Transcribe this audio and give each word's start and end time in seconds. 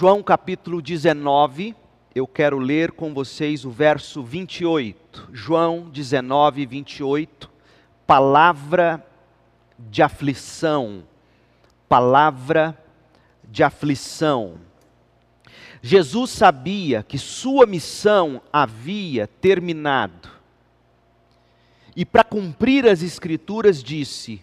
João 0.00 0.22
capítulo 0.22 0.80
19, 0.80 1.76
eu 2.14 2.26
quero 2.26 2.58
ler 2.58 2.92
com 2.92 3.12
vocês 3.12 3.66
o 3.66 3.70
verso 3.70 4.22
28. 4.22 5.28
João 5.30 5.90
19, 5.90 6.64
28. 6.64 7.50
Palavra 8.06 9.06
de 9.78 10.02
aflição. 10.02 11.04
Palavra 11.86 12.82
de 13.44 13.62
aflição. 13.62 14.54
Jesus 15.82 16.30
sabia 16.30 17.02
que 17.02 17.18
sua 17.18 17.66
missão 17.66 18.40
havia 18.50 19.26
terminado. 19.26 20.30
E 21.94 22.06
para 22.06 22.24
cumprir 22.24 22.88
as 22.88 23.02
Escrituras, 23.02 23.82
disse: 23.82 24.42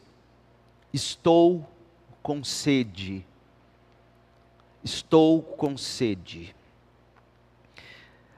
Estou 0.93 1.67
com 2.21 2.43
sede. 2.43 3.25
Estou 4.83 5.41
com 5.41 5.77
sede. 5.77 6.55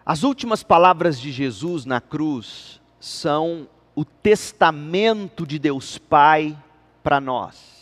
As 0.06 0.24
últimas 0.24 0.64
palavras 0.64 1.20
de 1.20 1.32
Jesus 1.32 1.86
na 1.86 2.02
cruz 2.02 2.82
são 3.00 3.68
o 3.96 4.04
testamento 4.04 5.46
de 5.46 5.60
Deus 5.60 5.98
Pai 5.98 6.58
para 7.04 7.20
nós. 7.20 7.80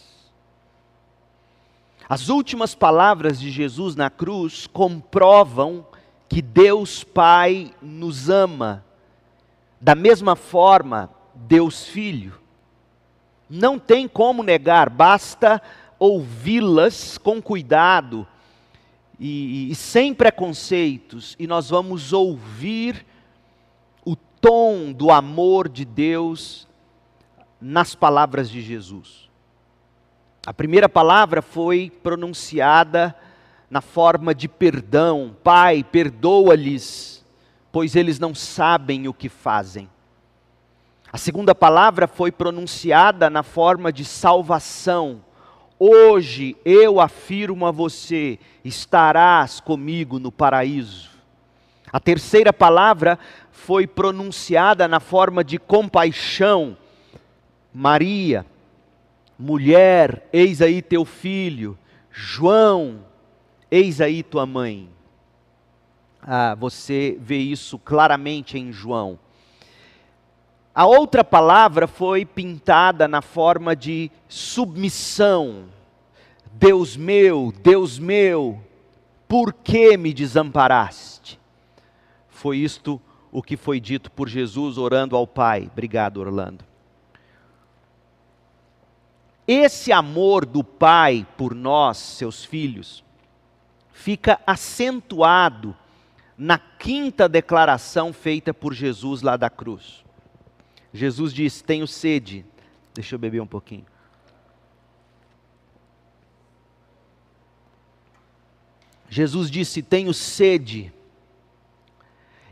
As 2.10 2.30
últimas 2.30 2.74
palavras 2.74 3.40
de 3.40 3.50
Jesus 3.50 3.96
na 3.96 4.10
cruz 4.10 4.68
comprovam 4.68 5.86
que 6.28 6.42
Deus 6.42 7.04
Pai 7.04 7.74
nos 7.82 8.30
ama. 8.30 8.84
Da 9.80 9.96
mesma 9.96 10.36
forma, 10.36 11.10
Deus 11.34 11.86
Filho. 11.86 12.40
Não 13.50 13.78
tem 13.80 14.08
como 14.08 14.44
negar, 14.44 14.90
basta 14.90 15.62
ouvi-las 16.00 17.18
com 17.18 17.42
cuidado 17.42 18.28
e, 19.20 19.72
e, 19.72 19.76
sem 19.76 20.14
preconceitos, 20.14 21.36
e 21.40 21.48
nós 21.48 21.70
vamos 21.70 22.14
ouvir 22.14 23.06
o 24.06 24.16
tom 24.16 24.92
do 24.92 25.12
amor 25.12 25.68
de 25.68 25.84
Deus 25.84 26.68
nas 27.60 27.96
palavras 27.96 28.50
de 28.50 28.62
Jesus. 28.62 29.28
A 30.46 30.54
primeira 30.54 30.88
palavra 30.88 31.42
foi 31.42 31.92
pronunciada 32.04 33.16
na 33.70 33.82
forma 33.82 34.34
de 34.34 34.48
perdão. 34.48 35.36
Pai, 35.44 35.84
perdoa-lhes, 35.84 37.26
pois 37.72 37.96
eles 37.96 38.20
não 38.20 38.34
sabem 38.34 39.08
o 39.08 39.14
que 39.14 39.30
fazem. 39.30 39.90
A 41.12 41.18
segunda 41.18 41.56
palavra 41.56 42.08
foi 42.08 42.32
pronunciada 42.32 43.30
na 43.30 43.44
forma 43.44 43.92
de 43.92 44.06
salvação. 44.06 45.22
Hoje 45.80 46.56
eu 46.66 47.00
afirmo 47.00 47.66
a 47.66 47.72
você: 47.72 48.40
estarás 48.64 49.60
comigo 49.60 50.20
no 50.20 50.32
paraíso. 50.32 51.12
A 51.92 52.00
terceira 52.00 52.52
palavra 52.52 53.18
foi 53.52 53.88
pronunciada 53.88 54.88
na 54.88 55.00
forma 55.00 55.44
de 55.44 55.58
compaixão. 55.58 56.78
Maria, 57.74 58.46
Mulher, 59.38 60.28
eis 60.34 60.62
aí 60.62 60.82
teu 60.82 61.06
filho. 61.06 61.78
João, 62.12 63.06
eis 63.70 64.02
aí 64.02 64.24
tua 64.24 64.48
mãe. 64.48 64.90
Ah, 66.20 66.56
você 66.56 67.16
vê 67.22 67.38
isso 67.38 67.78
claramente 67.78 68.58
em 68.58 68.72
João. 68.72 69.20
A 70.78 70.86
outra 70.86 71.24
palavra 71.24 71.88
foi 71.88 72.24
pintada 72.24 73.08
na 73.08 73.20
forma 73.20 73.76
de 73.76 74.12
submissão. 74.30 75.70
Deus 76.54 76.96
meu, 76.96 77.52
Deus 77.64 77.98
meu, 77.98 78.62
por 79.28 79.52
que 79.52 79.98
me 79.98 80.14
desamparaste? 80.14 81.40
Foi 82.30 82.60
isto 82.60 83.02
o 83.32 83.42
que 83.42 83.58
foi 83.58 83.80
dito 83.80 84.12
por 84.12 84.30
Jesus 84.30 84.78
orando 84.78 85.16
ao 85.16 85.26
Pai. 85.26 85.68
Obrigado, 85.74 86.18
Orlando. 86.18 86.64
Esse 89.48 89.92
amor 89.92 90.46
do 90.46 90.64
Pai 90.64 91.26
por 91.36 91.56
nós, 91.56 91.98
seus 91.98 92.46
filhos, 92.46 93.04
fica 93.92 94.40
acentuado 94.46 95.76
na 96.38 96.60
quinta 96.60 97.28
declaração 97.28 98.14
feita 98.14 98.54
por 98.54 98.76
Jesus 98.76 99.24
lá 99.24 99.36
da 99.36 99.50
cruz. 99.50 100.06
Jesus 100.98 101.34
diz: 101.34 101.62
Tenho 101.62 101.88
sede. 101.88 102.44
Deixa 102.94 103.16
eu 103.16 103.20
beber 103.20 103.40
um 103.40 103.48
pouquinho. 103.48 103.86
Jesus 109.08 109.50
disse: 109.50 109.82
Tenho 109.82 110.14
sede. 110.14 110.92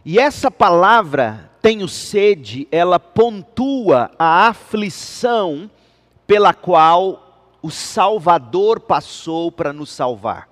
E 0.06 0.20
essa 0.20 0.52
palavra, 0.52 1.50
tenho 1.60 1.88
sede, 1.88 2.68
ela 2.72 3.00
pontua 3.00 4.12
a 4.20 4.48
aflição 4.48 5.70
pela 6.28 6.54
qual 6.54 7.58
o 7.64 7.72
Salvador 7.72 8.80
passou 8.80 9.52
para 9.52 9.74
nos 9.74 9.90
salvar, 9.90 10.48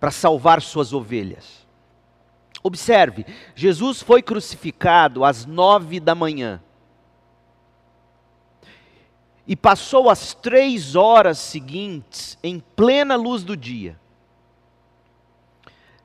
para 0.00 0.10
salvar 0.10 0.60
suas 0.60 0.92
ovelhas. 0.92 1.64
Observe, 2.64 3.24
Jesus 3.54 4.02
foi 4.02 4.20
crucificado 4.20 5.24
às 5.24 5.46
nove 5.46 6.00
da 6.00 6.16
manhã 6.16 6.60
e 9.52 9.56
passou 9.56 10.08
as 10.08 10.32
três 10.32 10.96
horas 10.96 11.38
seguintes 11.38 12.38
em 12.42 12.58
plena 12.58 13.16
luz 13.16 13.44
do 13.44 13.54
dia. 13.54 14.00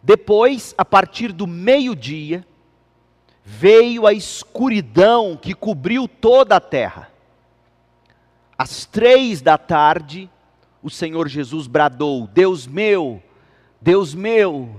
Depois, 0.04 0.76
a 0.78 0.84
partir 0.84 1.32
do 1.32 1.48
meio-dia, 1.48 2.46
veio 3.46 4.06
a 4.06 4.12
escuridão 4.12 5.38
que 5.42 5.54
cobriu 5.54 6.10
toda 6.10 6.58
a 6.58 6.60
terra. 6.60 7.10
Às 8.58 8.86
três 8.86 9.42
da 9.42 9.58
tarde, 9.58 10.30
o 10.84 10.90
Senhor 10.90 11.30
Jesus 11.30 11.68
bradou: 11.68 12.28
Deus 12.28 12.68
meu, 12.68 13.24
Deus 13.80 14.14
meu, 14.14 14.76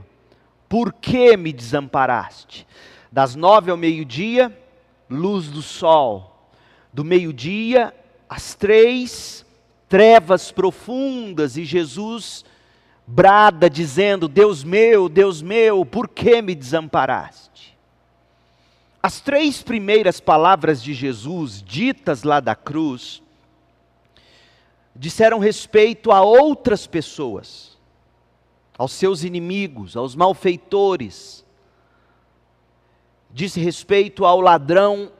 por 0.69 0.93
que 0.93 1.39
me 1.39 1.55
desamparaste? 1.55 2.67
Das 3.11 3.35
nove 3.35 3.71
ao 3.71 3.79
meio-dia, 3.79 4.55
luz 5.09 5.49
do 5.49 5.63
sol. 5.63 6.51
Do 6.93 7.03
meio-dia 7.03 7.95
às 8.29 8.55
três, 8.55 9.45
trevas 9.89 10.53
profundas, 10.53 11.57
e 11.57 11.65
Jesus 11.65 12.45
brada 13.07 13.71
dizendo: 13.71 14.29
Deus 14.29 14.63
meu, 14.63 15.09
Deus 15.09 15.41
meu, 15.41 15.85
por 15.87 16.09
que 16.09 16.43
me 16.43 16.55
desamparaste? 16.55 17.77
As 19.03 19.21
três 19.21 19.63
primeiras 19.63 20.21
palavras 20.21 20.83
de 20.83 20.93
Jesus, 20.93 21.63
ditas 21.63 22.25
lá 22.25 22.41
da 22.41 22.55
cruz, 22.55 23.23
disseram 24.95 25.39
respeito 25.39 26.11
a 26.11 26.21
outras 26.21 26.87
pessoas, 26.87 27.79
aos 28.77 28.93
seus 28.93 29.23
inimigos, 29.23 29.97
aos 29.97 30.15
malfeitores. 30.15 31.45
Disse 33.31 33.61
respeito 33.61 34.25
ao 34.25 34.41
ladrão 34.41 35.13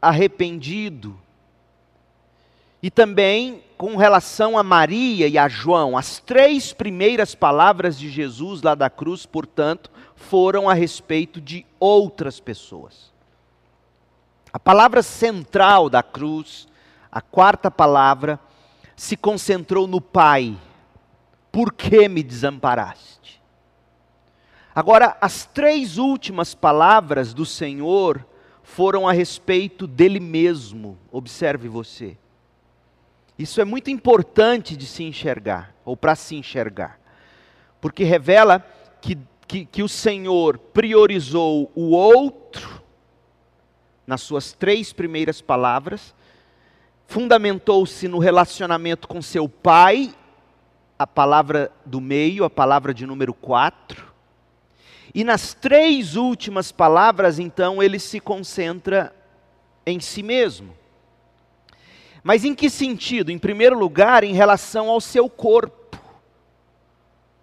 arrependido. 0.00 1.18
E 2.86 2.90
também 2.90 3.64
com 3.76 3.96
relação 3.96 4.56
a 4.56 4.62
Maria 4.62 5.26
e 5.26 5.36
a 5.36 5.48
João, 5.48 5.98
as 5.98 6.20
três 6.20 6.72
primeiras 6.72 7.34
palavras 7.34 7.98
de 7.98 8.08
Jesus 8.08 8.62
lá 8.62 8.76
da 8.76 8.88
cruz, 8.88 9.26
portanto, 9.26 9.90
foram 10.14 10.68
a 10.68 10.72
respeito 10.72 11.40
de 11.40 11.66
outras 11.80 12.38
pessoas. 12.38 13.12
A 14.52 14.58
palavra 14.60 15.02
central 15.02 15.90
da 15.90 16.00
cruz, 16.00 16.68
a 17.10 17.20
quarta 17.20 17.72
palavra, 17.72 18.38
se 18.94 19.16
concentrou 19.16 19.88
no 19.88 20.00
Pai. 20.00 20.56
Por 21.50 21.72
que 21.72 22.08
me 22.08 22.22
desamparaste? 22.22 23.42
Agora, 24.72 25.16
as 25.20 25.44
três 25.44 25.98
últimas 25.98 26.54
palavras 26.54 27.34
do 27.34 27.44
Senhor 27.44 28.24
foram 28.62 29.08
a 29.08 29.12
respeito 29.12 29.88
dele 29.88 30.20
mesmo. 30.20 30.96
Observe 31.10 31.66
você. 31.66 32.16
Isso 33.38 33.60
é 33.60 33.64
muito 33.64 33.90
importante 33.90 34.76
de 34.76 34.86
se 34.86 35.04
enxergar, 35.04 35.74
ou 35.84 35.96
para 35.96 36.14
se 36.14 36.36
enxergar, 36.36 36.98
porque 37.80 38.02
revela 38.04 38.64
que, 39.00 39.18
que, 39.46 39.64
que 39.64 39.82
o 39.82 39.88
Senhor 39.88 40.58
priorizou 40.58 41.70
o 41.74 41.90
outro 41.90 42.82
nas 44.06 44.22
suas 44.22 44.52
três 44.52 44.92
primeiras 44.92 45.40
palavras 45.40 46.14
fundamentou-se 47.06 48.08
no 48.08 48.18
relacionamento 48.18 49.08
com 49.08 49.22
seu 49.22 49.48
pai, 49.48 50.14
a 50.98 51.06
palavra 51.06 51.70
do 51.84 52.00
meio, 52.00 52.44
a 52.44 52.50
palavra 52.50 52.92
de 52.92 53.06
número 53.06 53.32
4. 53.32 54.04
E 55.14 55.24
nas 55.24 55.54
três 55.54 56.16
últimas 56.16 56.72
palavras, 56.72 57.38
então, 57.38 57.82
ele 57.82 57.98
se 57.98 58.20
concentra 58.20 59.14
em 59.86 60.00
si 60.00 60.22
mesmo. 60.22 60.74
Mas 62.26 62.44
em 62.44 62.56
que 62.56 62.68
sentido? 62.68 63.30
Em 63.30 63.38
primeiro 63.38 63.78
lugar, 63.78 64.24
em 64.24 64.32
relação 64.32 64.90
ao 64.90 65.00
seu 65.00 65.30
corpo. 65.30 65.96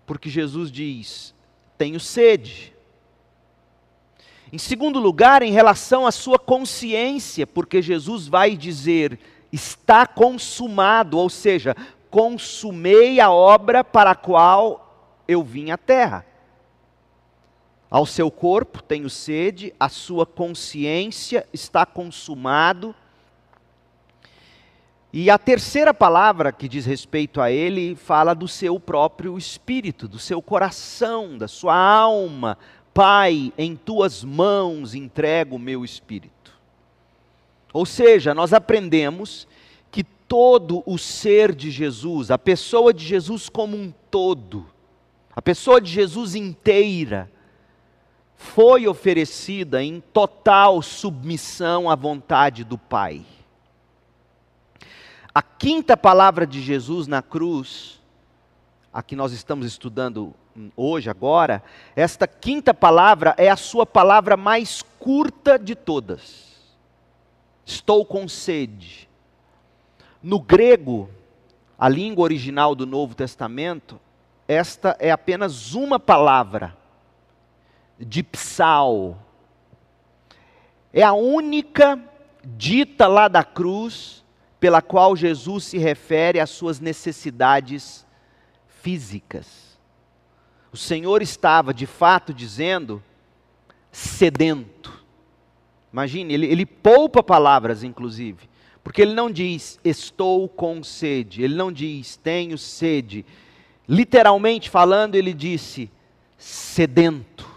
Porque 0.05 0.29
Jesus 0.29 0.69
diz: 0.69 1.33
tenho 1.77 2.01
sede. 2.01 2.73
Em 4.51 4.57
segundo 4.57 4.99
lugar, 4.99 5.41
em 5.41 5.53
relação 5.53 6.05
à 6.05 6.11
sua 6.11 6.37
consciência, 6.37 7.47
porque 7.47 7.81
Jesus 7.81 8.27
vai 8.27 8.57
dizer: 8.57 9.17
está 9.53 10.05
consumado, 10.05 11.17
ou 11.17 11.29
seja, 11.29 11.77
consumei 12.09 13.21
a 13.21 13.31
obra 13.31 13.85
para 13.85 14.11
a 14.11 14.15
qual 14.15 15.23
eu 15.25 15.41
vim 15.41 15.71
à 15.71 15.77
terra. 15.77 16.25
Ao 17.89 18.05
seu 18.05 18.29
corpo 18.29 18.83
tenho 18.83 19.09
sede, 19.09 19.73
a 19.79 19.87
sua 19.87 20.25
consciência 20.25 21.47
está 21.53 21.85
consumado. 21.85 22.93
E 25.15 25.29
a 25.29 25.37
terceira 25.37 25.93
palavra 25.93 26.51
que 26.51 26.67
diz 26.67 26.87
respeito 26.87 27.39
a 27.39 27.51
ele 27.51 27.95
fala 27.95 28.33
do 28.33 28.47
seu 28.47 28.79
próprio 28.79 29.37
espírito, 29.37 30.07
do 30.07 30.17
seu 30.17 30.41
coração, 30.41 31.37
da 31.37 31.47
sua 31.47 31.75
alma. 31.75 32.57
Pai, 32.95 33.53
em 33.55 33.75
tuas 33.75 34.23
mãos 34.23 34.95
entrego 34.95 35.57
o 35.57 35.59
meu 35.59 35.85
espírito. 35.85 36.51
Ou 37.71 37.85
seja, 37.85 38.33
nós 38.33 38.53
aprendemos 38.53 39.47
que 39.91 40.03
todo 40.03 40.81
o 40.83 40.97
ser 40.97 41.53
de 41.53 41.69
Jesus, 41.69 42.31
a 42.31 42.37
pessoa 42.39 42.91
de 42.91 43.05
Jesus 43.05 43.47
como 43.47 43.77
um 43.77 43.93
todo, 44.09 44.65
a 45.35 45.43
pessoa 45.43 45.79
de 45.79 45.91
Jesus 45.91 46.33
inteira, 46.33 47.31
foi 48.35 48.87
oferecida 48.87 49.83
em 49.83 50.01
total 50.01 50.81
submissão 50.81 51.87
à 51.87 51.93
vontade 51.93 52.63
do 52.63 52.79
Pai. 52.79 53.23
A 55.33 55.41
quinta 55.41 55.97
palavra 55.97 56.45
de 56.45 56.61
Jesus 56.61 57.07
na 57.07 57.21
cruz, 57.23 57.99
a 58.93 59.01
que 59.01 59.15
nós 59.15 59.31
estamos 59.31 59.65
estudando 59.65 60.35
hoje, 60.77 61.09
agora, 61.09 61.63
esta 61.95 62.27
quinta 62.27 62.71
palavra 62.71 63.33
é 63.35 63.49
a 63.49 63.55
sua 63.55 63.83
palavra 63.83 64.37
mais 64.37 64.83
curta 64.99 65.57
de 65.57 65.73
todas. 65.73 66.53
Estou 67.65 68.05
com 68.05 68.27
sede. 68.27 69.09
No 70.21 70.39
grego, 70.39 71.09
a 71.79 71.89
língua 71.89 72.23
original 72.23 72.75
do 72.75 72.85
Novo 72.85 73.15
Testamento, 73.15 73.99
esta 74.47 74.95
é 74.99 75.09
apenas 75.09 75.73
uma 75.73 75.99
palavra 75.99 76.77
de 77.99 78.21
psal. 78.21 79.17
É 80.93 81.01
a 81.01 81.13
única 81.13 81.99
dita 82.43 83.07
lá 83.07 83.27
da 83.27 83.43
cruz 83.43 84.22
pela 84.63 84.81
qual 84.81 85.13
Jesus 85.13 85.65
se 85.65 85.77
refere 85.77 86.39
às 86.39 86.49
suas 86.49 86.79
necessidades 86.79 88.07
físicas. 88.81 89.77
O 90.71 90.77
Senhor 90.77 91.21
estava 91.21 91.73
de 91.73 91.85
fato 91.85 92.33
dizendo 92.33 93.03
sedento. 93.91 95.03
Imagine, 95.91 96.33
ele, 96.33 96.45
ele 96.45 96.65
poupa 96.65 97.21
palavras, 97.21 97.83
inclusive, 97.83 98.49
porque 98.81 99.01
ele 99.01 99.13
não 99.13 99.29
diz 99.29 99.77
estou 99.83 100.47
com 100.47 100.81
sede, 100.81 101.43
ele 101.43 101.55
não 101.55 101.69
diz 101.69 102.15
tenho 102.15 102.57
sede. 102.57 103.25
Literalmente 103.85 104.69
falando, 104.69 105.15
ele 105.15 105.33
disse 105.33 105.91
sedento 106.37 107.53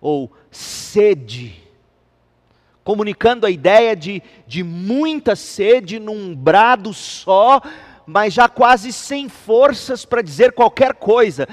ou 0.00 0.32
sede, 0.50 1.62
comunicando 2.84 3.46
a 3.46 3.50
ideia 3.50 3.96
de, 3.96 4.22
de 4.46 4.62
muita 4.62 5.34
sede 5.34 5.98
num 5.98 6.36
brado 6.36 6.92
só, 6.92 7.62
mas 8.06 8.34
já 8.34 8.46
quase 8.48 8.92
sem 8.92 9.28
forças 9.28 10.04
para 10.04 10.20
dizer 10.20 10.52
qualquer 10.52 10.94
coisa. 10.94 11.48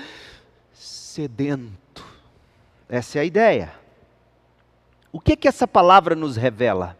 Sedento. 0.73 2.05
Essa 2.89 3.19
é 3.19 3.21
a 3.21 3.25
ideia. 3.25 3.73
O 5.11 5.19
que 5.19 5.37
que 5.37 5.47
essa 5.47 5.65
palavra 5.65 6.13
nos 6.13 6.35
revela? 6.35 6.97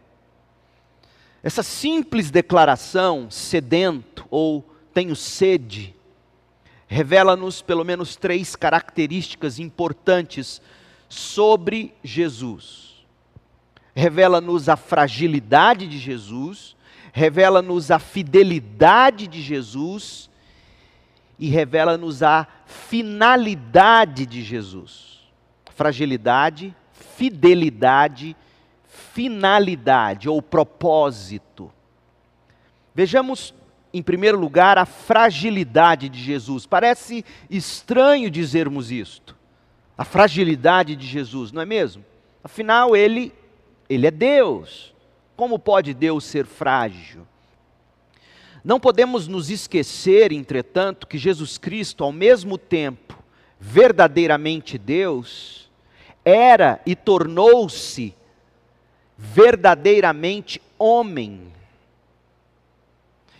Essa 1.42 1.62
simples 1.62 2.30
declaração, 2.30 3.30
sedento 3.30 4.26
ou 4.30 4.64
tenho 4.94 5.16
sede, 5.16 5.94
revela-nos 6.86 7.60
pelo 7.60 7.84
menos 7.84 8.16
três 8.16 8.54
características 8.54 9.58
importantes 9.58 10.62
sobre 11.08 11.94
Jesus. 12.02 12.91
Revela-nos 13.94 14.68
a 14.68 14.76
fragilidade 14.76 15.86
de 15.86 15.98
Jesus, 15.98 16.76
revela-nos 17.12 17.90
a 17.90 17.98
fidelidade 17.98 19.26
de 19.26 19.42
Jesus 19.42 20.30
e 21.38 21.48
revela-nos 21.48 22.22
a 22.22 22.46
finalidade 22.66 24.24
de 24.24 24.42
Jesus. 24.42 25.20
Fragilidade, 25.74 26.74
fidelidade, 26.92 28.36
finalidade 29.12 30.28
ou 30.28 30.40
propósito. 30.40 31.70
Vejamos, 32.94 33.52
em 33.92 34.02
primeiro 34.02 34.38
lugar, 34.38 34.78
a 34.78 34.86
fragilidade 34.86 36.08
de 36.08 36.22
Jesus. 36.22 36.64
Parece 36.64 37.24
estranho 37.50 38.30
dizermos 38.30 38.90
isto 38.90 39.36
a 39.96 40.04
fragilidade 40.04 40.96
de 40.96 41.06
Jesus, 41.06 41.52
não 41.52 41.62
é 41.62 41.64
mesmo? 41.66 42.04
Afinal, 42.42 42.96
ele, 42.96 43.32
ele 43.88 44.06
é 44.06 44.10
Deus. 44.10 44.92
Como 45.36 45.58
pode 45.58 45.94
Deus 45.94 46.24
ser 46.24 46.46
frágil? 46.46 47.26
Não 48.64 48.78
podemos 48.78 49.26
nos 49.26 49.50
esquecer, 49.50 50.30
entretanto, 50.32 51.06
que 51.06 51.18
Jesus 51.18 51.58
Cristo, 51.58 52.04
ao 52.04 52.12
mesmo 52.12 52.56
tempo 52.56 53.18
verdadeiramente 53.58 54.76
Deus, 54.78 55.70
era 56.24 56.80
e 56.86 56.94
tornou-se 56.94 58.14
verdadeiramente 59.16 60.60
homem. 60.78 61.52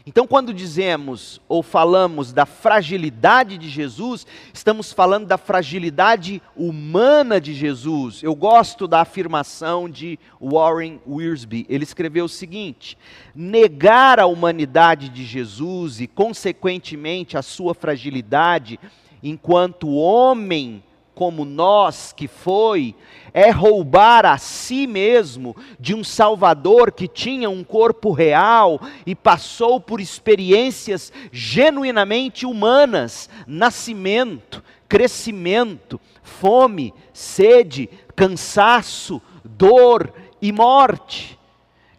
Então, 0.04 0.26
quando 0.26 0.52
dizemos 0.52 1.40
ou 1.49 1.62
falamos 1.62 2.32
da 2.32 2.44
fragilidade 2.44 3.56
de 3.56 3.69
Jesus, 3.69 4.26
estamos 4.52 4.93
falando 4.93 5.26
da 5.26 5.38
fragilidade 5.38 6.43
humana 6.56 7.40
de 7.40 7.54
Jesus. 7.54 8.20
Eu 8.20 8.34
gosto 8.34 8.88
da 8.88 9.00
afirmação 9.00 9.88
de 9.88 10.19
Warren 10.40 11.00
Wiersbe. 11.06 11.64
Ele 11.69 11.84
escreveu 11.84 12.25
o 12.25 12.28
seguinte: 12.28 12.99
negar 13.32 14.19
a 14.19 14.26
humanidade 14.26 15.08
de 15.08 15.25
Jesus 15.25 16.00
e, 16.00 16.08
consequentemente, 16.08 17.38
a 17.38 17.43
sua 17.43 17.72
fragilidade 17.72 18.81
enquanto 19.22 19.88
homem 19.88 20.82
como 21.23 21.45
nós 21.45 22.13
que 22.13 22.27
foi, 22.27 22.97
é 23.33 23.49
roubar 23.49 24.26
a 24.26 24.38
si 24.38 24.88
mesmo 24.88 25.55
de 25.79 25.95
um 25.95 26.02
Salvador 26.02 26.91
que 26.91 27.07
tinha 27.07 27.49
um 27.49 27.62
corpo 27.62 28.11
real 28.11 28.81
e 29.07 29.14
passou 29.14 29.79
por 29.79 30.00
experiências 30.00 31.12
genuinamente 31.31 32.45
humanas 32.45 33.31
nascimento, 33.47 34.64
crescimento, 34.88 36.00
fome, 36.25 36.93
sede, 37.12 37.88
cansaço, 38.17 39.23
dor 39.45 40.12
e 40.41 40.50
morte. 40.50 41.38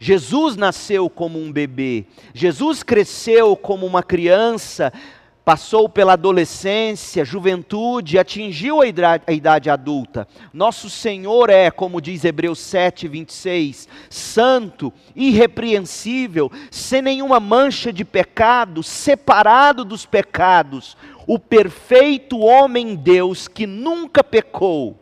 Jesus 0.02 0.58
nasceu 0.58 1.10
como 1.10 1.40
um 1.40 1.50
bebê, 1.50 2.08
Jesus 2.34 2.84
cresceu 2.84 3.56
como 3.56 3.86
uma 3.86 4.04
criança 4.04 4.92
passou 5.44 5.90
pela 5.90 6.14
adolescência, 6.14 7.26
juventude, 7.26 8.18
atingiu 8.18 8.82
a 8.82 8.88
idade, 8.88 9.24
a 9.28 9.32
idade, 9.34 9.70
adulta. 9.70 10.28
Nosso 10.54 10.90
Senhor 10.90 11.50
é, 11.50 11.70
como 11.70 12.00
diz 12.00 12.24
Hebreus 12.24 12.60
7, 12.60 13.08
26, 13.08 13.88
santo, 14.10 14.94
irrepreensível, 15.16 16.52
sem 16.72 17.02
nenhuma 17.02 17.40
mancha 17.40 17.92
de 17.92 18.06
pecado, 18.06 18.82
separado 18.82 19.84
dos 19.84 20.06
pecados, 20.06 20.96
o 21.28 21.38
perfeito 21.38 22.40
homem 22.40 22.96
Deus 22.96 23.48
que 23.48 23.68
nunca 23.68 24.24
pecou, 24.24 24.98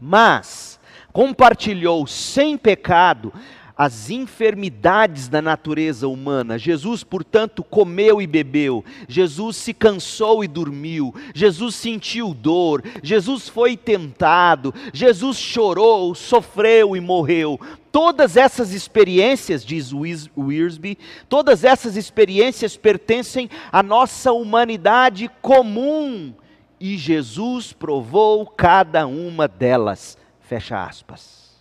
mas 0.00 0.78
compartilhou 1.12 2.06
sem 2.06 2.56
pecado 2.56 3.32
as 3.76 4.08
enfermidades 4.08 5.28
da 5.28 5.42
natureza 5.42 6.06
humana. 6.06 6.58
Jesus, 6.58 7.02
portanto, 7.02 7.62
comeu 7.64 8.22
e 8.22 8.26
bebeu. 8.26 8.84
Jesus 9.08 9.56
se 9.56 9.74
cansou 9.74 10.44
e 10.44 10.48
dormiu. 10.48 11.12
Jesus 11.34 11.74
sentiu 11.74 12.32
dor. 12.32 12.84
Jesus 13.02 13.48
foi 13.48 13.76
tentado. 13.76 14.72
Jesus 14.92 15.36
chorou, 15.38 16.14
sofreu 16.14 16.96
e 16.96 17.00
morreu. 17.00 17.58
Todas 17.90 18.36
essas 18.36 18.72
experiências, 18.72 19.64
diz 19.64 19.92
Wiersbe, 19.92 20.98
todas 21.28 21.64
essas 21.64 21.96
experiências 21.96 22.76
pertencem 22.76 23.50
à 23.72 23.82
nossa 23.82 24.32
humanidade 24.32 25.28
comum. 25.42 26.32
E 26.78 26.96
Jesus 26.96 27.72
provou 27.72 28.46
cada 28.46 29.06
uma 29.06 29.48
delas. 29.48 30.16
Fecha 30.40 30.84
aspas. 30.84 31.54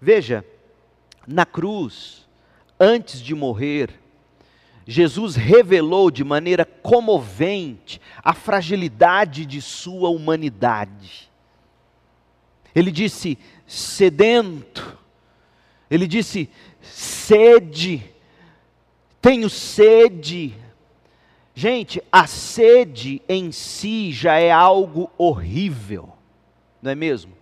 Veja, 0.00 0.44
na 1.26 1.46
cruz, 1.46 2.26
antes 2.78 3.20
de 3.20 3.34
morrer, 3.34 4.00
Jesus 4.86 5.36
revelou 5.36 6.10
de 6.10 6.24
maneira 6.24 6.64
comovente 6.64 8.00
a 8.22 8.34
fragilidade 8.34 9.46
de 9.46 9.62
sua 9.62 10.08
humanidade. 10.08 11.30
Ele 12.74 12.90
disse: 12.90 13.38
sedento, 13.66 14.98
ele 15.90 16.06
disse: 16.06 16.50
sede, 16.80 18.02
tenho 19.20 19.48
sede. 19.48 20.54
Gente, 21.54 22.02
a 22.10 22.26
sede 22.26 23.20
em 23.28 23.52
si 23.52 24.10
já 24.10 24.38
é 24.38 24.50
algo 24.50 25.10
horrível, 25.18 26.08
não 26.80 26.90
é 26.90 26.94
mesmo? 26.94 27.41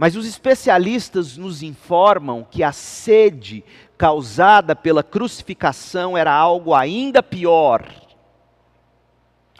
Mas 0.00 0.16
os 0.16 0.24
especialistas 0.24 1.36
nos 1.36 1.62
informam 1.62 2.42
que 2.42 2.62
a 2.62 2.72
sede 2.72 3.62
causada 3.98 4.74
pela 4.74 5.02
crucificação 5.02 6.16
era 6.16 6.32
algo 6.32 6.72
ainda 6.74 7.22
pior. 7.22 7.86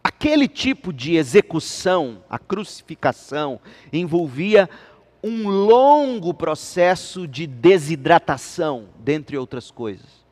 Aquele 0.02 0.48
tipo 0.48 0.94
de 0.94 1.14
execução, 1.14 2.24
a 2.30 2.38
crucificação, 2.38 3.60
envolvia 3.92 4.66
um 5.22 5.46
longo 5.46 6.32
processo 6.32 7.28
de 7.28 7.46
desidratação, 7.46 8.88
dentre 8.98 9.36
outras 9.36 9.70
coisas. 9.70 10.24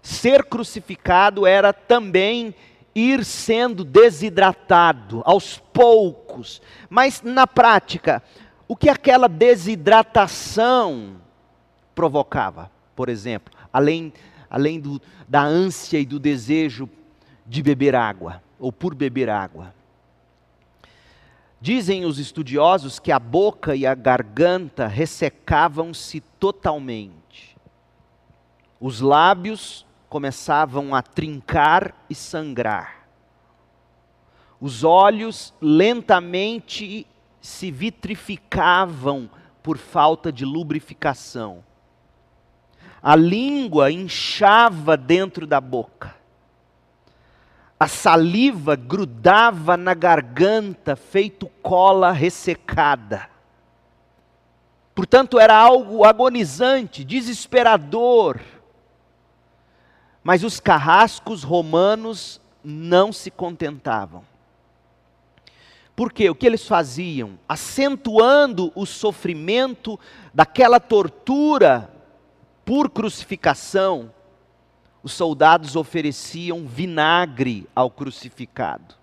Ser 0.00 0.44
crucificado 0.44 1.46
era 1.46 1.74
também 1.74 2.54
ir 2.94 3.22
sendo 3.22 3.84
desidratado 3.84 5.20
aos 5.26 5.58
poucos, 5.58 6.62
mas 6.88 7.20
na 7.20 7.46
prática, 7.46 8.22
o 8.68 8.76
que 8.76 8.90
aquela 8.90 9.26
desidratação 9.26 11.16
provocava, 11.94 12.70
por 12.94 13.08
exemplo, 13.08 13.52
além, 13.72 14.12
além 14.50 14.78
do, 14.78 15.00
da 15.26 15.42
ânsia 15.42 15.98
e 15.98 16.04
do 16.04 16.18
desejo 16.18 16.88
de 17.46 17.62
beber 17.62 17.96
água, 17.96 18.42
ou 18.58 18.70
por 18.70 18.94
beber 18.94 19.30
água. 19.30 19.74
Dizem 21.60 22.04
os 22.04 22.18
estudiosos 22.18 23.00
que 23.00 23.10
a 23.10 23.18
boca 23.18 23.74
e 23.74 23.86
a 23.86 23.94
garganta 23.94 24.86
ressecavam-se 24.86 26.20
totalmente. 26.38 27.56
Os 28.78 29.00
lábios 29.00 29.84
começavam 30.08 30.94
a 30.94 31.02
trincar 31.02 31.94
e 32.08 32.14
sangrar. 32.14 33.08
Os 34.60 34.84
olhos 34.84 35.54
lentamente 35.60 37.06
se 37.40 37.70
vitrificavam 37.70 39.30
por 39.62 39.78
falta 39.78 40.32
de 40.32 40.44
lubrificação. 40.44 41.64
A 43.02 43.14
língua 43.14 43.90
inchava 43.90 44.96
dentro 44.96 45.46
da 45.46 45.60
boca 45.60 46.18
a 47.80 47.86
saliva 47.86 48.74
grudava 48.74 49.76
na 49.76 49.94
garganta, 49.94 50.96
feito 50.96 51.46
cola 51.62 52.10
ressecada. 52.10 53.30
Portanto, 54.94 55.38
era 55.38 55.56
algo 55.56 56.04
agonizante, 56.04 57.04
desesperador. 57.04 58.40
Mas 60.24 60.42
os 60.42 60.58
carrascos 60.58 61.44
romanos 61.44 62.40
não 62.64 63.12
se 63.12 63.30
contentavam. 63.30 64.24
Por 65.98 66.12
quê? 66.12 66.30
O 66.30 66.34
que 66.36 66.46
eles 66.46 66.64
faziam? 66.64 67.40
Acentuando 67.48 68.70
o 68.76 68.86
sofrimento 68.86 69.98
daquela 70.32 70.78
tortura 70.78 71.92
por 72.64 72.88
crucificação, 72.88 74.14
os 75.02 75.12
soldados 75.12 75.74
ofereciam 75.74 76.68
vinagre 76.68 77.66
ao 77.74 77.90
crucificado. 77.90 78.94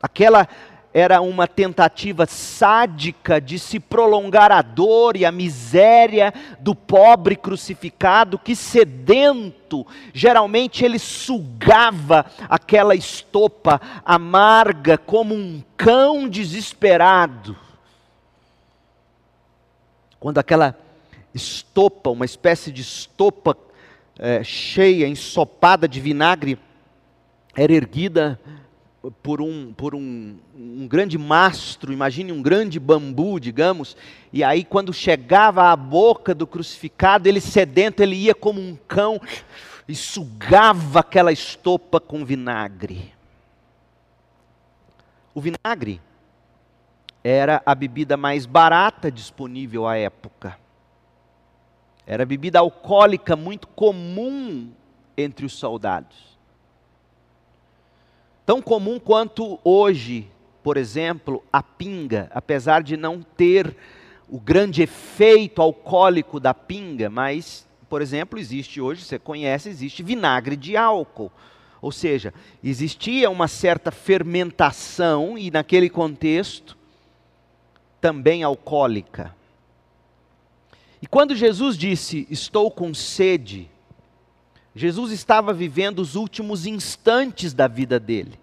Aquela 0.00 0.48
era 0.98 1.20
uma 1.20 1.46
tentativa 1.46 2.24
sádica 2.24 3.38
de 3.38 3.58
se 3.58 3.78
prolongar 3.78 4.50
a 4.50 4.62
dor 4.62 5.14
e 5.14 5.26
a 5.26 5.30
miséria 5.30 6.32
do 6.58 6.74
pobre 6.74 7.36
crucificado 7.36 8.38
que, 8.38 8.56
sedento, 8.56 9.86
geralmente 10.14 10.86
ele 10.86 10.98
sugava 10.98 12.24
aquela 12.48 12.94
estopa 12.94 13.78
amarga 14.06 14.96
como 14.96 15.34
um 15.34 15.62
cão 15.76 16.26
desesperado. 16.26 17.54
Quando 20.18 20.38
aquela 20.38 20.74
estopa, 21.34 22.08
uma 22.08 22.24
espécie 22.24 22.72
de 22.72 22.80
estopa 22.80 23.54
é, 24.18 24.42
cheia, 24.42 25.06
ensopada 25.06 25.86
de 25.86 26.00
vinagre, 26.00 26.58
era 27.54 27.74
erguida 27.74 28.40
por 29.22 29.40
um, 29.40 29.72
por 29.72 29.94
um, 29.94 30.36
um 30.54 30.86
grande 30.86 31.18
mastro, 31.18 31.92
imagine 31.92 32.32
um 32.32 32.42
grande 32.42 32.78
bambu, 32.78 33.38
digamos, 33.38 33.96
e 34.32 34.42
aí 34.42 34.64
quando 34.64 34.92
chegava 34.92 35.70
à 35.70 35.76
boca 35.76 36.34
do 36.34 36.46
crucificado, 36.46 37.28
ele 37.28 37.40
sedento, 37.40 38.02
ele 38.02 38.16
ia 38.16 38.34
como 38.34 38.60
um 38.60 38.76
cão 38.88 39.20
e 39.88 39.94
sugava 39.94 41.00
aquela 41.00 41.32
estopa 41.32 42.00
com 42.00 42.24
vinagre. 42.24 43.12
O 45.34 45.40
vinagre 45.40 46.00
era 47.22 47.62
a 47.66 47.74
bebida 47.74 48.16
mais 48.16 48.46
barata 48.46 49.10
disponível 49.10 49.86
à 49.86 49.96
época. 49.96 50.58
Era 52.06 52.24
bebida 52.24 52.60
alcoólica 52.60 53.34
muito 53.36 53.66
comum 53.68 54.70
entre 55.16 55.44
os 55.44 55.54
soldados. 55.54 56.35
Tão 58.46 58.62
comum 58.62 59.00
quanto 59.00 59.58
hoje, 59.64 60.28
por 60.62 60.76
exemplo, 60.76 61.42
a 61.52 61.60
pinga, 61.60 62.30
apesar 62.32 62.80
de 62.80 62.96
não 62.96 63.20
ter 63.20 63.76
o 64.28 64.38
grande 64.38 64.82
efeito 64.82 65.60
alcoólico 65.60 66.38
da 66.38 66.54
pinga, 66.54 67.10
mas, 67.10 67.66
por 67.88 68.00
exemplo, 68.00 68.38
existe 68.38 68.80
hoje, 68.80 69.02
você 69.02 69.18
conhece, 69.18 69.68
existe 69.68 70.00
vinagre 70.00 70.54
de 70.54 70.76
álcool. 70.76 71.32
Ou 71.82 71.90
seja, 71.90 72.32
existia 72.62 73.28
uma 73.28 73.48
certa 73.48 73.90
fermentação 73.90 75.36
e 75.36 75.50
naquele 75.50 75.90
contexto 75.90 76.76
também 78.00 78.44
alcoólica. 78.44 79.34
E 81.02 81.06
quando 81.06 81.34
Jesus 81.34 81.76
disse: 81.76 82.26
Estou 82.30 82.70
com 82.70 82.94
sede, 82.94 83.68
Jesus 84.76 85.10
estava 85.10 85.54
vivendo 85.54 86.00
os 86.00 86.16
últimos 86.16 86.66
instantes 86.66 87.54
da 87.54 87.66
vida 87.66 87.98
dele. 87.98 88.38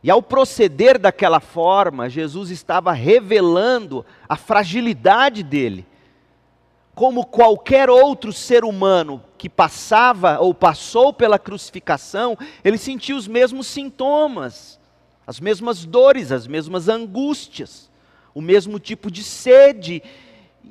E 0.00 0.08
ao 0.08 0.22
proceder 0.22 0.96
daquela 0.96 1.40
forma, 1.40 2.08
Jesus 2.08 2.50
estava 2.50 2.92
revelando 2.92 4.06
a 4.28 4.36
fragilidade 4.36 5.42
dele. 5.42 5.84
Como 6.94 7.26
qualquer 7.26 7.90
outro 7.90 8.32
ser 8.32 8.64
humano 8.64 9.20
que 9.36 9.48
passava 9.48 10.38
ou 10.38 10.54
passou 10.54 11.12
pela 11.12 11.36
crucificação, 11.36 12.38
ele 12.62 12.78
sentiu 12.78 13.16
os 13.16 13.26
mesmos 13.26 13.66
sintomas, 13.66 14.78
as 15.26 15.40
mesmas 15.40 15.84
dores, 15.84 16.30
as 16.30 16.46
mesmas 16.46 16.88
angústias, 16.88 17.90
o 18.32 18.40
mesmo 18.40 18.78
tipo 18.78 19.10
de 19.10 19.24
sede 19.24 20.00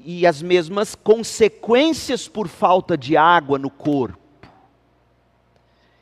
e 0.04 0.26
as 0.26 0.42
mesmas 0.42 0.96
consequências 0.96 2.28
por 2.28 2.48
falta 2.48 2.98
de 2.98 3.16
água 3.16 3.58
no 3.58 3.70
corpo. 3.70 4.20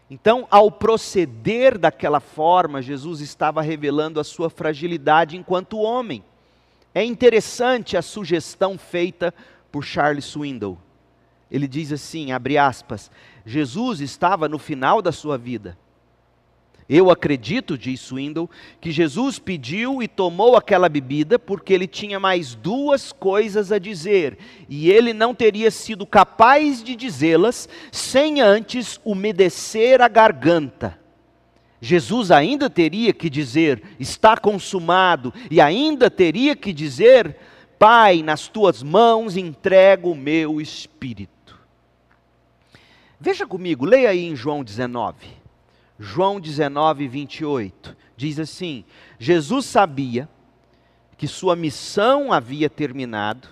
Então, 0.09 0.47
ao 0.51 0.69
proceder 0.71 1.77
daquela 1.77 2.19
forma, 2.19 2.81
Jesus 2.81 3.19
estava 3.19 3.61
revelando 3.61 4.19
a 4.19 4.23
sua 4.23 4.49
fragilidade 4.49 5.37
enquanto 5.37 5.79
homem. 5.79 6.23
É 6.93 7.03
interessante 7.03 7.97
a 7.97 8.01
sugestão 8.01 8.77
feita 8.77 9.33
por 9.71 9.83
Charles 9.83 10.25
Swindoll. 10.25 10.77
Ele 11.49 11.67
diz 11.67 11.91
assim, 11.91 12.31
abre 12.31 12.57
aspas, 12.57 13.09
Jesus 13.45 14.01
estava 14.01 14.47
no 14.47 14.59
final 14.59 15.01
da 15.01 15.11
sua 15.11 15.37
vida. 15.37 15.77
Eu 16.87 17.09
acredito, 17.09 17.77
diz 17.77 18.01
Swindle, 18.01 18.49
que 18.81 18.91
Jesus 18.91 19.39
pediu 19.39 20.03
e 20.03 20.07
tomou 20.07 20.55
aquela 20.55 20.89
bebida 20.89 21.39
porque 21.39 21.73
ele 21.73 21.87
tinha 21.87 22.19
mais 22.19 22.55
duas 22.55 23.11
coisas 23.11 23.71
a 23.71 23.79
dizer 23.79 24.37
e 24.67 24.91
ele 24.91 25.13
não 25.13 25.33
teria 25.33 25.71
sido 25.71 26.05
capaz 26.05 26.83
de 26.83 26.95
dizê-las 26.95 27.69
sem 27.91 28.41
antes 28.41 28.99
umedecer 29.05 30.01
a 30.01 30.07
garganta. 30.07 30.99
Jesus 31.83 32.31
ainda 32.31 32.69
teria 32.69 33.11
que 33.11 33.29
dizer: 33.29 33.83
está 33.99 34.37
consumado, 34.37 35.33
e 35.51 35.59
ainda 35.59 36.09
teria 36.09 36.55
que 36.55 36.71
dizer: 36.71 37.35
Pai, 37.77 38.23
nas 38.23 38.47
tuas 38.47 38.81
mãos 38.81 39.35
entrego 39.35 40.11
o 40.11 40.15
meu 40.15 40.61
espírito. 40.61 41.59
Veja 43.19 43.45
comigo, 43.45 43.85
leia 43.85 44.11
aí 44.11 44.23
em 44.25 44.33
João 44.33 44.63
19. 44.63 45.42
João 45.99 46.39
19, 46.39 47.07
28, 47.07 47.95
diz 48.17 48.39
assim: 48.39 48.83
Jesus 49.19 49.65
sabia 49.65 50.27
que 51.17 51.27
sua 51.27 51.55
missão 51.55 52.33
havia 52.33 52.69
terminado, 52.69 53.47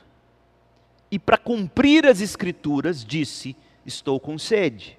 e 1.09 1.19
para 1.19 1.37
cumprir 1.37 2.05
as 2.05 2.19
Escrituras, 2.21 3.05
disse: 3.05 3.55
Estou 3.85 4.19
com 4.19 4.37
sede. 4.37 4.97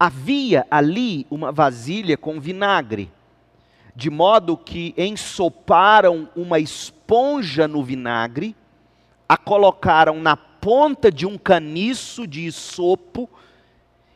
Havia 0.00 0.66
ali 0.70 1.26
uma 1.30 1.50
vasilha 1.50 2.16
com 2.16 2.40
vinagre, 2.40 3.10
de 3.94 4.08
modo 4.08 4.56
que 4.56 4.94
ensoparam 4.96 6.28
uma 6.36 6.60
esponja 6.60 7.66
no 7.66 7.82
vinagre, 7.82 8.54
a 9.28 9.36
colocaram 9.36 10.20
na 10.20 10.36
ponta 10.36 11.10
de 11.10 11.26
um 11.26 11.36
caniço 11.36 12.26
de 12.26 12.42
isopo 12.42 13.28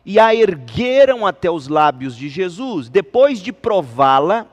e 0.04 0.18
a 0.18 0.35
ergueram 0.35 1.26
até 1.26 1.50
os 1.50 1.68
lábios 1.68 2.16
de 2.16 2.28
Jesus. 2.28 2.88
Depois 2.88 3.40
de 3.40 3.52
prová-la, 3.52 4.47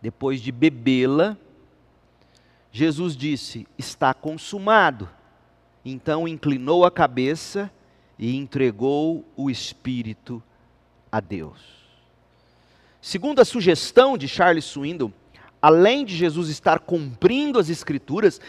depois 0.00 0.40
de 0.40 0.50
bebê-la, 0.50 1.36
Jesus 2.72 3.16
disse: 3.16 3.66
Está 3.78 4.12
consumado. 4.12 5.08
Então 5.84 6.26
inclinou 6.26 6.84
a 6.84 6.90
cabeça 6.90 7.70
e 8.18 8.36
entregou 8.36 9.24
o 9.36 9.50
espírito 9.50 10.42
a 11.10 11.20
Deus. 11.20 11.60
Segundo 13.00 13.40
a 13.40 13.44
sugestão 13.44 14.16
de 14.16 14.28
Charles 14.28 14.64
Swindoll, 14.64 15.12
além 15.60 16.04
de 16.04 16.16
Jesus 16.16 16.48
estar 16.48 16.78
cumprindo 16.78 17.58
as 17.58 17.68
Escrituras, 17.68 18.40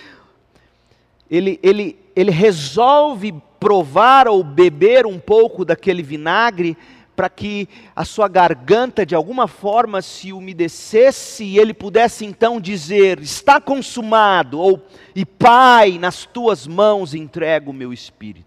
ele, 1.29 1.59
ele, 1.63 1.99
ele 2.15 2.29
resolve 2.29 3.33
provar 3.63 4.27
ou 4.27 4.43
beber 4.43 5.05
um 5.05 5.17
pouco 5.17 5.63
daquele 5.63 6.03
vinagre 6.03 6.77
para 7.15 7.29
que 7.29 7.69
a 7.95 8.03
sua 8.03 8.27
garganta 8.27 9.05
de 9.05 9.15
alguma 9.15 9.47
forma 9.47 10.01
se 10.01 10.33
umedecesse 10.33 11.45
e 11.45 11.57
ele 11.57 11.73
pudesse 11.73 12.25
então 12.25 12.59
dizer: 12.59 13.21
Está 13.21 13.61
consumado, 13.61 14.59
ou 14.59 14.85
e 15.15 15.25
Pai, 15.25 15.97
nas 15.97 16.25
tuas 16.25 16.67
mãos 16.67 17.13
entrego 17.13 17.71
o 17.71 17.73
meu 17.73 17.93
espírito. 17.93 18.45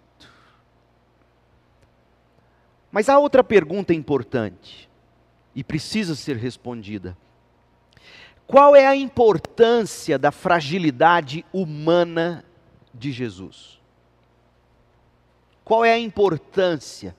Mas 2.93 3.09
há 3.09 3.19
outra 3.19 3.43
pergunta 3.43 3.95
importante 3.95 4.87
e 5.55 5.65
precisa 5.65 6.15
ser 6.15 6.37
respondida. 6.37 7.17
Qual 8.47 8.77
é 8.77 8.87
a 8.87 8.95
importância 8.95 10.19
da 10.19 10.31
fragilidade 10.31 11.43
humana 11.55 12.45
de 12.93 13.11
Jesus? 13.11 13.76
Qual 15.67 15.85
é 15.85 15.93
a 15.93 15.99
importância 15.99 17.17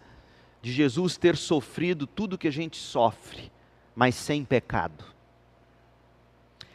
de 0.61 0.71
Jesus 0.71 1.17
ter 1.17 1.35
sofrido 1.35 2.07
tudo 2.07 2.37
que 2.37 2.47
a 2.47 2.51
gente 2.51 2.77
sofre, 2.77 3.51
mas 3.93 4.15
sem 4.15 4.45
pecado? 4.45 5.03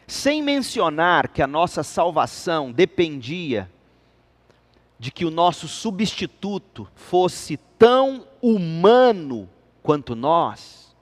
Sem 0.07 0.43
mencionar 0.43 1.29
que 1.29 1.41
a 1.41 1.47
nossa 1.47 1.83
salvação 1.83 2.71
dependia 2.71 3.71
de 4.99 5.11
que 5.11 5.25
o 5.25 5.31
nosso 5.31 5.67
substituto 5.67 6.87
fosse 6.95 7.57
tão 7.79 8.27
humano 8.43 9.49
quanto 9.83 10.15
nós. 10.15 10.95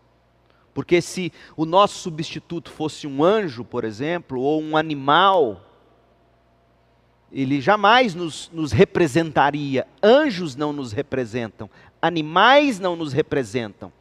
Porque 0.73 1.03
se 1.03 1.33
o 1.57 1.65
nosso 1.65 1.99
substituto 1.99 2.71
fosse 2.71 3.09
um 3.09 3.25
anjo, 3.25 3.65
por 3.65 3.83
exemplo, 3.83 4.41
ou 4.41 4.63
um 4.63 4.77
animal, 4.77 5.70
ele 7.33 7.61
jamais 7.61 8.15
nos, 8.15 8.51
nos 8.53 8.73
representaria. 8.73 9.87
Anjos 10.03 10.57
não 10.57 10.73
nos 10.73 10.93
representam, 10.93 11.71
animais 12.01 12.79
não 12.79 12.97
nos 12.97 13.13
representam. 13.13 13.93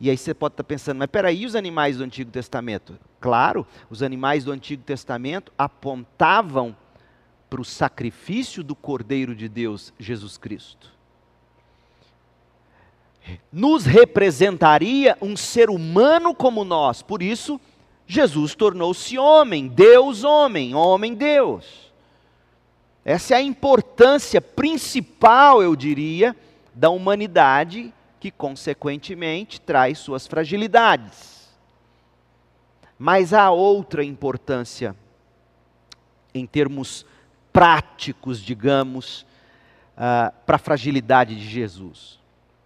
E 0.00 0.10
aí 0.10 0.16
você 0.18 0.34
pode 0.34 0.54
estar 0.54 0.64
pensando, 0.64 0.98
mas 0.98 1.08
peraí, 1.08 1.46
os 1.46 1.54
animais 1.54 1.98
do 1.98 2.04
Antigo 2.04 2.30
Testamento? 2.30 2.98
Claro, 3.20 3.64
os 3.88 4.02
animais 4.02 4.44
do 4.44 4.50
Antigo 4.50 4.82
Testamento 4.82 5.52
apontavam 5.56 6.76
para 7.48 7.60
o 7.60 7.64
sacrifício 7.64 8.64
do 8.64 8.74
Cordeiro 8.74 9.32
de 9.32 9.48
Deus, 9.48 9.92
Jesus 10.00 10.36
Cristo. 10.36 10.90
Nos 13.52 13.84
representaria 13.84 15.16
um 15.22 15.36
ser 15.36 15.70
humano 15.70 16.34
como 16.34 16.64
nós, 16.64 17.00
por 17.00 17.22
isso, 17.22 17.60
Jesus 18.04 18.56
tornou-se 18.56 19.16
homem, 19.16 19.68
Deus 19.68 20.24
homem, 20.24 20.74
homem 20.74 21.14
Deus. 21.14 21.81
Essa 23.04 23.34
é 23.34 23.36
a 23.38 23.42
importância 23.42 24.40
principal, 24.40 25.62
eu 25.62 25.74
diria, 25.74 26.36
da 26.72 26.88
humanidade, 26.88 27.92
que 28.20 28.30
consequentemente 28.30 29.60
traz 29.60 29.98
suas 29.98 30.26
fragilidades. 30.26 31.50
Mas 32.96 33.34
há 33.34 33.50
outra 33.50 34.04
importância, 34.04 34.94
em 36.32 36.46
termos 36.46 37.04
práticos, 37.52 38.40
digamos, 38.40 39.26
uh, 39.96 40.32
para 40.46 40.54
a 40.54 40.58
fragilidade 40.58 41.34
de 41.34 41.44
Jesus. 41.44 42.20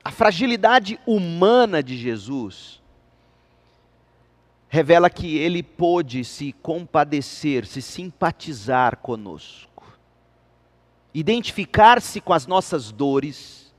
A 0.04 0.10
fragilidade 0.10 1.00
humana 1.06 1.82
de 1.82 1.96
Jesus 1.96 2.82
revela 4.68 5.08
que 5.08 5.38
ele 5.38 5.62
pôde 5.62 6.22
se 6.22 6.52
compadecer, 6.52 7.64
se 7.64 7.80
simpatizar 7.80 8.98
conosco 8.98 9.65
identificar-se 11.18 12.20
com 12.20 12.34
as 12.34 12.46
nossas 12.46 12.92
dores, 12.92 13.74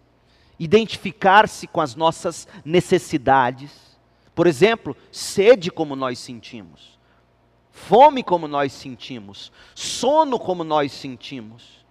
identificar-se 0.58 1.68
com 1.68 1.80
as 1.80 1.94
nossas 1.94 2.48
necessidades. 2.66 3.70
Por 4.34 4.48
exemplo, 4.48 4.98
sede 5.12 5.70
como 5.70 5.96
nós 5.96 6.18
sentimos, 6.18 6.98
fome 7.70 8.24
como 8.24 8.48
nós 8.48 8.74
sentimos, 8.74 9.52
sono 9.76 10.40
como 10.40 10.64
nós 10.64 10.92
sentimos. 10.92 11.86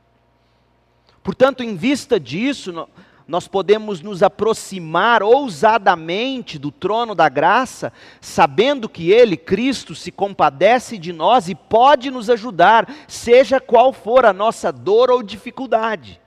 Portanto, 1.23 1.63
em 1.63 1.77
vista 1.77 2.19
disso, 2.19 2.89
nós 3.27 3.49
podemos 3.49 4.01
nos 4.01 4.23
aproximar 4.23 5.23
ousadamente 5.23 6.59
do 6.59 6.71
trono 6.71 7.15
da 7.15 7.29
graça, 7.29 7.93
sabendo 8.21 8.89
que 8.89 9.11
Ele, 9.11 9.37
Cristo, 9.37 9.97
se 9.97 10.13
compadece 10.13 10.97
de 10.97 11.13
nós 11.13 11.49
e 11.49 11.55
pode 11.55 12.11
nos 12.11 12.31
ajudar, 12.31 12.89
seja 13.09 13.59
qual 13.61 13.93
for 13.93 14.25
a 14.25 14.33
nossa 14.33 14.71
dor 14.71 15.11
ou 15.11 15.25
dificuldade. 15.25 16.21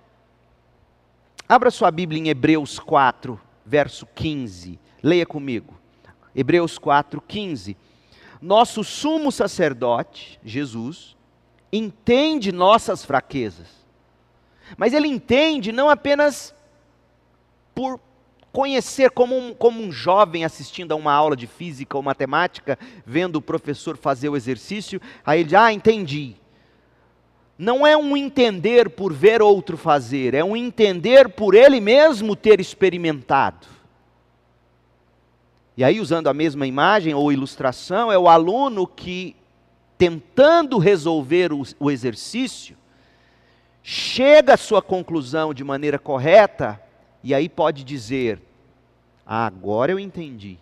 Abra 1.48 1.72
sua 1.72 1.90
Bíblia 1.90 2.22
em 2.22 2.28
Hebreus 2.28 2.80
4, 2.80 3.40
verso 3.66 4.06
15. 4.14 4.78
Leia 5.02 5.26
comigo. 5.26 5.80
Hebreus 6.36 6.78
4, 6.78 7.22
15. 7.22 7.78
Nosso 8.42 8.84
sumo 8.84 9.32
sacerdote, 9.32 10.38
Jesus, 10.44 11.16
entende 11.72 12.52
nossas 12.52 13.06
fraquezas, 13.06 13.68
mas 14.78 14.94
ele 14.94 15.08
entende 15.08 15.72
não 15.72 15.90
apenas 15.90 16.54
por 17.80 17.98
conhecer 18.52 19.10
como 19.10 19.38
um, 19.38 19.54
como 19.54 19.82
um 19.82 19.90
jovem 19.90 20.44
assistindo 20.44 20.92
a 20.92 20.96
uma 20.98 21.14
aula 21.14 21.34
de 21.34 21.48
física 21.48 21.96
ou 21.96 22.04
matemática, 22.04 22.78
vendo 23.06 23.38
o 23.38 23.42
professor 23.42 23.96
fazer 23.96 24.28
o 24.28 24.36
exercício, 24.36 25.02
aí 25.26 25.40
ele 25.40 25.46
diz, 25.46 25.54
ah, 25.54 25.72
entendi. 25.72 26.36
Não 27.58 27.88
é 27.88 27.96
um 27.96 28.18
entender 28.18 28.90
por 28.90 29.14
ver 29.14 29.42
outro 29.42 29.78
fazer, 29.78 30.34
é 30.34 30.44
um 30.44 30.58
entender 30.58 31.30
por 31.30 31.56
ele 31.56 31.80
mesmo 31.80 32.36
ter 32.36 32.60
experimentado. 32.60 33.66
E 35.78 35.82
aí, 35.82 36.02
usando 36.02 36.28
a 36.28 36.34
mesma 36.34 36.68
imagem 36.68 37.14
ou 37.14 37.32
ilustração, 37.32 38.12
é 38.12 38.20
o 38.20 38.28
aluno 38.28 38.86
que, 38.86 39.38
tentando 39.98 40.78
resolver 40.80 41.54
o, 41.54 41.64
o 41.80 41.90
exercício, 41.90 42.76
chega 43.82 44.56
à 44.56 44.58
sua 44.58 44.82
conclusão 44.82 45.54
de 45.54 45.64
maneira 45.64 45.98
correta, 45.98 46.89
e 47.24 47.34
aí 47.34 47.50
pode 47.50 47.84
dizer: 47.84 48.42
ah, 49.26 49.46
agora 49.46 49.92
eu 49.92 50.00
entendi. 50.00 50.58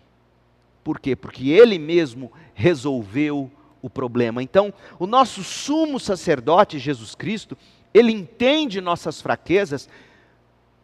Por 0.82 1.00
quê? 1.00 1.14
Porque 1.14 1.50
ele 1.50 1.78
mesmo 1.78 2.32
resolveu 2.54 3.50
o 3.80 3.88
problema. 3.88 4.42
Então, 4.42 4.72
o 4.98 5.06
nosso 5.06 5.44
sumo 5.44 6.00
sacerdote, 6.00 6.78
Jesus 6.78 7.14
Cristo, 7.14 7.56
ele 7.92 8.12
entende 8.12 8.80
nossas 8.80 9.20
fraquezas, 9.20 9.88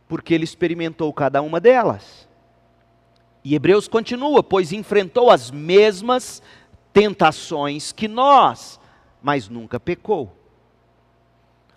porque 0.08 0.34
ele 0.34 0.44
experimentou 0.44 1.12
cada 1.12 1.42
uma 1.42 1.60
delas. 1.60 2.28
E 3.42 3.54
Hebreus 3.54 3.88
continua, 3.88 4.42
pois 4.42 4.72
enfrentou 4.72 5.30
as 5.30 5.50
mesmas 5.50 6.42
tentações 6.92 7.92
que 7.92 8.08
nós, 8.08 8.80
mas 9.22 9.48
nunca 9.48 9.78
pecou. 9.78 10.34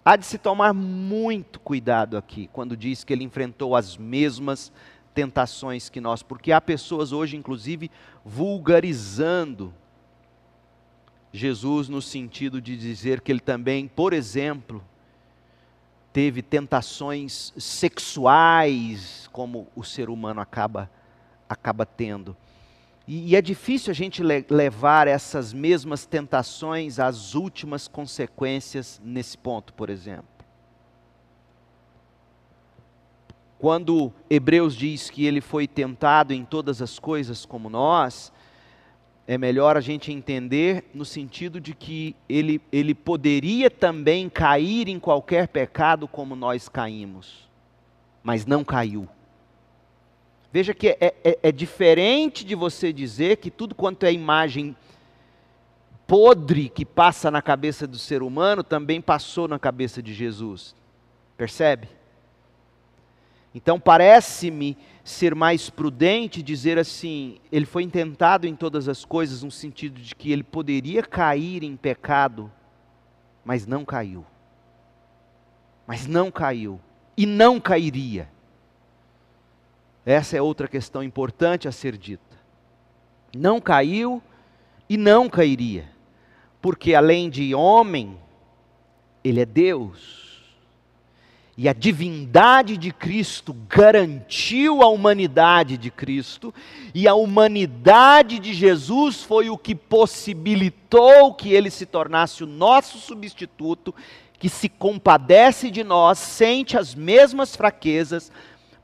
Há 0.10 0.15
de 0.15 0.26
se 0.26 0.38
tomar 0.38 0.74
muito 0.74 1.60
cuidado 1.60 2.15
aqui, 2.15 2.50
quando 2.54 2.78
diz 2.78 3.04
que 3.04 3.12
ele 3.12 3.26
enfrentou 3.26 3.76
as 3.76 3.98
mesmas 3.98 4.72
tentações 5.13 5.89
que 5.89 6.00
nós, 6.00 6.24
porque 6.24 6.54
há 6.54 6.62
pessoas 6.62 7.12
hoje, 7.12 7.36
inclusive, 7.36 7.91
vulgarizando 8.24 9.74
Jesus 11.34 11.89
no 11.89 12.02
sentido 12.02 12.62
de 12.62 12.78
dizer 12.78 13.20
que 13.20 13.30
ele 13.30 13.41
também, 13.41 13.86
por 13.86 14.13
exemplo, 14.13 14.82
teve 16.13 16.41
tentações 16.41 17.52
sexuais, 17.58 19.30
como 19.34 19.67
o 19.76 19.84
ser 19.84 20.10
humano 20.10 20.39
acaba, 20.39 20.89
acaba 21.50 21.86
tendo. 21.86 22.34
E, 23.08 23.32
e 23.32 23.36
é 23.36 23.41
difícil 23.41 23.91
a 23.91 23.93
gente 23.93 24.22
le 24.22 24.46
levar 24.50 25.08
essas 25.08 25.54
mesmas 25.54 26.06
tentações 26.06 27.00
às 27.00 27.34
últimas 27.34 27.88
consequências 27.88 29.02
nesse 29.04 29.38
ponto, 29.38 29.74
por 29.74 29.89
exemplo. 29.89 30.26
Quando 33.58 34.13
Hebreus 34.30 34.76
diz 34.76 35.10
que 35.10 35.26
ele 35.26 35.41
foi 35.41 35.67
tentado 35.67 36.34
em 36.34 36.46
todas 36.46 36.82
as 36.82 37.00
coisas 37.00 37.43
como 37.43 37.70
nós, 37.70 38.32
é 39.26 39.38
melhor 39.38 39.76
a 39.76 39.82
gente 39.82 40.12
entender 40.12 40.86
no 40.93 41.04
sentido 41.04 41.60
de 41.60 41.74
que 41.74 42.15
ele, 42.30 42.62
ele 42.72 42.93
poderia 42.93 43.70
também 43.70 44.30
cair 44.30 44.88
em 44.88 45.00
qualquer 45.00 45.48
pecado 45.48 46.08
como 46.08 46.36
nós 46.36 46.70
caímos, 46.70 47.50
mas 48.22 48.46
não 48.46 48.63
caiu. 48.63 49.08
Veja 50.51 50.73
que 50.73 50.89
é, 50.89 50.97
é, 51.23 51.39
é 51.43 51.51
diferente 51.51 52.45
de 52.45 52.55
você 52.55 52.93
dizer 52.93 53.38
que 53.38 53.51
tudo 53.51 53.75
quanto 53.75 54.05
é 54.05 54.12
imagem 54.12 54.75
podre 56.07 56.69
que 56.69 56.86
passa 56.86 57.29
na 57.29 57.41
cabeça 57.41 57.86
do 57.86 57.97
ser 57.97 58.23
humano 58.23 58.63
também 58.63 59.01
passou 59.01 59.47
na 59.47 59.60
cabeça 59.60 60.01
de 60.01 60.13
Jesus. 60.13 60.73
Percebe? 61.36 61.89
Então 63.53 63.79
parece-me 63.79 64.77
ser 65.03 65.33
mais 65.33 65.69
prudente 65.69 66.41
dizer 66.41 66.77
assim: 66.77 67.39
ele 67.51 67.65
foi 67.65 67.86
tentado 67.88 68.47
em 68.47 68.55
todas 68.55 68.88
as 68.88 69.03
coisas, 69.03 69.43
no 69.43 69.51
sentido 69.51 69.99
de 69.99 70.15
que 70.15 70.31
ele 70.31 70.43
poderia 70.43 71.03
cair 71.03 71.63
em 71.63 71.75
pecado, 71.75 72.51
mas 73.43 73.65
não 73.65 73.83
caiu. 73.83 74.25
Mas 75.86 76.05
não 76.05 76.29
caiu. 76.29 76.79
E 77.15 77.25
não 77.25 77.60
cairia. 77.60 78.29
Essa 80.08 80.38
é 80.38 80.41
outra 80.41 80.67
questão 80.67 81.04
importante 81.04 81.67
a 81.67 81.72
ser 81.72 81.98
dita. 81.98 82.24
Não 83.36 83.62
caiu 83.62 84.24
e 84.89 84.98
não 84.98 85.30
cairia 85.30 85.98
porque 86.67 86.93
além 86.93 87.30
de 87.30 87.54
homem, 87.56 88.17
ele 89.24 89.41
é 89.41 89.46
Deus. 89.46 90.28
E 91.58 91.67
a 91.67 91.74
divindade 91.74 92.78
de 92.78 92.91
Cristo 92.91 93.56
garantiu 93.70 94.82
a 94.84 94.89
humanidade 94.89 95.78
de 95.78 95.89
Cristo, 95.89 96.54
e 96.93 97.08
a 97.08 97.15
humanidade 97.15 98.38
de 98.38 98.54
Jesus 98.54 99.24
foi 99.24 99.50
o 99.50 99.58
que 99.58 99.74
possibilitou 99.74 101.34
que 101.34 101.54
ele 101.54 101.72
se 101.72 101.86
tornasse 101.86 102.43
o 102.43 102.48
nosso 102.48 103.00
substituto, 103.00 103.96
que 104.38 104.50
se 104.50 104.70
compadece 104.70 105.72
de 105.72 105.84
nós, 105.84 106.20
sente 106.20 106.78
as 106.78 106.93
mesmas 106.93 107.56
fraquezas, 107.56 108.32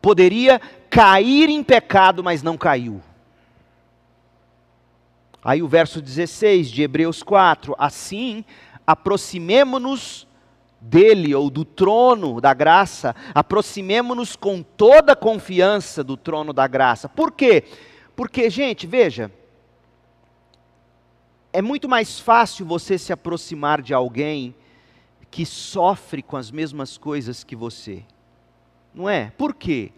poderia 0.02 0.60
cair 0.94 1.50
em 1.50 1.64
pecado, 1.64 2.24
mas 2.24 2.44
não 2.44 2.56
caiu. 2.56 3.02
Aí 5.44 5.64
o 5.64 5.68
verso 5.68 6.00
16 6.00 6.70
de 6.70 6.84
Hebreus 6.84 7.24
4: 7.24 7.76
Assim, 7.80 8.46
aproximemo-nos 8.86 10.28
dele 10.80 11.34
ou 11.34 11.50
do 11.50 11.66
trono 11.66 12.40
da 12.40 12.54
graça, 12.54 13.16
aproximemo-nos 13.34 14.36
com 14.36 14.62
toda 14.62 15.16
confiança 15.16 16.04
do 16.04 16.16
trono 16.16 16.54
da 16.54 16.68
graça. 16.68 17.10
Por 17.10 17.32
quê? 17.32 17.64
Porque, 18.16 18.48
gente, 18.50 18.86
veja, 18.86 19.32
é 21.52 21.62
muito 21.62 21.90
mais 21.90 22.20
fácil 22.20 22.68
você 22.68 23.00
se 23.00 23.12
aproximar 23.12 23.82
de 23.82 23.96
alguém 23.96 24.54
que 25.32 25.44
sofre 25.44 26.22
com 26.22 26.38
as 26.38 26.52
mesmas 26.52 27.00
coisas 27.00 27.44
que 27.44 27.56
você. 27.56 28.04
Não 28.94 29.10
é? 29.10 29.32
Por 29.32 29.56
quê? 29.56 29.92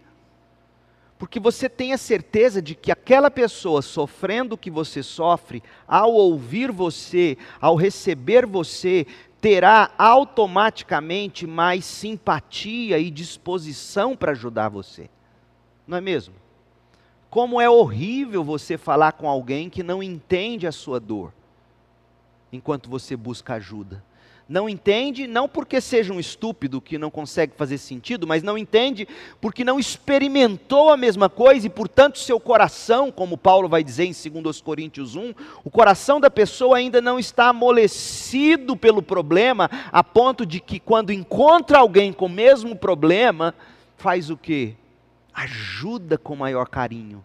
Porque 1.18 1.40
você 1.40 1.68
tem 1.68 1.92
a 1.92 1.98
certeza 1.98 2.60
de 2.60 2.74
que 2.74 2.92
aquela 2.92 3.30
pessoa 3.30 3.80
sofrendo 3.80 4.54
o 4.54 4.58
que 4.58 4.70
você 4.70 5.02
sofre, 5.02 5.62
ao 5.88 6.12
ouvir 6.12 6.70
você, 6.70 7.38
ao 7.60 7.74
receber 7.74 8.44
você, 8.44 9.06
terá 9.40 9.90
automaticamente 9.96 11.46
mais 11.46 11.84
simpatia 11.84 12.98
e 12.98 13.10
disposição 13.10 14.14
para 14.14 14.32
ajudar 14.32 14.68
você. 14.68 15.08
Não 15.86 15.96
é 15.96 16.00
mesmo? 16.00 16.34
Como 17.30 17.60
é 17.60 17.68
horrível 17.68 18.44
você 18.44 18.76
falar 18.76 19.12
com 19.12 19.28
alguém 19.28 19.70
que 19.70 19.82
não 19.82 20.02
entende 20.02 20.66
a 20.66 20.72
sua 20.72 21.00
dor, 21.00 21.32
enquanto 22.52 22.90
você 22.90 23.16
busca 23.16 23.54
ajuda 23.54 24.02
não 24.48 24.68
entende, 24.68 25.26
não 25.26 25.48
porque 25.48 25.80
seja 25.80 26.12
um 26.12 26.20
estúpido 26.20 26.80
que 26.80 26.98
não 26.98 27.10
consegue 27.10 27.54
fazer 27.56 27.78
sentido, 27.78 28.26
mas 28.26 28.42
não 28.42 28.56
entende 28.56 29.06
porque 29.40 29.64
não 29.64 29.78
experimentou 29.78 30.90
a 30.90 30.96
mesma 30.96 31.28
coisa 31.28 31.66
e, 31.66 31.70
portanto, 31.70 32.18
seu 32.18 32.38
coração, 32.38 33.10
como 33.10 33.36
Paulo 33.36 33.68
vai 33.68 33.82
dizer 33.82 34.04
em 34.04 34.42
2 34.42 34.60
Coríntios 34.60 35.16
1, 35.16 35.34
o 35.64 35.70
coração 35.70 36.20
da 36.20 36.30
pessoa 36.30 36.76
ainda 36.76 37.00
não 37.00 37.18
está 37.18 37.48
amolecido 37.48 38.76
pelo 38.76 39.02
problema, 39.02 39.68
a 39.90 40.04
ponto 40.04 40.46
de 40.46 40.60
que, 40.60 40.78
quando 40.78 41.12
encontra 41.12 41.78
alguém 41.78 42.12
com 42.12 42.26
o 42.26 42.30
mesmo 42.30 42.76
problema, 42.76 43.52
faz 43.96 44.30
o 44.30 44.36
quê? 44.36 44.74
Ajuda 45.34 46.16
com 46.16 46.36
maior 46.36 46.68
carinho 46.68 47.24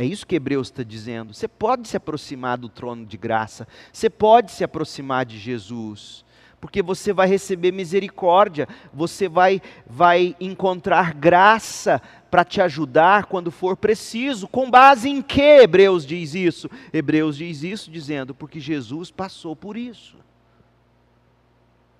é 0.00 0.04
isso 0.06 0.26
que 0.26 0.34
Hebreus 0.34 0.68
está 0.68 0.82
dizendo. 0.82 1.34
Você 1.34 1.46
pode 1.46 1.86
se 1.86 1.94
aproximar 1.94 2.56
do 2.56 2.70
trono 2.70 3.04
de 3.04 3.18
graça, 3.18 3.68
você 3.92 4.08
pode 4.08 4.50
se 4.50 4.64
aproximar 4.64 5.26
de 5.26 5.38
Jesus, 5.38 6.24
porque 6.58 6.82
você 6.82 7.12
vai 7.12 7.28
receber 7.28 7.70
misericórdia, 7.70 8.66
você 8.94 9.28
vai, 9.28 9.60
vai 9.86 10.34
encontrar 10.40 11.12
graça 11.12 12.00
para 12.30 12.46
te 12.46 12.62
ajudar 12.62 13.26
quando 13.26 13.50
for 13.50 13.76
preciso. 13.76 14.48
Com 14.48 14.70
base 14.70 15.10
em 15.10 15.20
que 15.20 15.60
Hebreus 15.60 16.06
diz 16.06 16.34
isso? 16.34 16.70
Hebreus 16.94 17.36
diz 17.36 17.62
isso 17.62 17.90
dizendo, 17.90 18.34
porque 18.34 18.58
Jesus 18.58 19.10
passou 19.10 19.54
por 19.54 19.76
isso. 19.76 20.16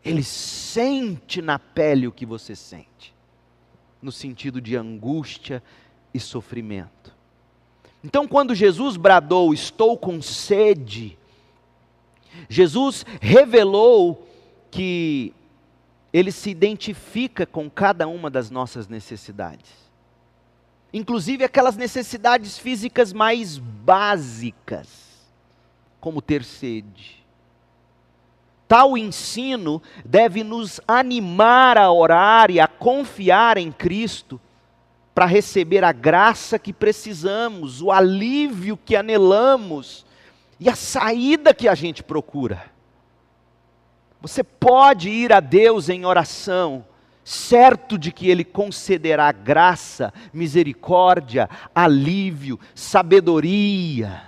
Ele 0.03 0.23
sente 0.23 1.43
na 1.43 1.59
pele 1.59 2.07
o 2.07 2.13
que 2.13 2.25
você 2.25 2.57
sente, 2.57 3.15
no 4.01 4.11
sentido 4.11 4.59
de 4.59 4.75
angústia 4.75 5.63
e 6.15 6.19
sofrimento. 6.19 7.20
Então, 8.03 8.27
quando 8.27 8.55
Jesus 8.55 8.97
bradou: 8.97 9.53
Estou 9.53 9.97
com 9.97 10.21
sede, 10.23 11.19
Jesus 12.49 13.05
revelou 13.21 14.27
que 14.71 15.35
ele 16.13 16.33
se 16.33 16.51
identifica 16.51 17.47
com 17.47 17.71
cada 17.71 18.09
uma 18.09 18.31
das 18.31 18.51
nossas 18.51 18.89
necessidades, 18.89 19.71
inclusive 20.93 21.45
aquelas 21.45 21.77
necessidades 21.77 22.59
físicas 22.59 23.13
mais 23.13 23.59
básicas, 23.59 24.89
como 26.01 26.23
ter 26.23 26.43
sede. 26.43 27.21
Tal 28.67 28.97
ensino 28.97 29.83
deve 30.05 30.45
nos 30.45 30.81
animar 30.87 31.77
a 31.77 31.91
orar 31.91 32.53
e 32.53 32.61
a 32.61 32.69
confiar 32.69 33.59
em 33.59 33.73
Cristo 33.73 34.41
para 35.15 35.27
receber 35.27 35.85
a 35.85 35.93
graça 35.93 36.59
que 36.59 36.73
precisamos, 36.73 37.83
o 37.83 37.91
alívio 37.91 38.77
que 38.77 38.97
anelamos 38.97 40.07
e 40.59 40.69
a 40.69 40.75
saída 40.75 41.53
que 41.53 41.69
a 41.69 41.75
gente 41.75 42.03
procura. 42.03 42.71
Você 44.21 44.45
pode 44.45 45.09
ir 45.09 45.33
a 45.33 45.41
Deus 45.41 45.89
em 45.89 46.05
oração, 46.05 46.85
certo 47.25 47.99
de 47.99 48.13
que 48.13 48.29
Ele 48.29 48.45
concederá 48.45 49.33
graça, 49.33 50.13
misericórdia, 50.33 51.49
alívio, 51.75 52.61
sabedoria. 52.75 54.23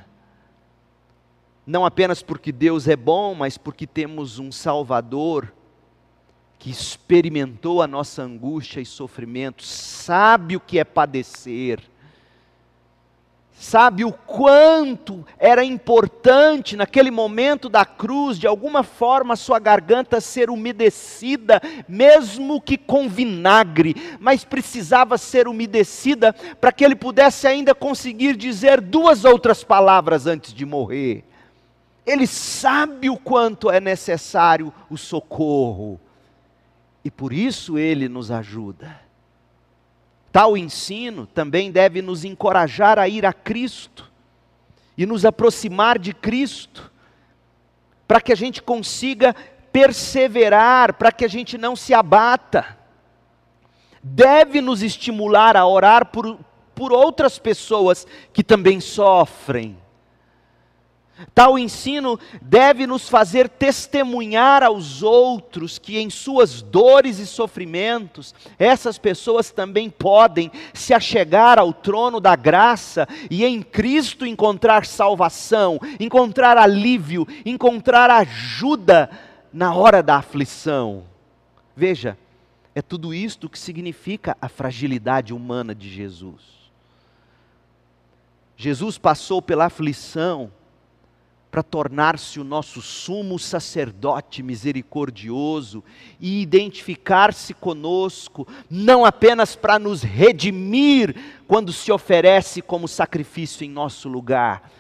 Não 1.66 1.84
apenas 1.84 2.22
porque 2.22 2.50
Deus 2.50 2.88
é 2.88 2.96
bom, 2.96 3.34
mas 3.34 3.56
porque 3.56 3.86
temos 3.86 4.38
um 4.38 4.50
Salvador 4.50 5.52
que 6.62 6.70
experimentou 6.70 7.82
a 7.82 7.88
nossa 7.88 8.22
angústia 8.22 8.80
e 8.80 8.86
sofrimento, 8.86 9.64
sabe 9.64 10.54
o 10.54 10.60
que 10.60 10.78
é 10.78 10.84
padecer, 10.84 11.80
sabe 13.52 14.04
o 14.04 14.12
quanto 14.12 15.26
era 15.40 15.64
importante 15.64 16.76
naquele 16.76 17.10
momento 17.10 17.68
da 17.68 17.84
cruz, 17.84 18.38
de 18.38 18.46
alguma 18.46 18.84
forma, 18.84 19.34
sua 19.34 19.58
garganta 19.58 20.20
ser 20.20 20.50
umedecida, 20.50 21.60
mesmo 21.88 22.60
que 22.60 22.78
com 22.78 23.08
vinagre, 23.08 24.16
mas 24.20 24.44
precisava 24.44 25.18
ser 25.18 25.48
umedecida 25.48 26.32
para 26.60 26.70
que 26.70 26.84
ele 26.84 26.94
pudesse 26.94 27.48
ainda 27.48 27.74
conseguir 27.74 28.36
dizer 28.36 28.80
duas 28.80 29.24
outras 29.24 29.64
palavras 29.64 30.28
antes 30.28 30.54
de 30.54 30.64
morrer. 30.64 31.24
Ele 32.06 32.28
sabe 32.28 33.10
o 33.10 33.16
quanto 33.16 33.68
é 33.68 33.80
necessário 33.80 34.72
o 34.88 34.96
socorro 34.96 35.98
e 37.04 37.10
por 37.10 37.32
isso 37.32 37.78
ele 37.78 38.08
nos 38.08 38.30
ajuda. 38.30 39.00
Tal 40.30 40.56
ensino 40.56 41.26
também 41.26 41.70
deve 41.70 42.00
nos 42.00 42.24
encorajar 42.24 42.98
a 42.98 43.08
ir 43.08 43.26
a 43.26 43.32
Cristo 43.32 44.10
e 44.96 45.04
nos 45.04 45.24
aproximar 45.24 45.98
de 45.98 46.14
Cristo, 46.14 46.90
para 48.06 48.20
que 48.20 48.32
a 48.32 48.36
gente 48.36 48.62
consiga 48.62 49.34
perseverar, 49.72 50.94
para 50.94 51.10
que 51.10 51.24
a 51.24 51.28
gente 51.28 51.56
não 51.58 51.74
se 51.74 51.92
abata. 51.92 52.78
Deve 54.02 54.60
nos 54.60 54.82
estimular 54.82 55.56
a 55.56 55.66
orar 55.66 56.06
por, 56.06 56.38
por 56.74 56.92
outras 56.92 57.38
pessoas 57.38 58.06
que 58.32 58.42
também 58.42 58.80
sofrem. 58.80 59.81
Tal 61.34 61.58
ensino 61.58 62.18
deve 62.40 62.86
nos 62.86 63.08
fazer 63.08 63.48
testemunhar 63.48 64.62
aos 64.62 65.02
outros 65.02 65.78
que, 65.78 65.98
em 65.98 66.10
suas 66.10 66.62
dores 66.62 67.18
e 67.18 67.26
sofrimentos, 67.26 68.34
essas 68.58 68.98
pessoas 68.98 69.50
também 69.50 69.88
podem 69.88 70.50
se 70.74 70.92
achegar 70.92 71.58
ao 71.58 71.72
trono 71.72 72.20
da 72.20 72.34
graça 72.34 73.06
e 73.30 73.44
em 73.44 73.62
Cristo 73.62 74.26
encontrar 74.26 74.84
salvação, 74.84 75.78
encontrar 75.98 76.58
alívio, 76.58 77.26
encontrar 77.44 78.10
ajuda 78.10 79.10
na 79.52 79.74
hora 79.74 80.02
da 80.02 80.16
aflição. 80.16 81.04
Veja, 81.76 82.18
é 82.74 82.82
tudo 82.82 83.12
isto 83.12 83.48
que 83.48 83.58
significa 83.58 84.36
a 84.40 84.48
fragilidade 84.48 85.32
humana 85.32 85.74
de 85.74 85.88
Jesus. 85.88 86.40
Jesus 88.56 88.96
passou 88.98 89.42
pela 89.42 89.66
aflição 89.66 90.50
para 91.52 91.62
tornar-se 91.62 92.40
o 92.40 92.44
nosso 92.44 92.80
sumo 92.80 93.38
sacerdote 93.38 94.42
misericordioso 94.42 95.84
e 96.18 96.40
identificar-se 96.40 97.52
conosco, 97.52 98.48
não 98.70 99.04
apenas 99.04 99.54
para 99.54 99.78
nos 99.78 100.02
redimir 100.02 101.14
quando 101.46 101.70
se 101.70 101.92
oferece 101.92 102.62
como 102.62 102.88
sacrifício 102.88 103.66
em 103.66 103.68
nosso 103.68 104.08
lugar, 104.08 104.72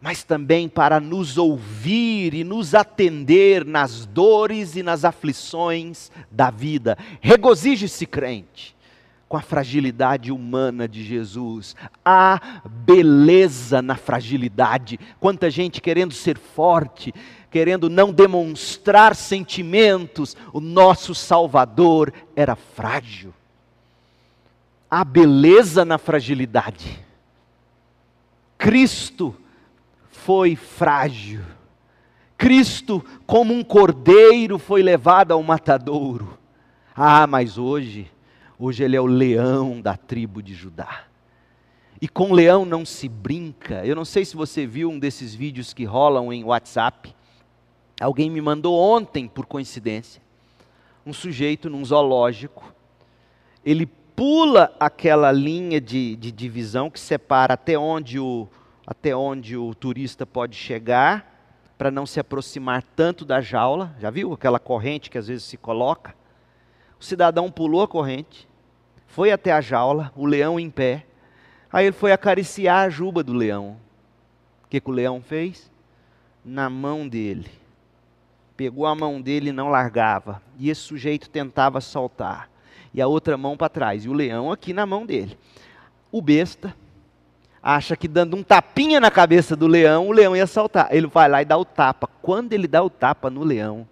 mas 0.00 0.24
também 0.24 0.70
para 0.70 0.98
nos 0.98 1.36
ouvir 1.36 2.32
e 2.32 2.42
nos 2.44 2.74
atender 2.74 3.62
nas 3.62 4.06
dores 4.06 4.74
e 4.74 4.82
nas 4.82 5.04
aflições 5.04 6.10
da 6.30 6.50
vida. 6.50 6.96
Regozije-se, 7.20 8.06
crente 8.06 8.77
com 9.28 9.36
a 9.36 9.42
fragilidade 9.42 10.32
humana 10.32 10.88
de 10.88 11.04
Jesus. 11.04 11.76
Há 12.04 12.40
beleza 12.64 13.82
na 13.82 13.94
fragilidade. 13.94 14.98
Quanta 15.20 15.50
gente 15.50 15.80
querendo 15.80 16.14
ser 16.14 16.38
forte, 16.38 17.12
querendo 17.50 17.90
não 17.90 18.10
demonstrar 18.10 19.14
sentimentos, 19.14 20.36
o 20.52 20.60
nosso 20.60 21.14
Salvador 21.14 22.12
era 22.34 22.56
frágil. 22.56 23.34
Há 24.90 25.04
beleza 25.04 25.84
na 25.84 25.98
fragilidade. 25.98 27.04
Cristo 28.56 29.36
foi 30.10 30.56
frágil. 30.56 31.42
Cristo, 32.38 33.04
como 33.26 33.52
um 33.52 33.62
cordeiro, 33.62 34.58
foi 34.58 34.82
levado 34.82 35.32
ao 35.32 35.42
matadouro. 35.42 36.38
Ah, 36.96 37.26
mas 37.26 37.58
hoje 37.58 38.10
Hoje 38.58 38.82
ele 38.82 38.96
é 38.96 39.00
o 39.00 39.06
leão 39.06 39.80
da 39.80 39.96
tribo 39.96 40.42
de 40.42 40.52
Judá. 40.52 41.04
E 42.00 42.08
com 42.08 42.32
leão 42.32 42.64
não 42.64 42.84
se 42.84 43.08
brinca. 43.08 43.86
Eu 43.86 43.94
não 43.94 44.04
sei 44.04 44.24
se 44.24 44.36
você 44.36 44.66
viu 44.66 44.90
um 44.90 44.98
desses 44.98 45.32
vídeos 45.32 45.72
que 45.72 45.84
rolam 45.84 46.32
em 46.32 46.42
WhatsApp. 46.42 47.14
Alguém 48.00 48.28
me 48.28 48.40
mandou 48.40 48.76
ontem, 48.76 49.28
por 49.28 49.46
coincidência, 49.46 50.20
um 51.06 51.12
sujeito 51.12 51.70
num 51.70 51.84
zoológico. 51.84 52.74
Ele 53.64 53.86
pula 53.86 54.74
aquela 54.80 55.30
linha 55.30 55.80
de, 55.80 56.16
de 56.16 56.32
divisão 56.32 56.90
que 56.90 56.98
separa 56.98 57.54
até 57.54 57.78
onde 57.78 58.18
o, 58.18 58.48
até 58.84 59.14
onde 59.14 59.56
o 59.56 59.72
turista 59.72 60.26
pode 60.26 60.56
chegar, 60.56 61.36
para 61.76 61.92
não 61.92 62.04
se 62.04 62.18
aproximar 62.18 62.82
tanto 62.82 63.24
da 63.24 63.40
jaula. 63.40 63.94
Já 64.00 64.10
viu 64.10 64.32
aquela 64.32 64.58
corrente 64.58 65.10
que 65.10 65.18
às 65.18 65.28
vezes 65.28 65.44
se 65.44 65.56
coloca? 65.56 66.16
O 67.00 67.04
cidadão 67.04 67.50
pulou 67.50 67.82
a 67.82 67.88
corrente, 67.88 68.47
foi 69.08 69.32
até 69.32 69.50
a 69.50 69.60
jaula, 69.60 70.12
o 70.14 70.26
leão 70.26 70.60
em 70.60 70.70
pé. 70.70 71.04
Aí 71.72 71.86
ele 71.86 71.96
foi 71.96 72.12
acariciar 72.12 72.86
a 72.86 72.90
juba 72.90 73.22
do 73.22 73.32
leão. 73.32 73.76
O 74.64 74.68
que, 74.68 74.80
que 74.80 74.90
o 74.90 74.92
leão 74.92 75.20
fez? 75.20 75.70
Na 76.44 76.70
mão 76.70 77.08
dele. 77.08 77.50
Pegou 78.56 78.86
a 78.86 78.94
mão 78.94 79.20
dele 79.20 79.48
e 79.48 79.52
não 79.52 79.70
largava. 79.70 80.42
E 80.58 80.70
esse 80.70 80.82
sujeito 80.82 81.30
tentava 81.30 81.80
soltar. 81.80 82.50
E 82.92 83.00
a 83.00 83.06
outra 83.06 83.36
mão 83.36 83.56
para 83.56 83.68
trás. 83.68 84.04
E 84.04 84.08
o 84.08 84.12
leão 84.12 84.52
aqui 84.52 84.72
na 84.72 84.84
mão 84.84 85.04
dele. 85.04 85.36
O 86.12 86.20
besta 86.20 86.74
acha 87.62 87.96
que 87.96 88.08
dando 88.08 88.36
um 88.36 88.42
tapinha 88.42 89.00
na 89.00 89.10
cabeça 89.10 89.56
do 89.56 89.66
leão, 89.66 90.08
o 90.08 90.12
leão 90.12 90.36
ia 90.36 90.46
saltar. 90.46 90.88
Ele 90.90 91.06
vai 91.06 91.28
lá 91.28 91.42
e 91.42 91.46
dá 91.46 91.56
o 91.56 91.64
tapa. 91.64 92.08
Quando 92.22 92.52
ele 92.52 92.68
dá 92.68 92.82
o 92.82 92.90
tapa 92.90 93.30
no 93.30 93.42
leão, 93.42 93.88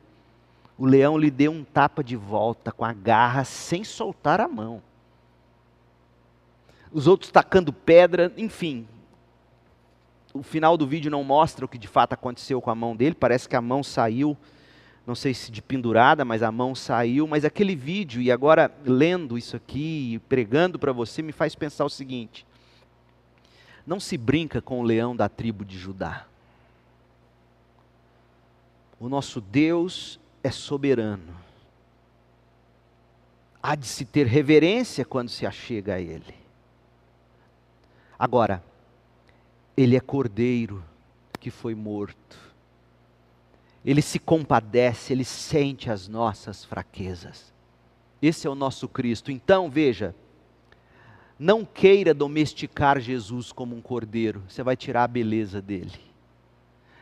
o 0.79 0.87
leão 0.87 1.17
lhe 1.17 1.31
deu 1.31 1.51
um 1.53 1.65
tapa 1.65 2.05
de 2.05 2.17
volta 2.17 2.71
com 2.71 2.85
a 2.85 2.93
garra 2.93 3.45
sem 3.45 3.83
soltar 3.83 4.41
a 4.41 4.49
mão 4.49 4.83
os 6.97 7.07
outros 7.07 7.31
tacando 7.31 7.75
pedra, 7.75 8.33
enfim. 8.39 8.89
O 10.33 10.43
final 10.43 10.79
do 10.79 10.87
vídeo 10.87 11.11
não 11.11 11.23
mostra 11.23 11.63
o 11.63 11.69
que 11.69 11.77
de 11.77 11.87
fato 11.87 12.15
aconteceu 12.15 12.59
com 12.59 12.71
a 12.71 12.75
mão 12.75 12.97
dele, 12.97 13.15
parece 13.15 13.47
que 13.47 13.55
a 13.55 13.61
mão 13.61 13.83
saiu, 13.83 14.35
não 15.07 15.15
sei 15.15 15.35
se 15.35 15.53
de 15.53 15.61
pendurada, 15.61 16.25
mas 16.25 16.43
a 16.43 16.51
mão 16.51 16.75
saiu. 16.75 17.27
Mas 17.27 17.45
aquele 17.45 17.77
vídeo, 17.77 18.23
e 18.23 18.33
agora 18.33 18.75
lendo 18.83 19.37
isso 19.37 19.55
aqui, 19.55 20.19
pregando 20.27 20.79
para 20.79 20.91
você, 20.91 21.21
me 21.21 21.33
faz 21.33 21.55
pensar 21.55 21.85
o 21.85 21.91
seguinte: 21.91 22.47
não 23.87 24.01
se 24.01 24.17
brinca 24.17 24.63
com 24.63 24.81
o 24.81 24.83
leão 24.83 25.15
da 25.15 25.29
tribo 25.29 25.67
de 25.67 25.77
Judá. 25.77 26.25
O 28.99 29.07
nosso 29.07 29.39
Deus 29.39 30.19
é 30.43 30.51
soberano. 30.51 31.37
Há 33.63 33.75
de 33.75 33.87
se 33.87 34.07
ter 34.07 34.27
reverência 34.27 35.05
quando 35.05 35.29
se 35.29 35.45
achega 35.45 35.97
a 35.97 36.01
Ele. 36.01 36.46
Agora, 38.19 38.63
ele 39.77 39.97
é 39.97 40.01
cordeiro 40.01 40.83
que 41.39 41.51
foi 41.51 41.75
morto. 41.75 42.39
Ele 43.85 44.03
se 44.03 44.19
compadece, 44.19 45.13
ele 45.13 45.25
sente 45.25 45.91
as 45.91 46.09
nossas 46.09 46.65
fraquezas. 46.65 47.53
Esse 48.21 48.47
é 48.47 48.51
o 48.51 48.55
nosso 48.55 48.89
Cristo. 48.89 49.31
Então, 49.31 49.71
veja, 49.71 50.15
não 51.39 51.65
queira 51.65 52.15
domesticar 52.15 52.99
Jesus 52.99 53.53
como 53.53 53.77
um 53.77 53.81
cordeiro, 53.81 54.43
você 54.49 54.63
vai 54.63 54.77
tirar 54.77 55.05
a 55.05 55.09
beleza 55.09 55.61
dele. 55.61 56.01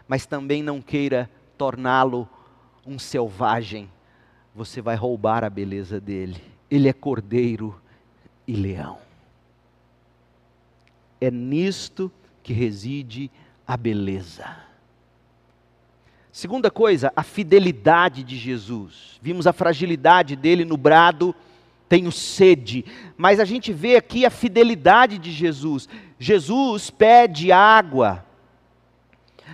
Mas 0.09 0.27
também 0.27 0.63
não 0.63 0.83
queira 0.83 1.31
torná-lo 1.57 2.29
um 2.85 2.99
selvagem, 2.99 3.89
você 4.55 4.83
vai 4.83 4.97
roubar 4.97 5.45
a 5.45 5.51
beleza 5.51 6.01
dele. 6.01 6.43
Ele 6.71 6.89
é 6.89 6.93
cordeiro 6.93 7.81
e 8.47 8.55
leão. 8.55 8.99
É 11.25 11.31
nisto 11.31 12.13
que 12.43 12.53
reside 12.53 13.31
a 13.67 13.79
beleza. 13.79 14.45
Segunda 16.31 16.71
coisa, 16.71 17.11
a 17.17 17.23
fidelidade 17.23 18.23
de 18.23 18.37
Jesus. 18.37 19.19
Vimos 19.23 19.47
a 19.47 19.53
fragilidade 19.53 20.37
dele 20.37 20.67
no 20.67 20.77
brado, 20.77 21.35
tenho 21.89 22.13
sede. 22.13 22.85
Mas 23.17 23.41
a 23.41 23.45
gente 23.47 23.73
vê 23.73 23.97
aqui 23.97 24.27
a 24.27 24.31
fidelidade 24.31 25.17
de 25.17 25.33
Jesus. 25.33 25.89
Jesus 26.19 26.91
pede 26.91 27.51
água. 27.51 28.23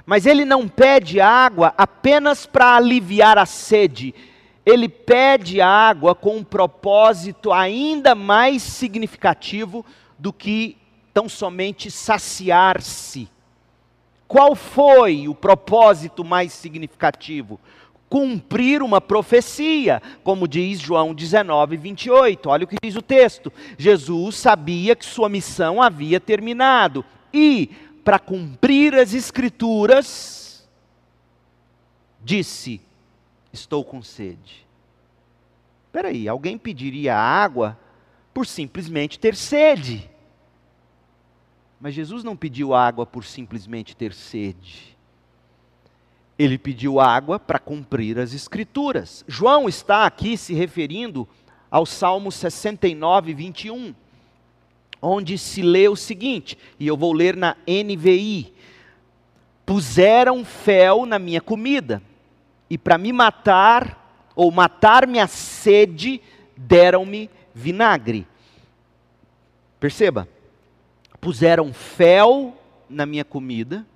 Mas 0.04 0.26
ele 0.26 0.44
não 0.44 0.66
pede 0.66 1.20
água 1.20 1.72
apenas 1.78 2.46
para 2.46 2.74
aliviar 2.74 3.38
a 3.38 3.46
sede. 3.46 4.12
Ele 4.66 4.88
pede 4.88 5.60
água 5.60 6.16
com 6.16 6.38
um 6.38 6.44
propósito 6.44 7.52
ainda 7.52 8.16
mais 8.16 8.60
significativo 8.60 9.86
do 10.18 10.32
que 10.32 10.76
tão 11.12 11.28
somente 11.28 11.90
saciar-se. 11.90 13.28
Qual 14.26 14.54
foi 14.54 15.26
o 15.26 15.34
propósito 15.34 16.24
mais 16.24 16.52
significativo? 16.52 17.58
Cumprir 18.08 18.82
uma 18.82 19.00
profecia, 19.00 20.00
como 20.22 20.46
diz 20.46 20.80
João 20.80 21.14
19, 21.14 21.76
28. 21.76 22.48
Olha 22.48 22.64
o 22.64 22.66
que 22.66 22.76
diz 22.82 22.96
o 22.96 23.02
texto. 23.02 23.52
Jesus 23.76 24.36
sabia 24.36 24.94
que 24.94 25.04
sua 25.04 25.28
missão 25.28 25.82
havia 25.82 26.20
terminado 26.20 27.04
e, 27.32 27.70
para 28.04 28.18
cumprir 28.18 28.94
as 28.94 29.14
Escrituras, 29.14 30.68
disse: 32.22 32.80
Estou 33.52 33.84
com 33.84 34.02
sede. 34.02 34.66
Espera 35.86 36.08
aí, 36.08 36.28
alguém 36.28 36.56
pediria 36.56 37.16
água 37.16 37.76
por 38.32 38.46
simplesmente 38.46 39.18
ter 39.18 39.34
sede? 39.34 40.08
Mas 41.80 41.94
Jesus 41.94 42.22
não 42.22 42.36
pediu 42.36 42.74
água 42.74 43.06
por 43.06 43.24
simplesmente 43.24 43.96
ter 43.96 44.12
sede. 44.12 44.96
Ele 46.38 46.58
pediu 46.58 47.00
água 47.00 47.38
para 47.38 47.58
cumprir 47.58 48.18
as 48.18 48.34
Escrituras. 48.34 49.24
João 49.26 49.66
está 49.66 50.04
aqui 50.04 50.36
se 50.36 50.52
referindo 50.52 51.26
ao 51.70 51.86
Salmo 51.86 52.30
69, 52.30 53.32
21, 53.32 53.94
onde 55.00 55.38
se 55.38 55.62
lê 55.62 55.88
o 55.88 55.96
seguinte, 55.96 56.58
e 56.78 56.86
eu 56.86 56.96
vou 56.96 57.12
ler 57.12 57.34
na 57.34 57.56
NVI: 57.66 58.52
Puseram 59.64 60.44
fel 60.44 61.06
na 61.06 61.18
minha 61.18 61.40
comida, 61.40 62.02
e 62.68 62.76
para 62.76 62.98
me 62.98 63.12
matar, 63.12 64.30
ou 64.34 64.50
matar 64.50 65.06
minha 65.06 65.26
sede, 65.26 66.20
deram-me 66.56 67.30
vinagre. 67.54 68.26
Perceba, 69.78 70.28
puseram 71.20 71.72
fel 71.72 72.56
na 72.88 73.04
minha 73.04 73.24
comida 73.24 73.86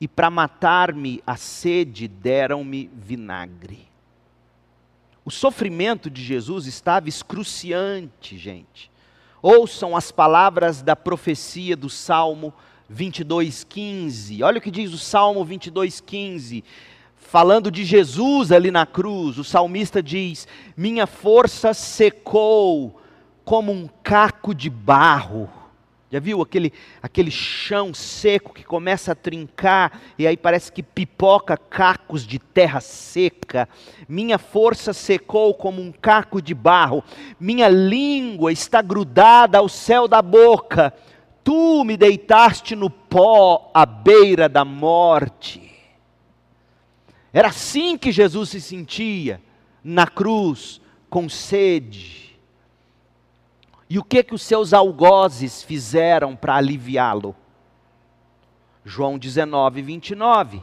e 0.00 0.06
para 0.06 0.30
matar-me 0.30 1.22
a 1.26 1.36
sede 1.36 2.06
deram-me 2.06 2.90
vinagre. 2.94 3.86
O 5.24 5.30
sofrimento 5.30 6.08
de 6.08 6.22
Jesus 6.22 6.66
estava 6.66 7.08
excruciante, 7.08 8.38
gente. 8.38 8.90
Ouçam 9.42 9.96
as 9.96 10.12
palavras 10.12 10.82
da 10.82 10.94
profecia 10.94 11.76
do 11.76 11.90
Salmo 11.90 12.54
22:15. 12.92 14.42
Olha 14.42 14.58
o 14.58 14.60
que 14.60 14.70
diz 14.70 14.92
o 14.92 14.98
Salmo 14.98 15.44
22:15. 15.44 16.62
Falando 17.16 17.72
de 17.72 17.84
Jesus 17.84 18.52
ali 18.52 18.70
na 18.70 18.86
cruz, 18.86 19.36
o 19.36 19.44
salmista 19.44 20.00
diz: 20.00 20.46
Minha 20.76 21.08
força 21.08 21.74
secou 21.74 23.00
como 23.44 23.72
um 23.72 23.88
caco 24.02 24.54
de 24.54 24.70
barro 24.70 25.50
já 26.10 26.20
viu 26.20 26.40
aquele, 26.40 26.72
aquele 27.02 27.32
chão 27.32 27.92
seco 27.92 28.54
que 28.54 28.62
começa 28.62 29.10
a 29.10 29.14
trincar 29.14 30.00
e 30.16 30.24
aí 30.24 30.36
parece 30.36 30.70
que 30.70 30.80
pipoca 30.80 31.56
cacos 31.56 32.24
de 32.24 32.38
terra 32.38 32.80
seca? 32.80 33.68
Minha 34.08 34.38
força 34.38 34.92
secou 34.92 35.52
como 35.52 35.82
um 35.82 35.90
caco 35.90 36.40
de 36.40 36.54
barro, 36.54 37.02
minha 37.40 37.68
língua 37.68 38.52
está 38.52 38.80
grudada 38.80 39.58
ao 39.58 39.68
céu 39.68 40.06
da 40.06 40.22
boca. 40.22 40.94
Tu 41.42 41.84
me 41.84 41.96
deitaste 41.96 42.76
no 42.76 42.88
pó 42.88 43.70
à 43.74 43.84
beira 43.84 44.48
da 44.48 44.64
morte. 44.64 45.72
Era 47.32 47.48
assim 47.48 47.98
que 47.98 48.12
Jesus 48.12 48.50
se 48.50 48.60
sentia 48.60 49.40
na 49.82 50.06
cruz, 50.06 50.80
com 51.10 51.28
sede 51.28 52.25
e 53.88 53.98
o 53.98 54.04
que 54.04 54.22
que 54.22 54.34
os 54.34 54.42
seus 54.42 54.72
algozes 54.72 55.62
fizeram 55.62 56.34
para 56.34 56.56
aliviá-lo? 56.56 57.36
João 58.84 59.16
19, 59.18 59.80
29. 59.82 60.62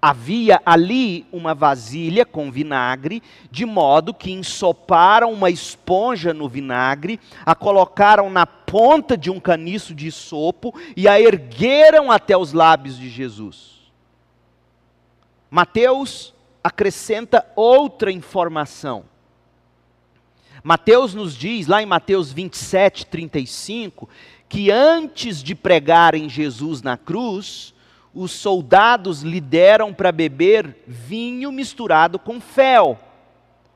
Havia 0.00 0.60
ali 0.64 1.26
uma 1.32 1.54
vasilha 1.54 2.26
com 2.26 2.50
vinagre, 2.50 3.22
de 3.50 3.64
modo 3.64 4.12
que 4.12 4.30
ensoparam 4.30 5.32
uma 5.32 5.48
esponja 5.50 6.34
no 6.34 6.48
vinagre, 6.48 7.18
a 7.44 7.54
colocaram 7.54 8.28
na 8.28 8.46
ponta 8.46 9.16
de 9.16 9.30
um 9.30 9.40
caniço 9.40 9.94
de 9.94 10.12
sopo 10.12 10.74
e 10.94 11.08
a 11.08 11.18
ergueram 11.18 12.10
até 12.10 12.36
os 12.36 12.52
lábios 12.52 12.98
de 12.98 13.08
Jesus. 13.08 13.90
Mateus 15.50 16.34
acrescenta 16.62 17.46
outra 17.56 18.12
informação 18.12 19.04
Mateus 20.66 21.14
nos 21.14 21.36
diz, 21.36 21.68
lá 21.68 21.80
em 21.80 21.86
Mateus 21.86 22.32
27, 22.32 23.06
35, 23.06 24.08
que 24.48 24.68
antes 24.68 25.40
de 25.40 25.54
pregarem 25.54 26.28
Jesus 26.28 26.82
na 26.82 26.96
cruz, 26.96 27.72
os 28.12 28.32
soldados 28.32 29.22
lhe 29.22 29.40
deram 29.40 29.94
para 29.94 30.10
beber 30.10 30.82
vinho 30.84 31.52
misturado 31.52 32.18
com 32.18 32.40
fel. 32.40 32.98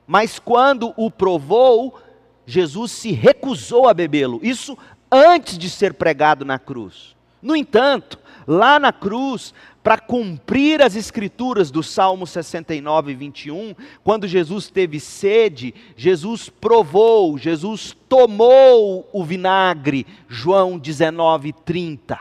Mas 0.05 0.37
quando 0.37 0.93
o 0.97 1.09
provou, 1.09 1.97
Jesus 2.45 2.91
se 2.91 3.13
recusou 3.13 3.87
a 3.87 3.93
bebê-lo. 3.93 4.41
Isso 4.43 4.77
antes 5.09 5.57
de 5.57 5.69
ser 5.69 5.93
pregado 5.93 6.43
na 6.43 6.59
cruz. 6.59 7.15
No 7.41 7.55
entanto, 7.55 8.19
lá 8.47 8.79
na 8.79 8.91
cruz, 8.91 9.53
para 9.83 9.97
cumprir 9.97 10.81
as 10.81 10.95
escrituras 10.95 11.71
do 11.71 11.81
Salmo 11.81 12.27
69, 12.27 13.15
21, 13.15 13.75
quando 14.03 14.27
Jesus 14.27 14.69
teve 14.69 14.99
sede, 14.99 15.73
Jesus 15.95 16.49
provou, 16.49 17.37
Jesus 17.37 17.95
tomou 18.07 19.09
o 19.11 19.23
vinagre, 19.23 20.05
João 20.27 20.77
19, 20.77 21.53
30. 21.53 22.19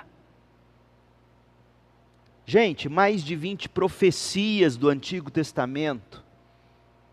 Gente, 2.46 2.88
mais 2.88 3.22
de 3.22 3.36
20 3.36 3.68
profecias 3.68 4.76
do 4.76 4.88
Antigo 4.88 5.30
Testamento 5.30 6.24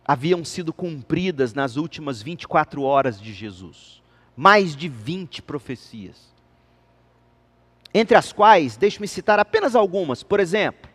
haviam 0.05 0.43
sido 0.45 0.71
cumpridas 0.71 1.53
nas 1.53 1.75
últimas 1.75 2.21
24 2.21 2.81
horas 2.81 3.19
de 3.21 3.33
Jesus. 3.33 4.01
Mais 4.35 4.75
de 4.75 4.87
20 4.87 5.41
profecias 5.41 6.36
entre 7.97 8.17
as 8.17 8.31
quais, 8.31 8.77
deixe-me 8.77 9.07
citar 9.07 9.39
apenas 9.39 9.75
algumas. 9.75 10.21
Por 10.21 10.39
exemplo, 10.39 10.89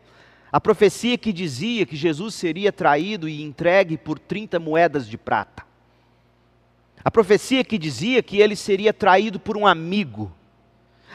a 0.52 0.60
profecia 0.60 1.16
que 1.16 1.32
dizia 1.32 1.86
que 1.86 1.96
Jesus 1.96 2.34
seria 2.34 2.70
traído 2.70 3.28
e 3.28 3.42
entregue 3.42 3.96
por 3.96 4.18
30 4.18 4.58
moedas 4.60 5.08
de 5.08 5.16
prata. 5.16 5.64
A 7.04 7.10
profecia 7.10 7.64
que 7.64 7.78
dizia 7.78 8.22
que 8.22 8.40
ele 8.40 8.54
seria 8.54 8.92
traído 8.92 9.40
por 9.40 9.56
um 9.56 9.66
amigo. 9.66 10.32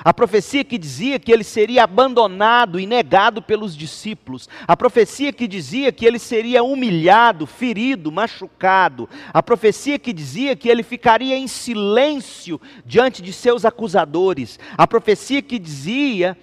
A 0.03 0.13
profecia 0.13 0.63
que 0.63 0.77
dizia 0.77 1.19
que 1.19 1.31
ele 1.31 1.43
seria 1.43 1.83
abandonado 1.83 2.79
e 2.79 2.85
negado 2.85 3.41
pelos 3.41 3.75
discípulos. 3.75 4.47
A 4.67 4.77
profecia 4.77 5.33
que 5.33 5.47
dizia 5.47 5.91
que 5.91 6.05
ele 6.05 6.19
seria 6.19 6.63
humilhado, 6.63 7.47
ferido, 7.47 8.11
machucado. 8.11 9.09
A 9.33 9.41
profecia 9.41 9.97
que 9.97 10.13
dizia 10.13 10.55
que 10.55 10.69
ele 10.69 10.83
ficaria 10.83 11.35
em 11.35 11.47
silêncio 11.47 12.61
diante 12.85 13.21
de 13.21 13.33
seus 13.33 13.65
acusadores. 13.65 14.59
A 14.77 14.85
profecia 14.85 15.41
que 15.41 15.57
dizia 15.57 16.37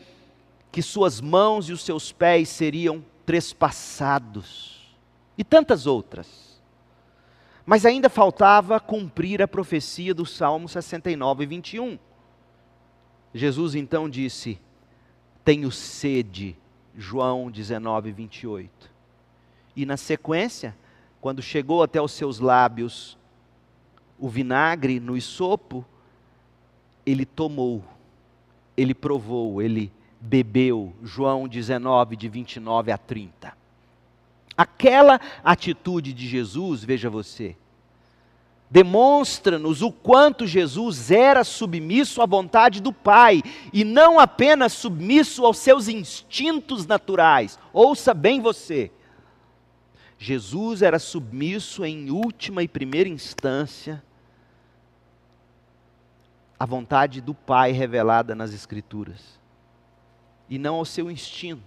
que 0.73 0.83
suas 0.83 1.21
mãos 1.21 1.69
e 1.69 1.73
os 1.73 1.83
seus 1.83 2.11
pés 2.11 2.49
seriam 2.49 3.05
trespassados. 3.25 4.97
E 5.39 5.45
tantas 5.45 5.87
outras. 5.87 6.61
Mas 7.65 7.87
ainda 7.87 8.11
faltava 8.11 8.79
cumprir 8.81 9.41
a 9.41 9.49
profecia 9.49 10.13
do 10.13 10.27
Salmo 10.27 10.69
69, 10.69 11.47
21 11.47 11.99
Jesus 13.35 13.75
então 13.75 14.09
disse: 14.09 14.61
Tenho 15.45 15.71
sede, 15.71 16.57
João 16.97 17.51
19, 17.51 18.13
28. 18.13 18.91
E 19.75 19.85
na 19.85 19.97
sequência, 19.97 20.77
quando 21.21 21.43
chegou 21.43 21.83
até 21.83 22.01
os 22.01 22.13
seus 22.13 22.39
lábios 22.39 23.19
o 24.17 24.29
vinagre 24.29 25.01
no 25.01 25.17
isopo, 25.17 25.85
ele 27.05 27.27
tomou, 27.27 27.85
ele 28.77 28.95
provou, 28.95 29.61
ele 29.61 29.93
bebeu. 30.21 30.95
João 31.03 31.49
19, 31.49 32.17
de 32.17 32.29
29 32.29 32.93
a 32.93 32.97
30. 32.97 33.53
Aquela 34.57 35.21
atitude 35.43 36.13
de 36.13 36.29
Jesus, 36.29 36.85
veja 36.85 37.11
você, 37.11 37.57
demonstra-nos 38.71 39.83
o 39.83 39.93
quanto 39.93 40.47
Jesus 40.47 41.11
era 41.11 41.45
submisso 41.45 42.21
à 42.21 42.27
vontade 42.27 42.81
do 42.81 42.93
Pai 42.93 43.43
e 43.73 43.85
não 43.85 44.19
apenas 44.19 44.73
submisso 44.73 45.45
aos 45.45 45.59
seus 45.59 45.89
instintos 45.89 46.87
naturais. 46.87 47.59
Ouça 47.73 48.13
bem 48.13 48.41
você. 48.41 48.91
Jesus 50.19 50.83
era 50.83 50.99
submisso 50.99 51.85
em 51.85 52.11
última 52.11 52.63
e 52.63 52.69
primeira 52.69 53.09
instância 53.09 54.03
à 56.59 56.65
vontade 56.65 57.21
do 57.21 57.35
Pai 57.35 57.73
revelada 57.73 58.35
nas 58.35 58.53
Escrituras 58.53 59.39
e 60.49 60.59
não 60.59 60.77
ao 60.77 60.85
seu 60.85 61.11
instinto. 61.11 61.63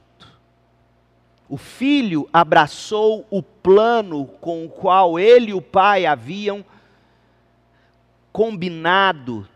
O 1.49 1.55
filho 1.55 2.27
abraçou 2.33 3.25
o 3.29 3.41
plano 3.41 4.25
com 4.41 4.65
o 4.65 4.69
qual 4.69 5.17
ele 5.17 5.51
e 5.51 5.53
o 5.53 5.61
pai 5.61 6.05
haviam 6.05 6.65
combinado, 8.31 9.47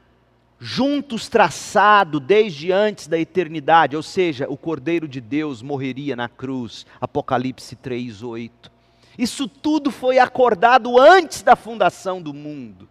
juntos 0.59 1.27
traçado 1.27 2.19
desde 2.19 2.71
antes 2.71 3.07
da 3.07 3.17
eternidade, 3.17 3.95
ou 3.95 4.03
seja, 4.03 4.47
o 4.49 4.55
Cordeiro 4.55 5.07
de 5.07 5.19
Deus 5.19 5.61
morreria 5.61 6.15
na 6.15 6.29
cruz, 6.29 6.85
Apocalipse 6.99 7.75
3:8. 7.75 8.71
Isso 9.17 9.47
tudo 9.47 9.91
foi 9.91 10.19
acordado 10.19 10.99
antes 10.99 11.41
da 11.41 11.55
fundação 11.55 12.21
do 12.21 12.33
mundo. 12.33 12.87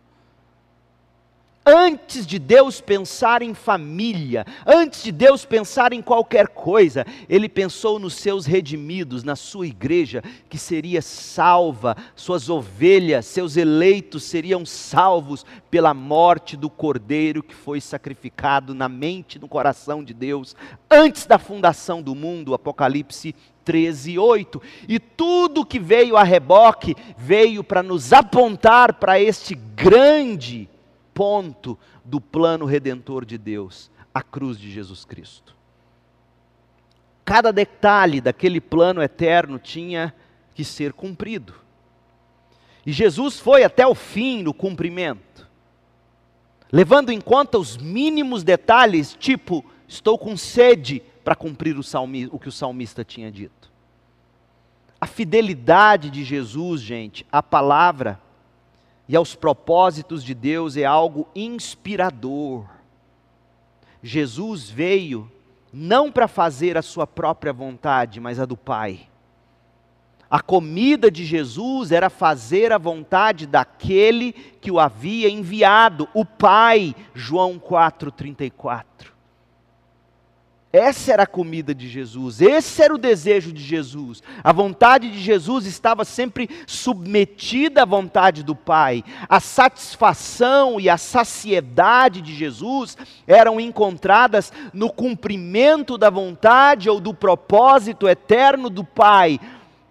Antes 1.72 2.26
de 2.26 2.36
Deus 2.36 2.80
pensar 2.80 3.42
em 3.42 3.54
família, 3.54 4.44
antes 4.66 5.04
de 5.04 5.12
Deus 5.12 5.44
pensar 5.44 5.92
em 5.92 6.02
qualquer 6.02 6.48
coisa, 6.48 7.06
Ele 7.28 7.48
pensou 7.48 8.00
nos 8.00 8.14
seus 8.14 8.44
redimidos, 8.44 9.22
na 9.22 9.36
sua 9.36 9.68
igreja, 9.68 10.20
que 10.48 10.58
seria 10.58 11.00
salva, 11.00 11.96
suas 12.16 12.50
ovelhas, 12.50 13.24
seus 13.26 13.56
eleitos 13.56 14.24
seriam 14.24 14.66
salvos 14.66 15.46
pela 15.70 15.94
morte 15.94 16.56
do 16.56 16.68
cordeiro 16.68 17.40
que 17.40 17.54
foi 17.54 17.80
sacrificado 17.80 18.74
na 18.74 18.88
mente 18.88 19.36
e 19.36 19.38
no 19.38 19.46
coração 19.46 20.02
de 20.02 20.12
Deus, 20.12 20.56
antes 20.90 21.24
da 21.24 21.38
fundação 21.38 22.02
do 22.02 22.16
mundo, 22.16 22.52
Apocalipse 22.52 23.32
13, 23.64 24.18
8. 24.18 24.60
E 24.88 24.98
tudo 24.98 25.64
que 25.64 25.78
veio 25.78 26.16
a 26.16 26.24
reboque 26.24 26.96
veio 27.16 27.62
para 27.62 27.80
nos 27.80 28.12
apontar 28.12 28.94
para 28.94 29.20
este 29.20 29.54
grande 29.54 30.68
ponto 31.20 31.78
do 32.02 32.18
plano 32.18 32.64
redentor 32.64 33.26
de 33.26 33.36
Deus, 33.36 33.90
a 34.14 34.22
cruz 34.22 34.58
de 34.58 34.70
Jesus 34.70 35.04
Cristo. 35.04 35.54
Cada 37.26 37.52
detalhe 37.52 38.22
daquele 38.22 38.58
plano 38.58 39.02
eterno 39.02 39.58
tinha 39.58 40.14
que 40.54 40.64
ser 40.64 40.94
cumprido. 40.94 41.52
E 42.86 42.90
Jesus 42.90 43.38
foi 43.38 43.64
até 43.64 43.86
o 43.86 43.94
fim 43.94 44.42
no 44.42 44.54
cumprimento, 44.54 45.46
levando 46.72 47.10
em 47.10 47.20
conta 47.20 47.58
os 47.58 47.76
mínimos 47.76 48.42
detalhes, 48.42 49.12
tipo, 49.12 49.62
estou 49.86 50.16
com 50.16 50.38
sede, 50.38 51.02
para 51.22 51.34
cumprir 51.34 51.76
o, 51.76 51.82
o 52.32 52.38
que 52.38 52.48
o 52.48 52.52
salmista 52.52 53.04
tinha 53.04 53.30
dito. 53.30 53.70
A 54.98 55.06
fidelidade 55.06 56.08
de 56.08 56.24
Jesus, 56.24 56.80
gente, 56.80 57.26
à 57.30 57.42
palavra 57.42 58.18
e 59.10 59.16
aos 59.16 59.34
propósitos 59.34 60.22
de 60.22 60.34
Deus 60.34 60.76
é 60.76 60.84
algo 60.84 61.26
inspirador. 61.34 62.64
Jesus 64.00 64.70
veio 64.70 65.28
não 65.72 66.12
para 66.12 66.28
fazer 66.28 66.78
a 66.78 66.82
sua 66.82 67.08
própria 67.08 67.52
vontade, 67.52 68.20
mas 68.20 68.38
a 68.38 68.44
do 68.44 68.56
Pai. 68.56 69.08
A 70.30 70.40
comida 70.40 71.10
de 71.10 71.24
Jesus 71.24 71.90
era 71.90 72.08
fazer 72.08 72.70
a 72.70 72.78
vontade 72.78 73.48
daquele 73.48 74.32
que 74.32 74.70
o 74.70 74.78
havia 74.78 75.28
enviado, 75.28 76.08
o 76.14 76.24
Pai, 76.24 76.94
João 77.12 77.58
4,34. 77.58 78.84
Essa 80.72 81.14
era 81.14 81.22
a 81.24 81.26
comida 81.26 81.74
de 81.74 81.88
Jesus, 81.88 82.40
esse 82.40 82.80
era 82.80 82.94
o 82.94 82.98
desejo 82.98 83.52
de 83.52 83.60
Jesus. 83.60 84.22
A 84.44 84.52
vontade 84.52 85.10
de 85.10 85.18
Jesus 85.18 85.66
estava 85.66 86.04
sempre 86.04 86.48
submetida 86.64 87.82
à 87.82 87.84
vontade 87.84 88.44
do 88.44 88.54
Pai. 88.54 89.02
A 89.28 89.40
satisfação 89.40 90.78
e 90.78 90.88
a 90.88 90.96
saciedade 90.96 92.22
de 92.22 92.32
Jesus 92.32 92.96
eram 93.26 93.60
encontradas 93.60 94.52
no 94.72 94.92
cumprimento 94.92 95.98
da 95.98 96.08
vontade 96.08 96.88
ou 96.88 97.00
do 97.00 97.12
propósito 97.12 98.08
eterno 98.08 98.70
do 98.70 98.84
Pai. 98.84 99.40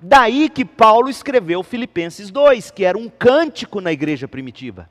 Daí 0.01 0.47
que 0.47 0.63
Paulo 0.63 1.09
escreveu 1.09 1.61
Filipenses 1.61 2.32
2, 2.32 2.71
que 2.71 2.86
era 2.86 2.97
um 2.97 3.09
cântico 3.09 3.82
na 3.82 3.91
igreja 3.91 4.30
primitiva. 4.30 4.89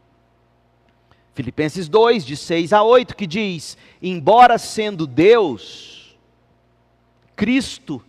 Filipenses 1.38 1.88
2, 1.88 2.26
de 2.26 2.36
6 2.36 2.72
a 2.72 2.82
8, 2.82 3.14
que 3.14 3.24
diz: 3.24 3.78
Embora 4.02 4.58
sendo 4.58 5.06
Deus, 5.06 6.18
Cristo 7.36 8.02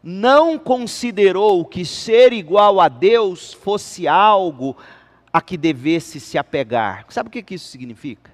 não 0.00 0.56
considerou 0.56 1.64
que 1.64 1.84
ser 1.84 2.32
igual 2.32 2.80
a 2.80 2.86
Deus 2.86 3.52
fosse 3.52 4.06
algo 4.06 4.76
a 5.32 5.40
que 5.40 5.56
devesse 5.56 6.20
se 6.20 6.38
apegar. 6.38 7.06
Sabe 7.08 7.28
o 7.28 7.32
que 7.32 7.56
isso 7.56 7.66
significa? 7.66 8.32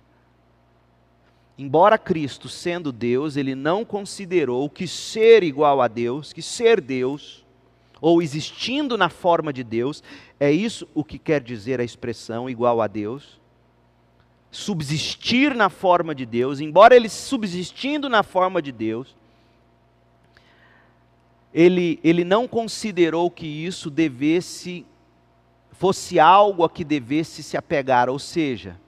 Embora 1.57 1.97
Cristo, 1.97 2.47
sendo 2.47 2.93
Deus, 2.93 3.39
ele 3.39 3.55
não 3.55 3.87
considerou 3.87 4.69
que 4.69 4.87
ser 4.87 5.43
igual 5.45 5.81
a 5.81 5.89
Deus, 5.89 6.35
que 6.35 6.43
ser 6.43 6.83
Deus, 6.83 7.43
ou 8.03 8.21
existindo 8.21 8.99
na 8.99 9.09
forma 9.09 9.51
de 9.51 9.65
Deus, 9.65 10.03
é 10.39 10.53
isso 10.53 10.87
o 10.93 11.03
que 11.03 11.19
quer 11.19 11.41
dizer 11.41 11.81
a 11.81 11.85
expressão 11.85 12.51
igual 12.51 12.83
a 12.83 12.87
Deus 12.87 13.46
subsistir 14.51 15.55
na 15.55 15.69
forma 15.69 16.15
de 16.15 16.25
Deus, 16.25 16.61
embora 16.61 16.97
ele 16.97 17.09
subsistindo 17.09 18.09
na 18.09 18.23
forma 18.23 18.63
de 18.63 18.73
Deus, 18.73 19.15
ele, 21.53 22.01
ele 22.03 22.25
não 22.25 22.47
considerou 22.47 23.31
que 23.31 23.47
isso 23.47 23.91
devesse, 23.91 24.85
fosse 25.73 26.19
algo 26.19 26.65
a 26.65 26.71
que 26.71 26.85
devesse 26.85 27.43
se 27.43 27.57
apegar, 27.57 28.09
ou 28.09 28.19
seja, 28.19 28.79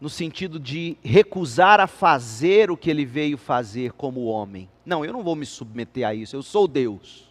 no 0.00 0.08
sentido 0.08 0.60
de 0.60 0.96
recusar 1.02 1.80
a 1.80 1.86
fazer 1.86 2.70
o 2.70 2.76
que 2.76 2.88
ele 2.88 3.04
veio 3.04 3.36
fazer 3.36 3.92
como 3.92 4.24
homem. 4.24 4.68
Não, 4.86 5.04
eu 5.04 5.12
não 5.12 5.22
vou 5.22 5.34
me 5.34 5.44
submeter 5.44 6.06
a 6.06 6.14
isso, 6.14 6.36
eu 6.36 6.42
sou 6.42 6.68
Deus. 6.68 7.28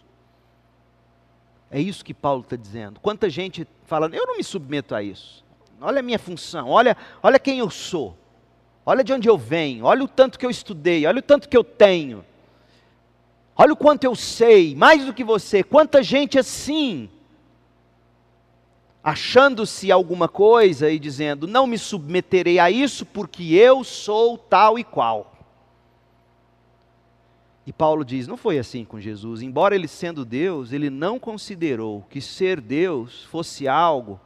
É 1.70 1.80
isso 1.80 2.04
que 2.04 2.14
Paulo 2.14 2.42
está 2.42 2.56
dizendo. 2.56 3.00
Quanta 3.00 3.28
gente 3.28 3.66
falando, 3.84 4.14
eu 4.14 4.26
não 4.26 4.36
me 4.36 4.44
submeto 4.44 4.94
a 4.94 5.02
isso 5.02 5.47
olha 5.80 6.00
a 6.00 6.02
minha 6.02 6.18
função, 6.18 6.68
olha, 6.68 6.96
olha 7.22 7.38
quem 7.38 7.58
eu 7.58 7.70
sou, 7.70 8.16
olha 8.84 9.04
de 9.04 9.12
onde 9.12 9.28
eu 9.28 9.38
venho, 9.38 9.84
olha 9.84 10.04
o 10.04 10.08
tanto 10.08 10.38
que 10.38 10.46
eu 10.46 10.50
estudei, 10.50 11.06
olha 11.06 11.18
o 11.18 11.22
tanto 11.22 11.48
que 11.48 11.56
eu 11.56 11.64
tenho, 11.64 12.24
olha 13.56 13.72
o 13.72 13.76
quanto 13.76 14.04
eu 14.04 14.14
sei, 14.14 14.74
mais 14.74 15.04
do 15.04 15.14
que 15.14 15.24
você, 15.24 15.62
quanta 15.62 16.02
gente 16.02 16.38
assim, 16.38 17.08
achando-se 19.02 19.90
alguma 19.90 20.28
coisa 20.28 20.90
e 20.90 20.98
dizendo, 20.98 21.46
não 21.46 21.66
me 21.66 21.78
submeterei 21.78 22.58
a 22.58 22.70
isso 22.70 23.06
porque 23.06 23.54
eu 23.54 23.82
sou 23.84 24.36
tal 24.36 24.78
e 24.78 24.84
qual. 24.84 25.32
E 27.68 27.72
Paulo 27.72 28.02
diz: 28.02 28.26
não 28.26 28.38
foi 28.38 28.58
assim 28.58 28.82
com 28.82 28.98
Jesus. 28.98 29.42
Embora 29.42 29.74
ele 29.74 29.86
sendo 29.86 30.24
Deus, 30.24 30.72
ele 30.72 30.88
não 30.88 31.18
considerou 31.18 32.02
que 32.08 32.18
ser 32.18 32.62
Deus 32.62 33.24
fosse 33.24 33.68
algo 33.68 34.18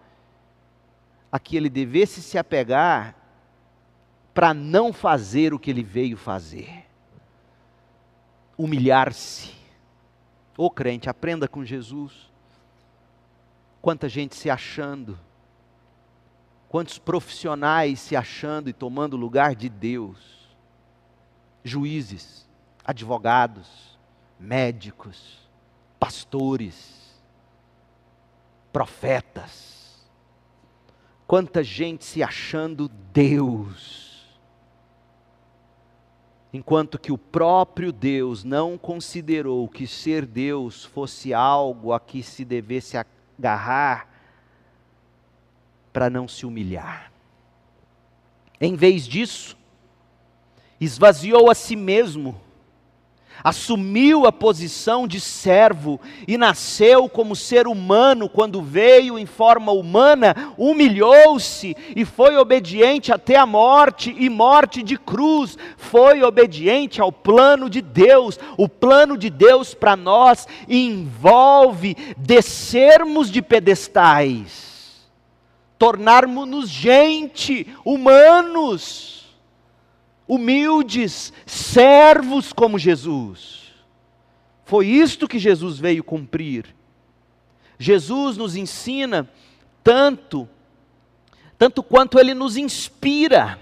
a 1.33 1.39
que 1.39 1.57
ele 1.57 1.70
devesse 1.70 2.20
se 2.20 2.37
apegar 2.37 3.16
para 4.35 4.53
não 4.53 4.93
fazer 4.93 5.55
o 5.55 5.59
que 5.59 5.70
ele 5.70 5.83
veio 5.83 6.14
fazer. 6.14 6.85
Humilhar-se. 8.57 9.55
Ô 10.59 10.70
crente, 10.70 11.09
aprenda 11.09 11.49
com 11.49 11.64
Jesus. 11.64 12.30
Quanta 13.80 14.11
gente 14.11 14.37
se 14.37 14.51
achando, 14.51 15.18
quantos 16.68 16.99
profissionais 16.99 17.99
se 17.99 18.14
achando 18.14 18.68
e 18.68 18.72
tomando 18.72 19.16
lugar 19.16 19.57
de 19.57 19.70
Deus. 19.70 20.55
Juízes, 21.64 22.47
advogados, 22.85 23.99
médicos, 24.39 25.49
pastores, 25.99 27.20
profetas 28.72 29.71
Quanta 31.26 31.62
gente 31.62 32.04
se 32.04 32.22
achando 32.22 32.88
Deus, 33.12 34.26
enquanto 36.52 36.98
que 36.98 37.10
o 37.10 37.18
próprio 37.18 37.92
Deus 37.92 38.44
não 38.44 38.76
considerou 38.76 39.68
que 39.68 39.86
ser 39.86 40.26
Deus 40.26 40.84
fosse 40.84 41.32
algo 41.32 41.92
a 41.92 42.00
que 42.00 42.22
se 42.22 42.44
devesse 42.44 42.96
agarrar 42.96 44.08
para 45.92 46.10
não 46.10 46.26
se 46.26 46.44
humilhar. 46.44 47.12
Em 48.60 48.76
vez 48.76 49.06
disso, 49.06 49.56
esvaziou 50.80 51.50
a 51.50 51.54
si 51.54 51.76
mesmo 51.76 52.40
assumiu 53.43 54.26
a 54.26 54.32
posição 54.32 55.07
de 55.07 55.20
servo 55.20 56.01
e 56.26 56.38
nasceu 56.38 57.09
como 57.09 57.34
ser 57.34 57.66
humano, 57.66 58.28
quando 58.28 58.62
veio 58.62 59.18
em 59.18 59.26
forma 59.26 59.72
humana, 59.72 60.53
humilhou-se 60.57 61.76
e 61.95 62.05
foi 62.05 62.36
obediente 62.36 63.12
até 63.12 63.36
a 63.36 63.47
morte 63.47 64.14
e 64.18 64.28
morte 64.28 64.82
de 64.82 64.97
cruz, 64.97 65.57
foi 65.76 66.22
obediente 66.22 67.01
ao 67.01 67.11
plano 67.11 67.68
de 67.68 67.80
Deus. 67.80 68.38
O 68.57 68.68
plano 68.68 69.16
de 69.16 69.30
Deus 69.30 69.74
para 69.74 69.97
nós 69.97 70.47
envolve 70.68 71.97
descermos 72.16 73.30
de 73.30 73.43
pedestais, 73.43 75.11
tornarmos-nos 75.78 76.68
gente, 76.68 77.66
humanos 77.84 79.21
humildes, 80.26 81.32
servos 81.46 82.52
como 82.52 82.78
Jesus. 82.78 83.72
Foi 84.64 84.86
isto 84.86 85.28
que 85.28 85.38
Jesus 85.38 85.78
veio 85.78 86.02
cumprir. 86.02 86.74
Jesus 87.78 88.36
nos 88.36 88.56
ensina 88.56 89.28
tanto, 89.82 90.48
tanto 91.58 91.82
quanto 91.82 92.18
ele 92.18 92.32
nos 92.32 92.56
inspira. 92.56 93.58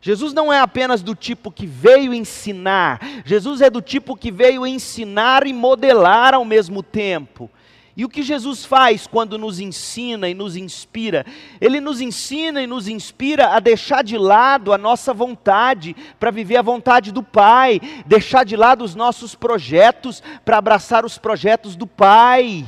Jesus 0.00 0.32
não 0.32 0.52
é 0.52 0.58
apenas 0.58 1.02
do 1.02 1.14
tipo 1.14 1.50
que 1.50 1.64
veio 1.64 2.12
ensinar, 2.12 3.00
Jesus 3.24 3.60
é 3.60 3.70
do 3.70 3.80
tipo 3.80 4.16
que 4.16 4.32
veio 4.32 4.66
ensinar 4.66 5.46
e 5.46 5.52
modelar 5.52 6.34
ao 6.34 6.44
mesmo 6.44 6.82
tempo. 6.82 7.48
E 7.94 8.04
o 8.06 8.08
que 8.08 8.22
Jesus 8.22 8.64
faz 8.64 9.06
quando 9.06 9.36
nos 9.36 9.60
ensina 9.60 10.26
e 10.28 10.32
nos 10.32 10.56
inspira? 10.56 11.26
Ele 11.60 11.78
nos 11.78 12.00
ensina 12.00 12.62
e 12.62 12.66
nos 12.66 12.88
inspira 12.88 13.48
a 13.48 13.60
deixar 13.60 14.02
de 14.02 14.16
lado 14.16 14.72
a 14.72 14.78
nossa 14.78 15.12
vontade 15.12 15.94
para 16.18 16.30
viver 16.30 16.56
a 16.56 16.62
vontade 16.62 17.12
do 17.12 17.22
Pai, 17.22 17.80
deixar 18.06 18.44
de 18.44 18.56
lado 18.56 18.82
os 18.82 18.94
nossos 18.94 19.34
projetos 19.34 20.22
para 20.42 20.56
abraçar 20.56 21.04
os 21.04 21.18
projetos 21.18 21.76
do 21.76 21.86
Pai. 21.86 22.66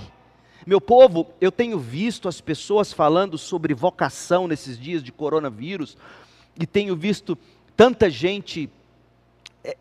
Meu 0.66 0.80
povo, 0.80 1.26
eu 1.40 1.50
tenho 1.50 1.78
visto 1.78 2.28
as 2.28 2.42
pessoas 2.42 2.92
falando 2.92 3.38
sobre 3.38 3.72
vocação 3.72 4.46
nesses 4.46 4.78
dias 4.78 5.02
de 5.02 5.12
coronavírus 5.12 5.96
e 6.58 6.66
tenho 6.66 6.94
visto 6.94 7.36
tanta 7.74 8.10
gente 8.10 8.68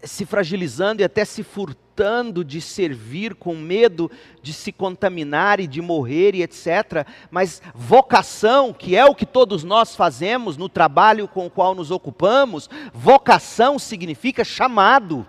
se 0.04 0.26
fragilizando 0.26 1.02
e 1.02 1.06
até 1.06 1.26
se 1.26 1.44
furtando 1.44 2.44
de 2.44 2.62
servir 2.62 3.36
com 3.36 3.56
medo 3.56 4.10
de 4.42 4.54
se 4.54 4.72
contaminar 4.72 5.60
e 5.60 5.68
de 5.68 5.82
morrer 5.82 6.36
e 6.36 6.42
etc. 6.42 7.06
Mas 7.30 7.62
vocação, 7.76 8.74
que 8.74 8.96
é 8.96 9.06
o 9.06 9.16
que 9.16 9.26
todos 9.26 9.64
nós 9.64 9.96
fazemos 9.96 10.58
no 10.58 10.70
trabalho 10.70 11.28
com 11.28 11.46
o 11.46 11.50
qual 11.50 11.76
nos 11.76 11.92
ocupamos, 11.92 12.70
vocação 12.94 13.78
significa 13.78 14.44
chamado. 14.44 15.28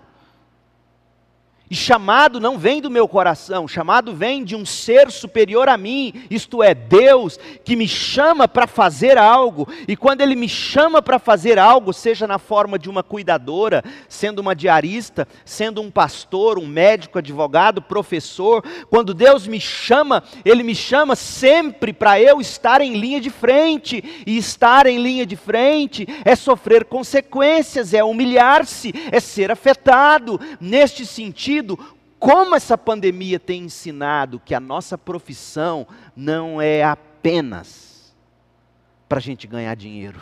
E 1.69 1.75
chamado 1.75 2.39
não 2.39 2.59
vem 2.59 2.79
do 2.79 2.91
meu 2.91 3.07
coração, 3.07 3.67
chamado 3.67 4.13
vem 4.13 4.43
de 4.43 4.55
um 4.55 4.63
ser 4.63 5.09
superior 5.09 5.67
a 5.67 5.75
mim, 5.75 6.13
isto 6.29 6.61
é, 6.61 6.75
Deus, 6.75 7.39
que 7.63 7.75
me 7.75 7.87
chama 7.87 8.47
para 8.47 8.67
fazer 8.67 9.17
algo. 9.17 9.67
E 9.87 9.95
quando 9.95 10.21
Ele 10.21 10.35
me 10.35 10.47
chama 10.47 11.01
para 11.01 11.17
fazer 11.17 11.57
algo, 11.57 11.91
seja 11.91 12.27
na 12.27 12.37
forma 12.37 12.77
de 12.77 12.87
uma 12.87 13.01
cuidadora, 13.01 13.83
sendo 14.07 14.39
uma 14.39 14.55
diarista, 14.55 15.27
sendo 15.43 15.81
um 15.81 15.89
pastor, 15.89 16.59
um 16.59 16.67
médico, 16.67 17.17
advogado, 17.17 17.81
professor, 17.81 18.63
quando 18.87 19.11
Deus 19.11 19.47
me 19.47 19.59
chama, 19.59 20.23
Ele 20.43 20.61
me 20.61 20.75
chama 20.75 21.15
sempre 21.15 21.91
para 21.91 22.21
eu 22.21 22.39
estar 22.39 22.79
em 22.79 22.95
linha 22.95 23.19
de 23.19 23.31
frente. 23.31 24.03
E 24.27 24.37
estar 24.37 24.85
em 24.85 25.01
linha 25.01 25.25
de 25.25 25.35
frente 25.35 26.07
é 26.23 26.35
sofrer 26.35 26.85
consequências, 26.85 27.91
é 27.93 28.03
humilhar-se, 28.03 28.93
é 29.11 29.19
ser 29.19 29.51
afetado. 29.51 30.39
Neste 30.59 31.05
sentido, 31.05 31.54
como 32.19 32.55
essa 32.55 32.77
pandemia 32.77 33.39
tem 33.39 33.63
ensinado 33.63 34.41
que 34.43 34.55
a 34.55 34.59
nossa 34.59 34.97
profissão 34.97 35.85
não 36.15 36.61
é 36.61 36.83
apenas 36.83 38.15
para 39.07 39.19
a 39.19 39.21
gente 39.21 39.45
ganhar 39.45 39.75
dinheiro, 39.75 40.19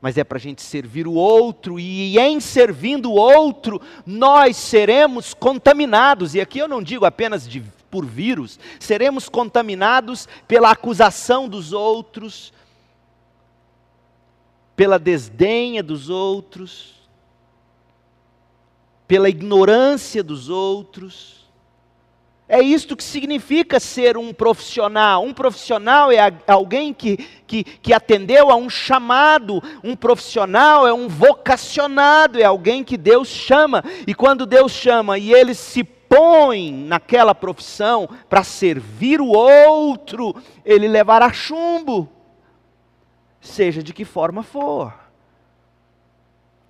mas 0.00 0.18
é 0.18 0.24
para 0.24 0.36
a 0.36 0.40
gente 0.40 0.62
servir 0.62 1.06
o 1.06 1.14
outro, 1.14 1.80
e 1.80 2.18
em 2.18 2.40
servindo 2.40 3.10
o 3.10 3.14
outro, 3.16 3.80
nós 4.04 4.56
seremos 4.56 5.32
contaminados, 5.32 6.34
e 6.34 6.40
aqui 6.40 6.58
eu 6.58 6.68
não 6.68 6.82
digo 6.82 7.04
apenas 7.04 7.48
de, 7.48 7.62
por 7.90 8.04
vírus, 8.04 8.58
seremos 8.78 9.28
contaminados 9.28 10.28
pela 10.46 10.70
acusação 10.70 11.48
dos 11.48 11.72
outros, 11.72 12.52
pela 14.76 14.98
desdenha 14.98 15.82
dos 15.82 16.10
outros, 16.10 16.95
pela 19.06 19.28
ignorância 19.28 20.22
dos 20.22 20.48
outros. 20.48 21.36
É 22.48 22.60
isto 22.60 22.96
que 22.96 23.02
significa 23.02 23.80
ser 23.80 24.16
um 24.16 24.32
profissional. 24.32 25.24
Um 25.24 25.32
profissional 25.32 26.12
é 26.12 26.18
alguém 26.46 26.94
que, 26.94 27.16
que, 27.44 27.64
que 27.64 27.92
atendeu 27.92 28.50
a 28.50 28.56
um 28.56 28.70
chamado. 28.70 29.60
Um 29.82 29.96
profissional 29.96 30.86
é 30.86 30.92
um 30.92 31.08
vocacionado, 31.08 32.40
é 32.40 32.44
alguém 32.44 32.84
que 32.84 32.96
Deus 32.96 33.28
chama. 33.28 33.82
E 34.06 34.14
quando 34.14 34.46
Deus 34.46 34.70
chama 34.70 35.18
e 35.18 35.32
ele 35.32 35.54
se 35.54 35.82
põe 35.82 36.72
naquela 36.72 37.34
profissão 37.34 38.08
para 38.28 38.44
servir 38.44 39.20
o 39.20 39.26
outro, 39.26 40.34
ele 40.64 40.86
levará 40.86 41.32
chumbo, 41.32 42.08
seja 43.40 43.82
de 43.82 43.92
que 43.92 44.04
forma 44.04 44.44
for 44.44 45.05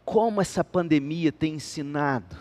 como 0.07 0.41
essa 0.41 0.63
pandemia 0.63 1.33
tem 1.33 1.55
ensinado. 1.55 2.37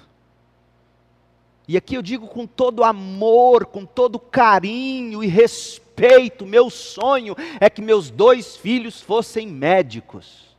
E 1.67 1.75
aqui 1.75 1.95
eu 1.95 2.01
digo 2.03 2.27
com 2.27 2.45
todo 2.45 2.83
amor, 2.83 3.65
com 3.65 3.83
todo 3.83 4.19
carinho 4.19 5.23
e 5.23 5.27
respeito, 5.27 6.45
meu 6.45 6.69
sonho 6.69 7.35
é 7.59 7.67
que 7.67 7.81
meus 7.81 8.11
dois 8.11 8.55
filhos 8.55 9.01
fossem 9.01 9.47
médicos. 9.47 10.55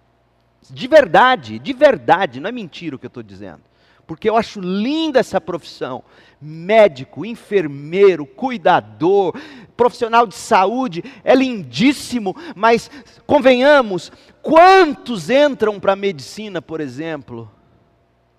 De 0.69 0.89
verdade, 0.89 1.61
de 1.61 1.73
verdade, 1.73 2.41
não 2.41 2.49
é 2.49 2.53
mentira 2.53 2.97
o 2.97 2.99
que 2.99 3.07
eu 3.07 3.09
estou 3.09 3.23
dizendo. 3.23 3.63
Porque 4.07 4.31
eu 4.31 4.37
acho 4.37 4.61
linda 4.61 5.19
essa 5.19 5.41
profissão. 5.41 6.05
Médico, 6.41 7.25
enfermeiro, 7.25 8.25
cuidador, 8.25 9.35
profissional 9.77 10.27
de 10.27 10.35
saúde, 10.35 11.03
é 11.25 11.35
lindíssimo, 11.35 12.37
mas 12.55 12.91
convenhamos, 13.27 14.13
quantos 14.43 15.29
entram 15.29 15.81
para 15.81 15.95
a 15.95 15.97
medicina, 15.97 16.63
por 16.63 16.81
exemplo, 16.81 17.51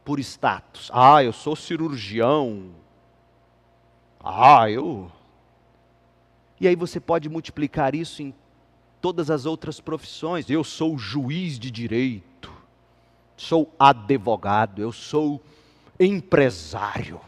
por 0.06 0.20
status? 0.20 0.90
Ah, 0.94 1.24
eu 1.24 1.34
sou 1.34 1.56
cirurgião. 1.56 2.70
Ah, 4.24 4.70
eu. 4.70 5.12
E 6.62 6.68
aí 6.68 6.76
você 6.76 7.00
pode 7.00 7.28
multiplicar 7.28 7.94
isso 7.94 8.22
em 8.22 8.34
todas 9.02 9.30
as 9.30 9.46
outras 9.46 9.80
profissões. 9.80 10.50
Eu 10.50 10.64
sou 10.64 10.98
juiz 10.98 11.60
de 11.60 11.70
direito, 11.70 12.52
sou 13.36 13.74
advogado, 13.78 14.82
eu 14.82 14.92
sou 14.92 15.42
empresário. 16.00 17.20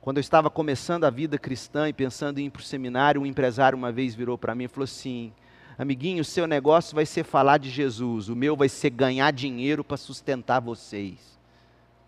Quando 0.00 0.16
eu 0.16 0.22
estava 0.22 0.48
começando 0.48 1.04
a 1.04 1.10
vida 1.10 1.38
cristã 1.38 1.88
e 1.88 1.92
pensando 1.92 2.38
em 2.38 2.46
ir 2.46 2.50
para 2.50 2.60
o 2.60 2.64
seminário, 2.64 3.20
um 3.20 3.26
empresário 3.26 3.76
uma 3.76 3.92
vez 3.92 4.14
virou 4.14 4.38
para 4.38 4.54
mim 4.54 4.64
e 4.64 4.68
falou 4.68 4.84
assim: 4.84 5.32
Amiguinho, 5.78 6.22
o 6.22 6.24
seu 6.24 6.46
negócio 6.46 6.94
vai 6.94 7.04
ser 7.04 7.24
falar 7.24 7.58
de 7.58 7.70
Jesus, 7.70 8.28
o 8.28 8.36
meu 8.36 8.56
vai 8.56 8.68
ser 8.68 8.90
ganhar 8.90 9.30
dinheiro 9.30 9.84
para 9.84 9.96
sustentar 9.96 10.60
vocês. 10.60 11.38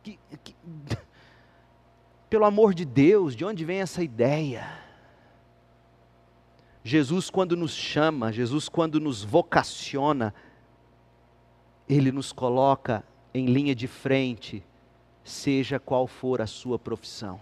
Que, 0.02 0.18
que... 0.42 0.54
Pelo 2.30 2.46
amor 2.46 2.72
de 2.72 2.86
Deus, 2.86 3.36
de 3.36 3.44
onde 3.44 3.62
vem 3.62 3.80
essa 3.80 4.02
ideia? 4.02 4.66
Jesus, 6.82 7.28
quando 7.28 7.56
nos 7.56 7.74
chama, 7.74 8.32
Jesus, 8.32 8.68
quando 8.68 8.98
nos 8.98 9.22
vocaciona, 9.22 10.34
Ele 11.86 12.10
nos 12.10 12.32
coloca 12.32 13.04
em 13.34 13.46
linha 13.46 13.74
de 13.74 13.86
frente, 13.86 14.62
seja 15.24 15.78
qual 15.78 16.06
for 16.06 16.40
a 16.40 16.46
sua 16.46 16.78
profissão. 16.78 17.40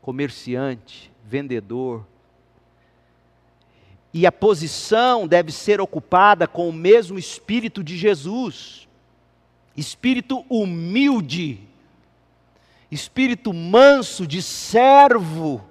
Comerciante, 0.00 1.10
vendedor. 1.24 2.06
E 4.12 4.26
a 4.26 4.32
posição 4.32 5.26
deve 5.26 5.52
ser 5.52 5.80
ocupada 5.80 6.46
com 6.46 6.68
o 6.68 6.72
mesmo 6.72 7.18
espírito 7.18 7.82
de 7.84 7.96
Jesus, 7.96 8.88
espírito 9.76 10.44
humilde, 10.48 11.60
espírito 12.90 13.52
manso 13.52 14.26
de 14.26 14.40
servo, 14.40 15.62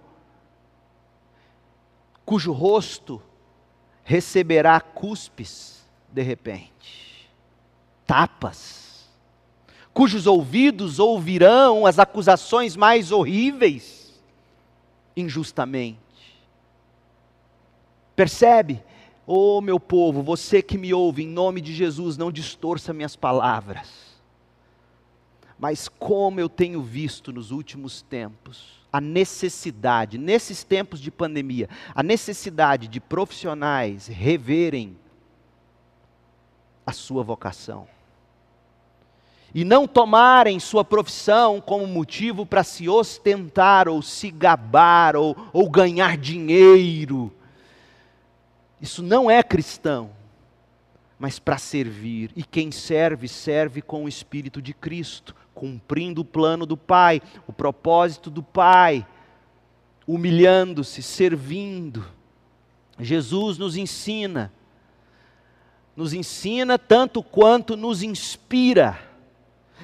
cujo 2.24 2.52
rosto 2.52 3.22
receberá 4.04 4.80
cuspes 4.80 5.86
de 6.12 6.22
repente, 6.22 7.30
tapas, 8.06 8.87
cujos 9.98 10.28
ouvidos 10.28 11.00
ouvirão 11.00 11.84
as 11.84 11.98
acusações 11.98 12.76
mais 12.76 13.12
horríveis, 13.12 14.22
injustamente. 15.16 15.98
Percebe? 18.16 18.84
Oh, 19.26 19.60
meu 19.60 19.80
povo, 19.80 20.22
você 20.22 20.62
que 20.62 20.78
me 20.78 20.94
ouve, 20.94 21.24
em 21.24 21.28
nome 21.28 21.62
de 21.62 21.74
Jesus, 21.74 22.16
não 22.16 22.32
distorça 22.32 22.94
minhas 22.94 23.16
palavras. 23.16 23.90
Mas 25.58 25.90
como 25.90 26.40
eu 26.40 26.48
tenho 26.48 26.84
visto 26.84 27.34
nos 27.34 27.50
últimos 27.50 28.04
tempos, 28.04 28.80
a 28.94 29.02
necessidade, 29.02 30.20
nesses 30.20 30.64
tempos 30.64 31.00
de 31.00 31.10
pandemia, 31.10 31.68
a 31.96 32.04
necessidade 32.04 32.88
de 32.88 33.00
profissionais 33.00 34.06
reverem 34.06 34.96
a 36.86 36.92
sua 36.92 37.24
vocação 37.24 37.88
e 39.54 39.64
não 39.64 39.88
tomarem 39.88 40.60
sua 40.60 40.84
profissão 40.84 41.62
como 41.62 41.88
motivo 41.88 42.46
para 42.46 42.64
se 42.64 42.90
ostentar 42.90 43.88
ou 43.88 44.02
se 44.02 44.30
gabar 44.30 45.16
ou, 45.16 45.36
ou 45.54 45.70
ganhar 45.70 46.18
dinheiro. 46.18 47.34
Isso 48.82 49.02
não 49.02 49.32
é 49.32 49.42
cristão, 49.42 50.12
mas 51.18 51.40
para 51.40 51.58
servir. 51.58 52.32
E 52.36 52.44
quem 52.44 52.72
serve, 52.72 53.28
serve 53.28 53.82
com 53.82 54.04
o 54.04 54.10
Espírito 54.10 54.62
de 54.62 54.74
Cristo, 54.74 55.36
cumprindo 55.56 56.22
o 56.22 56.26
plano 56.26 56.66
do 56.66 56.78
Pai, 56.78 57.22
o 57.48 57.54
propósito 57.54 58.30
do 58.30 58.44
Pai, 58.44 59.08
humilhando-se, 60.06 61.02
servindo. 61.02 62.06
Jesus 63.00 63.58
nos 63.58 63.78
ensina, 63.78 64.52
nos 65.96 66.14
ensina 66.14 66.78
tanto 66.78 67.24
quanto 67.24 67.76
nos 67.78 68.04
inspira 68.04 69.07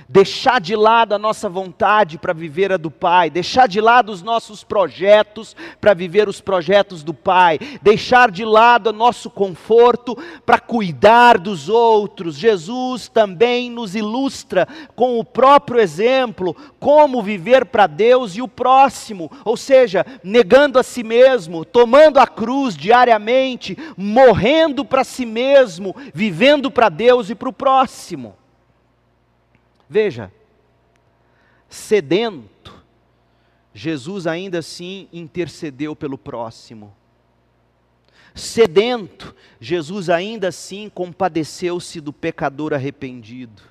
deixar 0.07 0.61
de 0.61 0.75
lado 0.75 1.13
a 1.15 1.19
nossa 1.19 1.49
vontade 1.49 2.17
para 2.17 2.33
viver 2.33 2.71
a 2.71 2.77
do 2.77 2.91
Pai, 2.91 3.29
deixar 3.29 3.67
de 3.67 3.81
lado 3.81 4.11
os 4.11 4.21
nossos 4.21 4.63
projetos 4.63 5.55
para 5.79 5.93
viver 5.93 6.27
os 6.27 6.39
projetos 6.41 7.03
do 7.03 7.13
Pai, 7.13 7.59
deixar 7.81 8.29
de 8.29 8.45
lado 8.45 8.91
o 8.91 8.93
nosso 8.93 9.29
conforto 9.29 10.17
para 10.45 10.59
cuidar 10.59 11.37
dos 11.37 11.69
outros. 11.69 12.35
Jesus 12.35 13.07
também 13.07 13.69
nos 13.69 13.95
ilustra 13.95 14.67
com 14.95 15.19
o 15.19 15.23
próprio 15.23 15.79
exemplo 15.79 16.55
como 16.79 17.21
viver 17.21 17.65
para 17.65 17.87
Deus 17.87 18.35
e 18.35 18.41
o 18.41 18.47
próximo, 18.47 19.31
ou 19.43 19.57
seja, 19.57 20.05
negando 20.23 20.77
a 20.77 20.83
si 20.83 21.03
mesmo, 21.03 21.65
tomando 21.65 22.19
a 22.19 22.27
cruz 22.27 22.75
diariamente, 22.75 23.77
morrendo 23.97 24.85
para 24.85 25.03
si 25.03 25.25
mesmo, 25.25 25.95
vivendo 26.13 26.69
para 26.69 26.89
Deus 26.89 27.29
e 27.29 27.35
para 27.35 27.49
o 27.49 27.53
próximo. 27.53 28.42
Veja, 29.93 30.31
sedento, 31.69 32.83
Jesus 33.71 34.25
ainda 34.25 34.57
assim 34.57 35.07
intercedeu 35.13 35.95
pelo 35.95 36.17
próximo. 36.17 36.91
Sedento, 38.33 39.35
Jesus 39.59 40.09
ainda 40.09 40.47
assim 40.47 40.89
compadeceu-se 40.89 42.01
do 42.01 42.11
pecador 42.11 42.73
arrependido. 42.73 43.61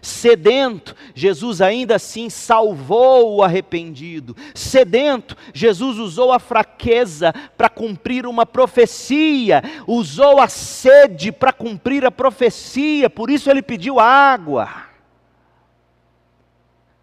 Sedento, 0.00 0.94
Jesus 1.16 1.60
ainda 1.60 1.96
assim 1.96 2.30
salvou 2.30 3.34
o 3.34 3.42
arrependido. 3.42 4.36
Sedento, 4.54 5.36
Jesus 5.52 5.98
usou 5.98 6.30
a 6.30 6.38
fraqueza 6.38 7.32
para 7.56 7.68
cumprir 7.68 8.24
uma 8.24 8.46
profecia, 8.46 9.64
usou 9.84 10.40
a 10.40 10.46
sede 10.46 11.32
para 11.32 11.52
cumprir 11.52 12.06
a 12.06 12.12
profecia, 12.12 13.10
por 13.10 13.28
isso 13.30 13.50
ele 13.50 13.62
pediu 13.62 13.98
água. 13.98 14.85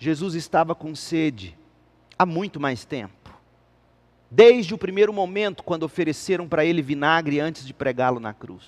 Jesus 0.03 0.35
estava 0.35 0.75
com 0.75 0.93
sede 0.93 1.57
há 2.19 2.25
muito 2.25 2.59
mais 2.59 2.83
tempo. 2.83 3.31
Desde 4.29 4.73
o 4.73 4.77
primeiro 4.77 5.13
momento, 5.13 5.63
quando 5.63 5.83
ofereceram 5.83 6.45
para 6.45 6.65
ele 6.65 6.81
vinagre 6.81 7.39
antes 7.39 7.65
de 7.65 7.73
pregá-lo 7.73 8.19
na 8.19 8.33
cruz. 8.33 8.65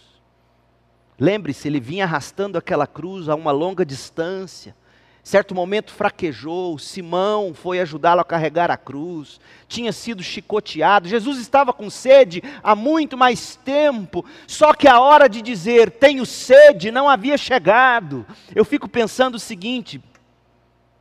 Lembre-se, 1.20 1.68
ele 1.68 1.82
vinha 1.82 2.06
arrastando 2.06 2.58
aquela 2.58 2.88
cruz 2.88 3.28
a 3.28 3.36
uma 3.36 3.52
longa 3.52 3.86
distância. 3.86 4.74
Certo 5.22 5.54
momento 5.54 5.92
fraquejou, 5.92 6.80
Simão 6.80 7.54
foi 7.54 7.82
ajudá-lo 7.82 8.22
a 8.22 8.26
carregar 8.26 8.72
a 8.72 8.78
cruz, 8.78 9.38
tinha 9.68 9.92
sido 9.92 10.24
chicoteado. 10.24 11.10
Jesus 11.10 11.38
estava 11.38 11.74
com 11.74 11.90
sede 11.90 12.42
há 12.64 12.74
muito 12.76 13.18
mais 13.18 13.58
tempo, 13.58 14.24
só 14.48 14.74
que 14.74 14.88
a 14.88 15.02
hora 15.02 15.28
de 15.28 15.42
dizer 15.42 15.92
tenho 15.92 16.26
sede 16.26 16.92
não 16.92 17.10
havia 17.10 17.38
chegado. 17.38 18.26
Eu 18.56 18.64
fico 18.64 18.88
pensando 18.88 19.36
o 19.36 19.40
seguinte: 19.40 20.02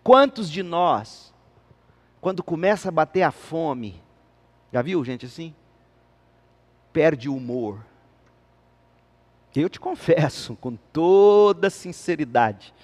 quantos 0.05 0.49
de 0.49 0.63
nós, 0.63 1.35
quando 2.21 2.45
começa 2.45 2.91
a 2.91 2.93
bater 2.93 3.23
a 3.23 3.33
fome, 3.33 4.01
já 4.73 4.81
viu 4.83 5.05
gente 5.05 5.27
assim? 5.27 5.53
Perde 6.93 7.29
o 7.29 7.35
humor 7.35 7.81
eu 9.61 9.69
te 9.69 9.79
confesso, 9.79 10.57
com 10.57 10.75
toda 10.75 11.71
sinceridade, 11.71 12.75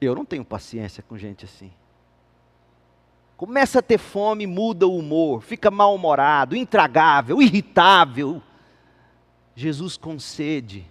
eu 0.00 0.14
não 0.14 0.24
tenho 0.24 0.44
paciência 0.44 1.02
com 1.02 1.18
gente 1.18 1.44
assim. 1.44 1.70
Começa 3.36 3.80
a 3.80 3.82
ter 3.82 3.98
fome, 3.98 4.46
muda 4.46 4.86
o 4.86 4.96
humor, 4.96 5.42
fica 5.42 5.70
mal-humorado, 5.70 6.56
intragável, 6.56 7.42
irritável. 7.42 8.42
Jesus 9.54 9.96
com 9.96 10.18
sede 10.18 10.86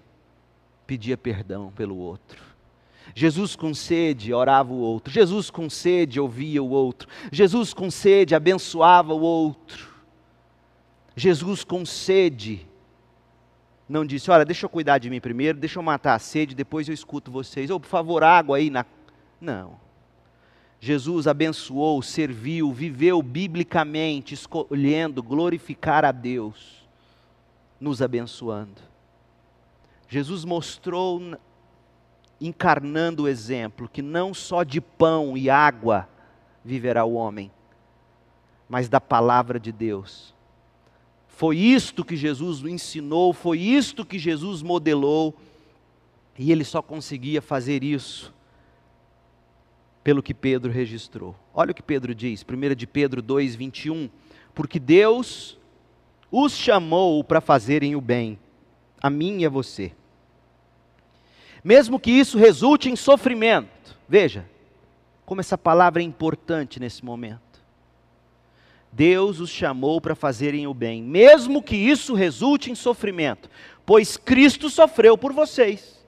pedia 0.86 1.18
perdão 1.18 1.72
pelo 1.72 1.98
outro. 1.98 2.42
Jesus 3.16 3.56
com 3.56 3.74
sede 3.74 4.34
orava 4.34 4.74
o 4.74 4.80
outro. 4.80 5.14
Jesus 5.14 5.50
com 5.50 5.70
sede 5.70 6.20
ouvia 6.20 6.64
o 6.64 6.70
outro. 6.70 7.08
Jesus 7.32 7.74
com 7.74 7.92
sede 7.92 8.34
abençoava 8.34 9.14
o 9.14 9.22
outro. 9.22 9.94
Jesus 11.16 11.64
com 11.64 11.86
sede 11.86 12.68
não 13.88 14.06
disse, 14.06 14.32
olha, 14.32 14.46
deixa 14.46 14.66
eu 14.66 14.70
cuidar 14.70 14.98
de 14.98 15.10
mim 15.10 15.22
primeiro, 15.22 15.60
deixa 15.60 15.78
eu 15.78 15.84
matar 15.84 16.16
a 16.16 16.20
sede, 16.20 16.56
depois 16.56 16.88
eu 16.88 16.94
escuto 16.94 17.30
vocês. 17.30 17.70
Ou, 17.70 17.78
oh, 17.78 17.80
por 17.80 17.88
favor, 17.88 18.24
água 18.24 18.58
aí 18.58 18.70
na. 18.70 18.86
Não. 19.40 19.82
Jesus 20.80 21.28
abençoou, 21.28 22.02
serviu, 22.02 22.72
viveu 22.74 23.22
biblicamente, 23.22 24.34
escolhendo 24.34 25.24
glorificar 25.24 26.04
a 26.04 26.12
Deus, 26.12 26.88
nos 27.80 28.02
abençoando. 28.02 28.82
Jesus 30.10 30.44
mostrou, 30.44 31.38
encarnando 32.48 33.24
o 33.24 33.28
exemplo, 33.28 33.90
que 33.90 34.02
não 34.02 34.34
só 34.34 34.64
de 34.64 34.82
pão 34.82 35.38
e 35.38 35.50
água 35.50 36.08
viverá 36.64 37.06
o 37.06 37.14
homem, 37.14 37.52
mas 38.68 38.90
da 38.90 39.00
palavra 39.00 39.60
de 39.60 39.72
Deus 39.72 40.34
foi 41.36 41.58
isto 41.58 42.06
que 42.06 42.16
Jesus 42.16 42.64
ensinou, 42.64 43.34
foi 43.34 43.60
isto 43.60 44.06
que 44.06 44.20
Jesus 44.20 44.62
modelou, 44.62 45.36
e 46.38 46.52
ele 46.52 46.64
só 46.64 46.80
conseguia 46.80 47.42
fazer 47.42 47.84
isso 47.84 48.32
pelo 50.04 50.22
que 50.22 50.34
Pedro 50.34 50.72
registrou. 50.72 51.36
Olha 51.52 51.72
o 51.72 51.74
que 51.74 51.82
Pedro 51.82 52.14
diz, 52.14 52.46
1 52.48 52.76
de 52.76 52.86
Pedro 52.86 53.22
2, 53.22 53.56
21. 53.56 54.10
Porque 54.54 54.80
Deus 54.80 55.58
os 56.32 56.54
chamou 56.54 57.24
para 57.24 57.42
fazerem 57.42 57.96
o 57.96 58.02
bem, 58.02 58.38
a 59.02 59.10
mim 59.10 59.42
e 59.42 59.46
a 59.46 59.50
você. 59.50 59.92
Mesmo 61.64 62.00
que 62.00 62.12
isso 62.12 62.38
resulte 62.38 62.90
em 62.90 62.96
sofrimento. 62.96 63.98
Veja, 64.08 64.46
como 65.26 65.42
essa 65.42 65.58
palavra 65.58 66.02
é 66.02 66.06
importante 66.06 66.80
nesse 66.80 67.04
momento. 67.04 67.42
Deus 68.92 69.40
os 69.40 69.50
chamou 69.50 70.00
para 70.00 70.14
fazerem 70.14 70.68
o 70.68 70.74
bem, 70.74 71.02
mesmo 71.02 71.64
que 71.64 71.76
isso 71.76 72.14
resulte 72.14 72.70
em 72.70 72.76
sofrimento, 72.76 73.50
pois 73.84 74.18
Cristo 74.18 74.70
sofreu 74.70 75.18
por 75.18 75.34
vocês. 75.34 76.00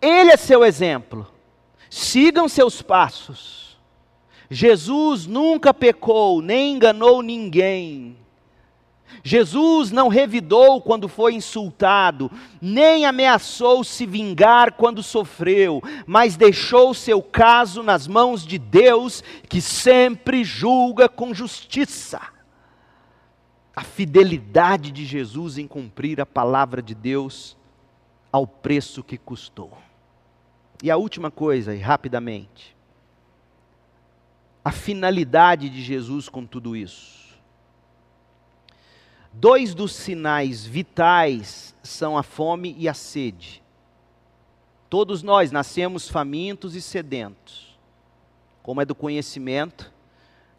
Ele 0.00 0.30
é 0.30 0.36
seu 0.36 0.64
exemplo. 0.64 1.26
Sigam 1.90 2.48
seus 2.48 2.80
passos. 2.80 3.76
Jesus 4.48 5.26
nunca 5.26 5.74
pecou, 5.74 6.40
nem 6.40 6.74
enganou 6.76 7.20
ninguém. 7.20 8.07
Jesus 9.22 9.90
não 9.90 10.08
revidou 10.08 10.80
quando 10.80 11.08
foi 11.08 11.34
insultado, 11.34 12.30
nem 12.60 13.04
ameaçou 13.04 13.82
se 13.84 14.06
vingar 14.06 14.72
quando 14.72 15.02
sofreu, 15.02 15.82
mas 16.06 16.36
deixou 16.36 16.94
seu 16.94 17.22
caso 17.22 17.82
nas 17.82 18.06
mãos 18.06 18.46
de 18.46 18.58
Deus, 18.58 19.22
que 19.48 19.60
sempre 19.60 20.44
julga 20.44 21.08
com 21.08 21.34
justiça. 21.34 22.20
A 23.74 23.82
fidelidade 23.82 24.90
de 24.90 25.04
Jesus 25.04 25.58
em 25.58 25.66
cumprir 25.66 26.20
a 26.20 26.26
palavra 26.26 26.82
de 26.82 26.94
Deus 26.94 27.56
ao 28.32 28.46
preço 28.46 29.02
que 29.02 29.16
custou. 29.16 29.76
E 30.82 30.90
a 30.90 30.96
última 30.96 31.30
coisa, 31.30 31.74
e 31.74 31.78
rapidamente, 31.78 32.76
a 34.64 34.70
finalidade 34.70 35.68
de 35.68 35.82
Jesus 35.82 36.28
com 36.28 36.44
tudo 36.44 36.76
isso. 36.76 37.17
Dois 39.32 39.74
dos 39.74 39.92
sinais 39.92 40.64
vitais 40.64 41.74
são 41.82 42.16
a 42.16 42.22
fome 42.22 42.74
e 42.78 42.88
a 42.88 42.94
sede. 42.94 43.62
Todos 44.90 45.22
nós 45.22 45.52
nascemos 45.52 46.08
famintos 46.08 46.74
e 46.74 46.80
sedentos, 46.80 47.78
como 48.62 48.80
é 48.80 48.84
do 48.84 48.94
conhecimento 48.94 49.92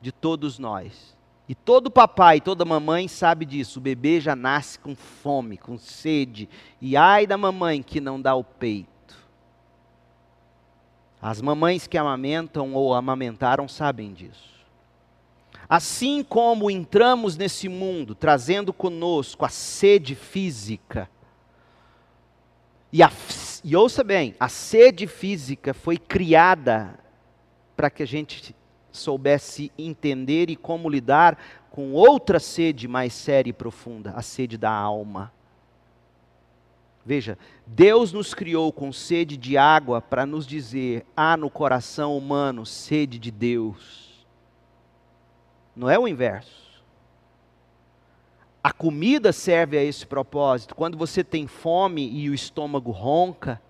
de 0.02 0.12
todos 0.12 0.60
nós. 0.60 1.18
E 1.48 1.56
todo 1.56 1.90
papai 1.90 2.40
toda 2.40 2.64
mamãe 2.64 3.08
sabe 3.08 3.44
disso. 3.44 3.80
O 3.80 3.82
bebê 3.82 4.22
já 4.22 4.36
nasce 4.36 4.78
com 4.78 4.96
fome, 4.96 5.58
com 5.58 5.80
sede. 5.80 6.48
E 6.80 6.96
ai 6.96 7.26
da 7.26 7.38
mamãe 7.38 7.82
que 7.82 8.00
não 8.00 8.22
dá 8.22 8.36
o 8.36 8.44
peito. 8.44 9.18
As 11.20 11.42
mamães 11.42 11.88
que 11.88 11.98
amamentam 11.98 12.76
ou 12.76 12.94
amamentaram 12.94 13.68
sabem 13.68 14.14
disso. 14.14 14.59
Assim 15.70 16.24
como 16.24 16.72
entramos 16.72 17.38
nesse 17.38 17.70
mundo 17.70 18.16
trazendo 18.16 18.74
conosco 18.74 19.46
a 19.46 19.50
sede 19.50 20.16
física, 20.16 21.08
e, 22.92 23.04
a, 23.04 23.12
e 23.64 23.76
ouça 23.76 24.04
bem, 24.04 24.34
a 24.40 24.50
sede 24.50 25.06
física 25.06 25.76
foi 25.76 25.96
criada 25.96 27.00
para 27.76 27.90
que 27.92 28.02
a 28.02 28.08
gente 28.08 28.56
soubesse 28.92 29.72
entender 29.78 30.50
e 30.50 30.56
como 30.56 30.90
lidar 30.90 31.38
com 31.70 31.94
outra 31.94 32.40
sede 32.40 32.88
mais 32.88 33.14
séria 33.14 33.52
e 33.52 33.54
profunda, 33.54 34.12
a 34.16 34.24
sede 34.24 34.58
da 34.58 34.72
alma. 34.72 35.32
Veja, 37.06 37.38
Deus 37.66 38.12
nos 38.12 38.34
criou 38.34 38.74
com 38.74 38.92
sede 38.92 39.38
de 39.38 39.56
água 39.56 40.02
para 40.02 40.26
nos 40.26 40.48
dizer: 40.48 41.06
há 41.16 41.38
no 41.38 41.50
coração 41.50 42.18
humano 42.18 42.66
sede 42.66 43.20
de 43.20 43.30
Deus. 43.30 44.09
Não 45.80 45.90
é 45.90 45.98
o 45.98 46.10
inverso. 46.10 46.84
A 48.62 48.70
comida 48.70 49.32
serve 49.32 49.78
a 49.78 49.82
esse 49.82 50.06
propósito. 50.06 50.76
Quando 50.76 50.98
você 50.98 51.24
tem 51.24 51.48
fome 51.48 52.06
e 52.06 52.30
o 52.30 52.34
estômago 52.34 52.92
ronca, 52.92 53.62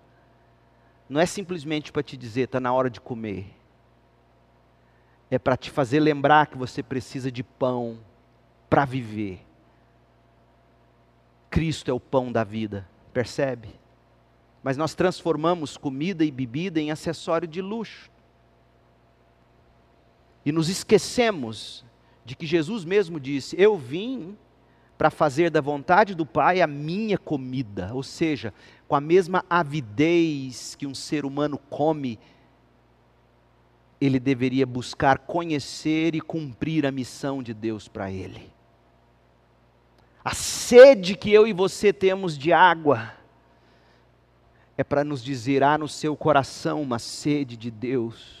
não 1.08 1.20
é 1.20 1.24
simplesmente 1.24 1.92
para 1.92 2.02
te 2.02 2.16
dizer, 2.16 2.46
está 2.46 2.58
na 2.58 2.72
hora 2.72 2.90
de 2.90 3.00
comer. 3.00 3.54
É 5.30 5.38
para 5.38 5.56
te 5.56 5.70
fazer 5.70 6.00
lembrar 6.00 6.48
que 6.48 6.58
você 6.58 6.82
precisa 6.82 7.30
de 7.30 7.44
pão 7.44 8.00
para 8.68 8.84
viver. 8.84 9.46
Cristo 11.48 11.92
é 11.92 11.94
o 11.94 12.00
pão 12.00 12.32
da 12.32 12.42
vida, 12.42 12.88
percebe? 13.12 13.68
Mas 14.64 14.76
nós 14.76 14.94
transformamos 14.94 15.76
comida 15.76 16.24
e 16.24 16.30
bebida 16.32 16.80
em 16.80 16.90
acessório 16.90 17.46
de 17.46 17.62
luxo. 17.62 18.10
E 20.44 20.50
nos 20.50 20.68
esquecemos 20.68 21.88
de 22.24 22.34
que 22.36 22.46
Jesus 22.46 22.84
mesmo 22.84 23.18
disse: 23.18 23.54
Eu 23.58 23.76
vim 23.76 24.36
para 24.96 25.10
fazer 25.10 25.50
da 25.50 25.60
vontade 25.60 26.14
do 26.14 26.26
Pai 26.26 26.60
a 26.60 26.66
minha 26.66 27.16
comida, 27.16 27.90
ou 27.94 28.02
seja, 28.02 28.52
com 28.86 28.94
a 28.94 29.00
mesma 29.00 29.44
avidez 29.48 30.74
que 30.74 30.86
um 30.86 30.94
ser 30.94 31.24
humano 31.24 31.58
come, 31.70 32.18
ele 34.00 34.20
deveria 34.20 34.66
buscar 34.66 35.18
conhecer 35.18 36.14
e 36.14 36.20
cumprir 36.20 36.86
a 36.86 36.90
missão 36.90 37.42
de 37.42 37.54
Deus 37.54 37.88
para 37.88 38.10
ele. 38.10 38.52
A 40.24 40.34
sede 40.34 41.16
que 41.16 41.32
eu 41.32 41.46
e 41.46 41.52
você 41.52 41.92
temos 41.92 42.36
de 42.36 42.52
água 42.52 43.12
é 44.76 44.84
para 44.84 45.04
nos 45.04 45.22
dizer: 45.22 45.62
há 45.62 45.78
no 45.78 45.88
seu 45.88 46.16
coração 46.16 46.82
uma 46.82 46.98
sede 46.98 47.56
de 47.56 47.70
Deus. 47.70 48.39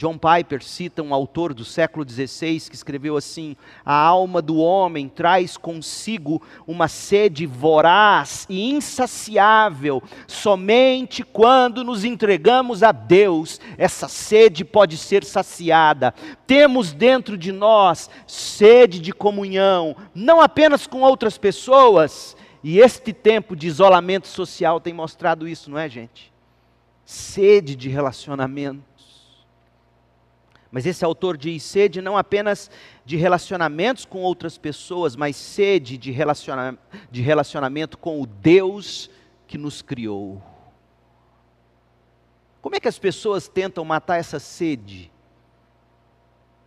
John 0.00 0.16
Piper 0.16 0.62
cita 0.62 1.02
um 1.02 1.12
autor 1.12 1.52
do 1.52 1.62
século 1.62 2.08
XVI 2.08 2.58
que 2.70 2.74
escreveu 2.74 3.18
assim: 3.18 3.54
A 3.84 3.92
alma 3.92 4.40
do 4.40 4.56
homem 4.56 5.10
traz 5.10 5.58
consigo 5.58 6.40
uma 6.66 6.88
sede 6.88 7.44
voraz 7.44 8.46
e 8.48 8.70
insaciável. 8.70 10.02
Somente 10.26 11.22
quando 11.22 11.84
nos 11.84 12.02
entregamos 12.02 12.82
a 12.82 12.92
Deus, 12.92 13.60
essa 13.76 14.08
sede 14.08 14.64
pode 14.64 14.96
ser 14.96 15.22
saciada. 15.22 16.14
Temos 16.46 16.94
dentro 16.94 17.36
de 17.36 17.52
nós 17.52 18.08
sede 18.26 19.00
de 19.00 19.12
comunhão, 19.12 19.94
não 20.14 20.40
apenas 20.40 20.86
com 20.86 21.02
outras 21.02 21.36
pessoas, 21.36 22.34
e 22.64 22.78
este 22.78 23.12
tempo 23.12 23.54
de 23.54 23.66
isolamento 23.66 24.28
social 24.28 24.80
tem 24.80 24.94
mostrado 24.94 25.46
isso, 25.46 25.70
não 25.70 25.76
é, 25.76 25.90
gente? 25.90 26.32
Sede 27.04 27.76
de 27.76 27.90
relacionamento 27.90 28.89
mas 30.70 30.86
esse 30.86 31.04
autor 31.04 31.36
diz 31.36 31.62
sede 31.62 32.00
não 32.00 32.16
apenas 32.16 32.70
de 33.04 33.16
relacionamentos 33.16 34.04
com 34.04 34.20
outras 34.20 34.56
pessoas, 34.56 35.16
mas 35.16 35.36
sede 35.36 35.98
de, 35.98 36.12
relaciona 36.12 36.78
de 37.10 37.20
relacionamento 37.20 37.98
com 37.98 38.20
o 38.20 38.26
Deus 38.26 39.10
que 39.48 39.58
nos 39.58 39.82
criou. 39.82 40.40
Como 42.62 42.76
é 42.76 42.80
que 42.80 42.88
as 42.88 42.98
pessoas 42.98 43.48
tentam 43.48 43.84
matar 43.84 44.18
essa 44.18 44.38
sede? 44.38 45.10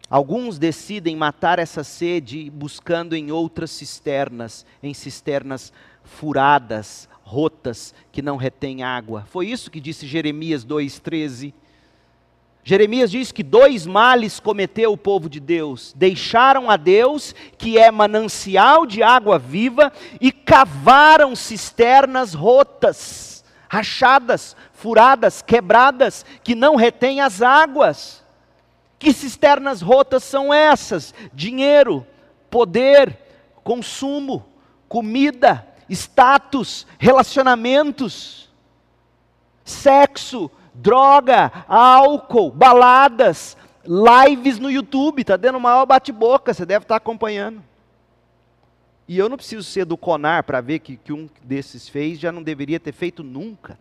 Alguns 0.09 0.59
decidem 0.59 1.15
matar 1.15 1.57
essa 1.57 1.83
sede 1.83 2.49
buscando 2.49 3.15
em 3.15 3.31
outras 3.31 3.71
cisternas, 3.71 4.65
em 4.81 4.93
cisternas 4.93 5.71
furadas, 6.03 7.07
rotas, 7.23 7.95
que 8.11 8.21
não 8.21 8.35
retêm 8.35 8.83
água. 8.83 9.25
Foi 9.27 9.47
isso 9.47 9.71
que 9.71 9.79
disse 9.79 10.05
Jeremias 10.05 10.65
2,13. 10.65 11.53
Jeremias 12.63 13.11
diz 13.11 13.31
que 13.31 13.43
dois 13.43 13.85
males 13.85 14.39
cometeu 14.39 14.93
o 14.93 14.97
povo 14.97 15.29
de 15.29 15.39
Deus: 15.39 15.93
deixaram 15.95 16.69
a 16.69 16.77
Deus, 16.77 17.35
que 17.57 17.77
é 17.77 17.91
manancial 17.91 18.85
de 18.85 19.03
água 19.03 19.37
viva, 19.37 19.91
e 20.21 20.31
cavaram 20.31 21.35
cisternas 21.35 22.33
rotas, 22.33 23.43
rachadas, 23.67 24.55
furadas, 24.71 25.41
quebradas, 25.41 26.25
que 26.41 26.55
não 26.55 26.75
retêm 26.75 27.19
as 27.19 27.41
águas. 27.41 28.23
Que 28.97 29.11
cisternas 29.11 29.81
rotas 29.81 30.23
são 30.23 30.53
essas? 30.53 31.13
Dinheiro, 31.33 32.07
poder, 32.49 33.19
consumo, 33.61 34.45
comida, 34.87 35.67
status, 35.89 36.87
relacionamentos, 36.97 38.49
sexo, 39.65 40.49
droga, 40.73 41.65
álcool, 41.67 42.51
baladas, 42.51 43.57
lives 43.85 44.59
no 44.59 44.71
YouTube, 44.71 45.21
está 45.21 45.37
dando 45.37 45.59
maior 45.59 45.85
bate-boca, 45.85 46.53
você 46.53 46.65
deve 46.65 46.83
estar 46.83 46.95
tá 46.95 46.97
acompanhando. 46.97 47.61
E 49.07 49.17
eu 49.17 49.27
não 49.27 49.37
preciso 49.37 49.63
ser 49.63 49.85
do 49.85 49.97
Conar 49.97 50.43
para 50.43 50.61
ver 50.61 50.79
que, 50.79 50.95
que 50.95 51.11
um 51.11 51.29
desses 51.43 51.89
fez, 51.89 52.19
já 52.19 52.31
não 52.31 52.41
deveria 52.41 52.79
ter 52.79 52.93
feito 52.93 53.21
nunca. 53.23 53.77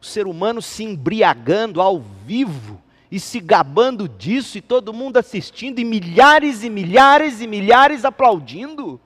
O 0.00 0.04
ser 0.04 0.26
humano 0.26 0.62
se 0.62 0.84
embriagando 0.84 1.80
ao 1.80 2.00
vivo 2.00 2.80
e 3.10 3.20
se 3.20 3.40
gabando 3.40 4.08
disso, 4.08 4.56
e 4.56 4.62
todo 4.62 4.92
mundo 4.92 5.18
assistindo, 5.18 5.78
e 5.78 5.84
milhares 5.84 6.62
e 6.62 6.70
milhares 6.70 7.42
e 7.42 7.46
milhares 7.46 8.06
aplaudindo. 8.06 8.98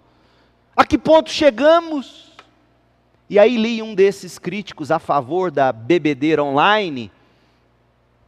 A 0.76 0.84
que 0.84 0.96
ponto 0.96 1.28
chegamos? 1.28 2.25
E 3.28 3.38
aí 3.38 3.56
li 3.56 3.82
um 3.82 3.94
desses 3.94 4.38
críticos 4.38 4.90
a 4.90 4.98
favor 4.98 5.50
da 5.50 5.72
bebedeira 5.72 6.42
online, 6.44 7.10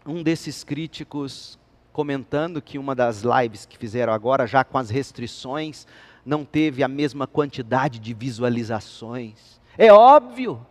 um 0.05 0.23
desses 0.23 0.65
críticos 0.65 1.59
comentando 1.93 2.63
que 2.63 2.79
uma 2.79 2.95
das 2.95 3.23
lives 3.23 3.67
que 3.67 3.79
fizeram 3.79 4.13
agora, 4.13 4.47
já 4.47 4.65
com 4.65 4.79
as 4.79 4.91
restrições, 4.91 5.87
não 6.25 6.45
teve 6.45 6.83
a 6.83 6.89
mesma 6.89 7.27
quantidade 7.27 7.99
de 7.99 8.13
visualizações. 8.13 9.61
É 9.77 9.93
óbvio. 9.93 10.65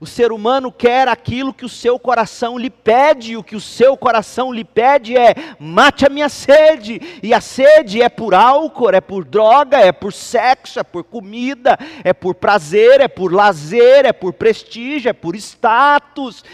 O 0.00 0.06
ser 0.06 0.30
humano 0.30 0.70
quer 0.70 1.08
aquilo 1.08 1.52
que 1.52 1.64
o 1.64 1.68
seu 1.68 1.98
coração 1.98 2.56
lhe 2.56 2.70
pede, 2.70 3.32
e 3.32 3.36
o 3.36 3.42
que 3.42 3.56
o 3.56 3.60
seu 3.60 3.96
coração 3.96 4.52
lhe 4.52 4.64
pede 4.64 5.16
é: 5.16 5.34
mate 5.58 6.06
a 6.06 6.08
minha 6.08 6.28
sede. 6.28 7.00
E 7.20 7.34
a 7.34 7.40
sede 7.40 8.00
é 8.00 8.08
por 8.08 8.32
álcool, 8.32 8.90
é 8.90 9.00
por 9.00 9.24
droga, 9.24 9.78
é 9.78 9.90
por 9.90 10.12
sexo, 10.12 10.78
é 10.78 10.84
por 10.84 11.02
comida, 11.02 11.76
é 12.04 12.12
por 12.12 12.36
prazer, 12.36 13.00
é 13.00 13.08
por 13.08 13.32
lazer, 13.32 14.06
é 14.06 14.12
por 14.12 14.32
prestígio, 14.34 15.08
é 15.08 15.12
por 15.12 15.34
status. 15.34 16.44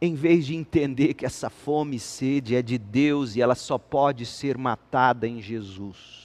Em 0.00 0.16
vez 0.16 0.46
de 0.46 0.56
entender 0.56 1.14
que 1.14 1.24
essa 1.24 1.48
fome 1.48 1.94
e 1.94 2.00
sede 2.00 2.56
é 2.56 2.62
de 2.62 2.76
Deus 2.76 3.36
e 3.36 3.40
ela 3.40 3.54
só 3.54 3.78
pode 3.78 4.26
ser 4.26 4.58
matada 4.58 5.28
em 5.28 5.40
Jesus. 5.40 6.21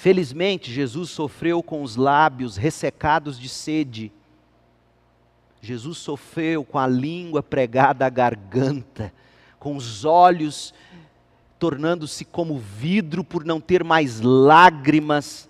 Felizmente, 0.00 0.72
Jesus 0.72 1.10
sofreu 1.10 1.62
com 1.62 1.82
os 1.82 1.94
lábios 1.94 2.56
ressecados 2.56 3.38
de 3.38 3.50
sede. 3.50 4.10
Jesus 5.60 5.98
sofreu 5.98 6.64
com 6.64 6.78
a 6.78 6.86
língua 6.86 7.42
pregada 7.42 8.06
à 8.06 8.08
garganta, 8.08 9.12
com 9.58 9.76
os 9.76 10.06
olhos 10.06 10.72
tornando-se 11.58 12.24
como 12.24 12.58
vidro 12.58 13.22
por 13.22 13.44
não 13.44 13.60
ter 13.60 13.84
mais 13.84 14.22
lágrimas 14.22 15.46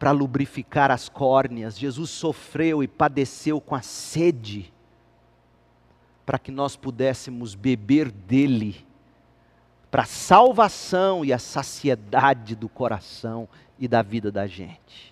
para 0.00 0.10
lubrificar 0.10 0.90
as 0.90 1.08
córneas. 1.08 1.78
Jesus 1.78 2.10
sofreu 2.10 2.82
e 2.82 2.88
padeceu 2.88 3.60
com 3.60 3.76
a 3.76 3.82
sede 3.82 4.72
para 6.26 6.40
que 6.40 6.50
nós 6.50 6.74
pudéssemos 6.74 7.54
beber 7.54 8.10
dele 8.10 8.84
para 9.92 10.04
a 10.04 10.06
salvação 10.06 11.22
e 11.22 11.34
a 11.34 11.38
saciedade 11.38 12.56
do 12.56 12.66
coração 12.66 13.46
e 13.78 13.86
da 13.86 14.00
vida 14.00 14.32
da 14.32 14.46
gente. 14.46 15.11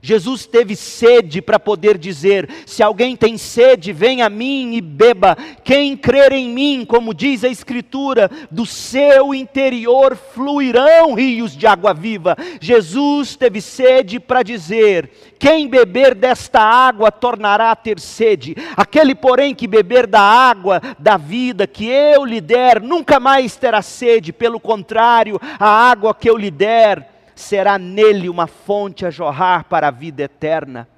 Jesus 0.00 0.46
teve 0.46 0.76
sede 0.76 1.42
para 1.42 1.58
poder 1.58 1.98
dizer: 1.98 2.48
se 2.66 2.82
alguém 2.82 3.16
tem 3.16 3.36
sede, 3.36 3.92
venha 3.92 4.26
a 4.26 4.30
mim 4.30 4.74
e 4.74 4.80
beba. 4.80 5.36
Quem 5.64 5.96
crer 5.96 6.32
em 6.32 6.48
mim, 6.48 6.84
como 6.84 7.12
diz 7.12 7.44
a 7.44 7.48
Escritura, 7.48 8.30
do 8.50 8.64
seu 8.64 9.34
interior 9.34 10.16
fluirão 10.16 11.14
rios 11.14 11.56
de 11.56 11.66
água 11.66 11.92
viva. 11.92 12.36
Jesus 12.60 13.36
teve 13.36 13.60
sede 13.60 14.20
para 14.20 14.42
dizer: 14.42 15.10
quem 15.38 15.68
beber 15.68 16.14
desta 16.14 16.60
água 16.60 17.10
tornará 17.10 17.70
a 17.70 17.76
ter 17.76 18.00
sede. 18.00 18.56
Aquele, 18.76 19.14
porém, 19.14 19.54
que 19.54 19.66
beber 19.66 20.06
da 20.06 20.20
água 20.20 20.80
da 20.98 21.16
vida 21.16 21.66
que 21.66 21.86
eu 21.86 22.24
lhe 22.24 22.40
der, 22.40 22.80
nunca 22.80 23.20
mais 23.20 23.56
terá 23.56 23.82
sede. 23.82 24.32
Pelo 24.32 24.58
contrário, 24.58 25.40
a 25.58 25.68
água 25.68 26.14
que 26.14 26.28
eu 26.28 26.36
lhe 26.36 26.50
der 26.50 27.17
será 27.38 27.78
nele 27.78 28.28
uma 28.28 28.46
fonte 28.46 29.06
a 29.06 29.10
jorrar 29.10 29.64
para 29.64 29.88
a 29.88 29.92
vida 29.92 30.22
eterna. 30.22 30.88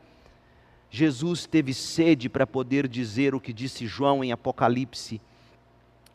Jesus 0.91 1.47
teve 1.47 1.75
sede 1.75 2.29
para 2.29 2.47
poder 2.47 2.89
dizer 2.89 3.35
o 3.35 3.41
que 3.41 3.53
disse 3.53 3.87
João 3.87 4.25
em 4.25 4.33
Apocalipse: 4.33 5.21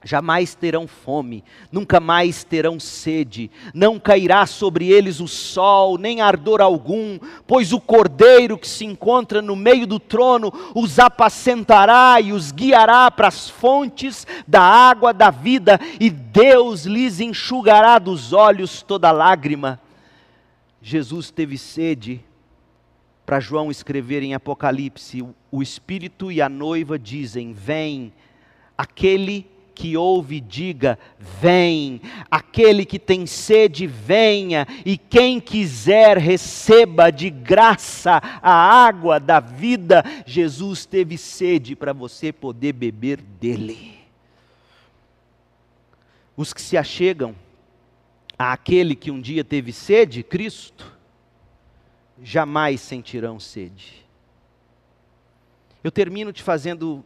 jamais 0.04 0.56
terão 0.56 0.88
fome, 0.88 1.44
nunca 1.72 2.00
mais 2.00 2.44
terão 2.44 2.80
sede, 2.80 3.52
não 3.74 4.00
cairá 4.00 4.48
sobre 4.48 4.92
eles 4.92 5.20
o 5.20 5.28
sol, 5.28 5.98
nem 5.98 6.22
ardor 6.22 6.60
algum, 6.60 7.20
pois 7.46 7.72
o 7.72 7.80
cordeiro 7.80 8.58
que 8.58 8.68
se 8.68 8.84
encontra 8.84 9.42
no 9.42 9.56
meio 9.56 9.86
do 9.86 10.00
trono 10.00 10.52
os 10.74 10.98
apacentará 10.98 12.20
e 12.20 12.34
os 12.34 12.52
guiará 12.52 13.10
para 13.12 13.28
as 13.28 13.48
fontes 13.48 14.26
da 14.48 14.62
água 14.62 15.14
da 15.14 15.30
vida, 15.30 15.80
e 16.00 16.10
Deus 16.10 16.86
lhes 16.86 17.20
enxugará 17.20 18.00
dos 18.00 18.34
olhos 18.34 18.82
toda 18.82 19.12
lágrima. 19.12 19.85
Jesus 20.88 21.32
teve 21.32 21.58
sede 21.58 22.24
para 23.26 23.40
João 23.40 23.72
escrever 23.72 24.22
em 24.22 24.36
Apocalipse: 24.36 25.28
o 25.52 25.64
Espírito 25.64 26.32
e 26.32 26.44
a 26.44 26.48
noiva 26.48 27.00
dizem: 27.00 27.54
Vem, 27.54 28.14
aquele 28.78 29.48
que 29.74 29.98
ouve, 29.98 30.40
diga: 30.40 31.00
Vem, 31.42 32.00
aquele 32.30 32.86
que 32.86 33.00
tem 33.00 33.26
sede, 33.26 33.88
venha, 33.88 34.68
e 34.86 34.96
quem 34.96 35.40
quiser, 35.40 36.20
receba 36.20 37.10
de 37.10 37.32
graça 37.32 38.22
a 38.40 38.54
água 38.54 39.20
da 39.20 39.40
vida. 39.40 40.06
Jesus 40.24 40.86
teve 40.86 41.18
sede 41.18 41.76
para 41.76 41.94
você 41.94 42.32
poder 42.32 42.74
beber 42.74 43.20
dele. 43.42 43.96
Os 46.38 46.54
que 46.54 46.62
se 46.62 46.78
achegam 46.78 47.36
àquele 48.38 48.96
que 48.96 49.12
um 49.12 49.22
dia 49.22 49.44
teve 49.44 49.72
sede, 49.72 50.24
Cristo, 50.24 50.94
jamais 52.22 52.82
sentirão 52.82 53.40
sede. 53.40 54.06
Eu 55.84 55.92
termino 55.92 56.34
te 56.34 56.42
fazendo 56.42 57.04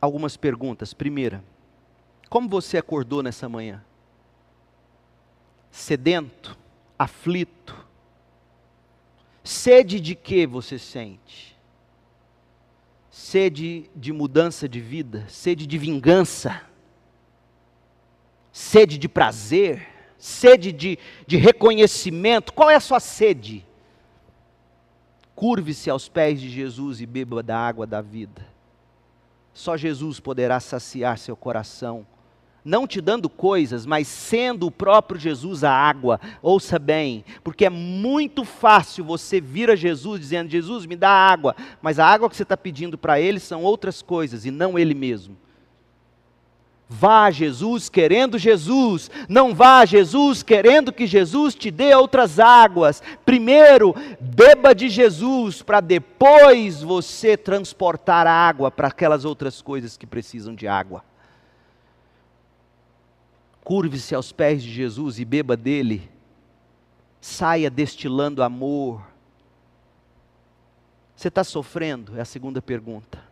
algumas 0.00 0.36
perguntas. 0.36 0.94
Primeira, 0.94 1.44
como 2.28 2.48
você 2.48 2.78
acordou 2.78 3.22
nessa 3.22 3.48
manhã? 3.48 3.84
Sedento, 5.70 6.56
aflito. 6.98 7.86
Sede 9.44 10.00
de 10.00 10.14
que 10.14 10.46
você 10.46 10.78
sente? 10.78 11.56
Sede 13.10 13.90
de 13.94 14.12
mudança 14.12 14.68
de 14.68 14.80
vida, 14.80 15.26
sede 15.28 15.66
de 15.66 15.78
vingança, 15.78 16.62
sede 18.56 18.96
de 18.96 19.06
prazer, 19.06 19.86
sede 20.16 20.72
de, 20.72 20.98
de 21.26 21.36
reconhecimento. 21.36 22.54
Qual 22.54 22.70
é 22.70 22.74
a 22.74 22.80
sua 22.80 22.98
sede? 22.98 23.62
Curve-se 25.34 25.90
aos 25.90 26.08
pés 26.08 26.40
de 26.40 26.48
Jesus 26.48 27.02
e 27.02 27.04
beba 27.04 27.42
da 27.42 27.58
água 27.58 27.86
da 27.86 28.00
vida. 28.00 28.46
Só 29.52 29.76
Jesus 29.76 30.20
poderá 30.20 30.58
saciar 30.58 31.18
seu 31.18 31.36
coração 31.36 32.06
não 32.64 32.84
te 32.84 33.00
dando 33.00 33.28
coisas, 33.28 33.86
mas 33.86 34.08
sendo 34.08 34.66
o 34.66 34.72
próprio 34.72 35.20
Jesus 35.20 35.62
a 35.62 35.70
água. 35.70 36.20
Ouça 36.42 36.80
bem, 36.80 37.24
porque 37.44 37.64
é 37.64 37.70
muito 37.70 38.44
fácil 38.44 39.04
você 39.04 39.40
vir 39.40 39.70
a 39.70 39.76
Jesus 39.76 40.18
dizendo: 40.18 40.50
Jesus, 40.50 40.84
me 40.84 40.96
dá 40.96 41.08
água, 41.08 41.54
mas 41.80 42.00
a 42.00 42.04
água 42.04 42.28
que 42.28 42.34
você 42.34 42.42
está 42.42 42.56
pedindo 42.56 42.98
para 42.98 43.20
Ele 43.20 43.38
são 43.38 43.62
outras 43.62 44.02
coisas 44.02 44.44
e 44.44 44.50
não 44.50 44.76
Ele 44.76 44.94
mesmo. 44.94 45.36
Vá 46.88 47.24
a 47.24 47.30
Jesus 47.32 47.88
querendo 47.88 48.38
Jesus, 48.38 49.10
não 49.28 49.52
vá 49.52 49.80
a 49.80 49.84
Jesus 49.84 50.44
querendo 50.44 50.92
que 50.92 51.04
Jesus 51.04 51.52
te 51.56 51.68
dê 51.68 51.92
outras 51.92 52.38
águas. 52.38 53.02
Primeiro, 53.24 53.92
beba 54.20 54.72
de 54.72 54.88
Jesus, 54.88 55.62
para 55.62 55.80
depois 55.80 56.82
você 56.82 57.36
transportar 57.36 58.24
a 58.28 58.32
água 58.32 58.70
para 58.70 58.86
aquelas 58.86 59.24
outras 59.24 59.60
coisas 59.60 59.96
que 59.96 60.06
precisam 60.06 60.54
de 60.54 60.68
água. 60.68 61.04
Curve-se 63.64 64.14
aos 64.14 64.30
pés 64.30 64.62
de 64.62 64.72
Jesus 64.72 65.18
e 65.18 65.24
beba 65.24 65.56
dele. 65.56 66.08
Saia 67.20 67.68
destilando 67.68 68.44
amor. 68.44 69.04
Você 71.16 71.26
está 71.26 71.42
sofrendo? 71.42 72.16
É 72.16 72.20
a 72.20 72.24
segunda 72.24 72.62
pergunta. 72.62 73.25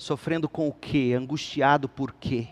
Sofrendo 0.00 0.48
com 0.48 0.66
o 0.66 0.72
quê? 0.72 1.14
Angustiado 1.14 1.86
por 1.86 2.14
quê? 2.14 2.48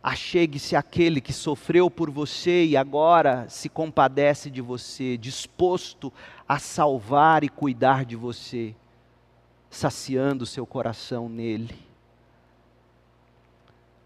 Achegue-se 0.00 0.76
àquele 0.76 1.20
que 1.20 1.32
sofreu 1.32 1.90
por 1.90 2.08
você 2.08 2.66
e 2.66 2.76
agora 2.76 3.48
se 3.48 3.68
compadece 3.68 4.48
de 4.48 4.60
você, 4.60 5.16
disposto 5.16 6.12
a 6.48 6.60
salvar 6.60 7.42
e 7.42 7.48
cuidar 7.48 8.04
de 8.04 8.14
você, 8.14 8.76
saciando 9.68 10.46
seu 10.46 10.64
coração 10.64 11.28
nele. 11.28 11.76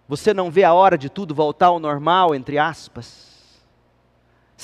Você 0.08 0.32
não 0.32 0.50
vê 0.50 0.64
a 0.64 0.72
hora 0.72 0.96
de 0.96 1.10
tudo 1.10 1.34
voltar 1.34 1.66
ao 1.66 1.78
normal, 1.78 2.34
entre 2.34 2.56
aspas? 2.56 3.33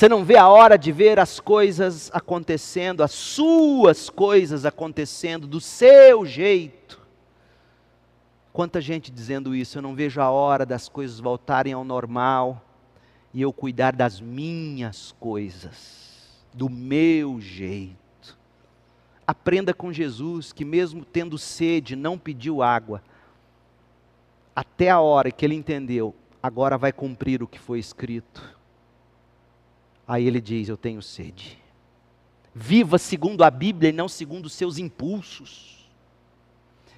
Você 0.00 0.08
não 0.08 0.24
vê 0.24 0.38
a 0.38 0.48
hora 0.48 0.78
de 0.78 0.90
ver 0.90 1.18
as 1.18 1.38
coisas 1.38 2.10
acontecendo, 2.14 3.02
as 3.02 3.10
suas 3.10 4.08
coisas 4.08 4.64
acontecendo 4.64 5.46
do 5.46 5.60
seu 5.60 6.24
jeito? 6.24 6.98
Quanta 8.50 8.80
gente 8.80 9.12
dizendo 9.12 9.54
isso, 9.54 9.76
eu 9.76 9.82
não 9.82 9.94
vejo 9.94 10.18
a 10.18 10.30
hora 10.30 10.64
das 10.64 10.88
coisas 10.88 11.20
voltarem 11.20 11.74
ao 11.74 11.84
normal 11.84 12.64
e 13.34 13.42
eu 13.42 13.52
cuidar 13.52 13.94
das 13.94 14.22
minhas 14.22 15.14
coisas, 15.20 16.42
do 16.54 16.70
meu 16.70 17.38
jeito. 17.38 18.38
Aprenda 19.26 19.74
com 19.74 19.92
Jesus 19.92 20.50
que, 20.50 20.64
mesmo 20.64 21.04
tendo 21.04 21.36
sede, 21.36 21.94
não 21.94 22.16
pediu 22.16 22.62
água, 22.62 23.02
até 24.56 24.88
a 24.88 24.98
hora 24.98 25.30
que 25.30 25.44
ele 25.44 25.56
entendeu, 25.56 26.14
agora 26.42 26.78
vai 26.78 26.90
cumprir 26.90 27.42
o 27.42 27.46
que 27.46 27.58
foi 27.58 27.78
escrito. 27.78 28.58
Aí 30.10 30.26
ele 30.26 30.40
diz: 30.40 30.68
Eu 30.68 30.76
tenho 30.76 31.00
sede. 31.00 31.56
Viva 32.52 32.98
segundo 32.98 33.44
a 33.44 33.50
Bíblia 33.50 33.90
e 33.90 33.92
não 33.92 34.08
segundo 34.08 34.46
os 34.46 34.52
seus 34.52 34.76
impulsos. 34.76 35.88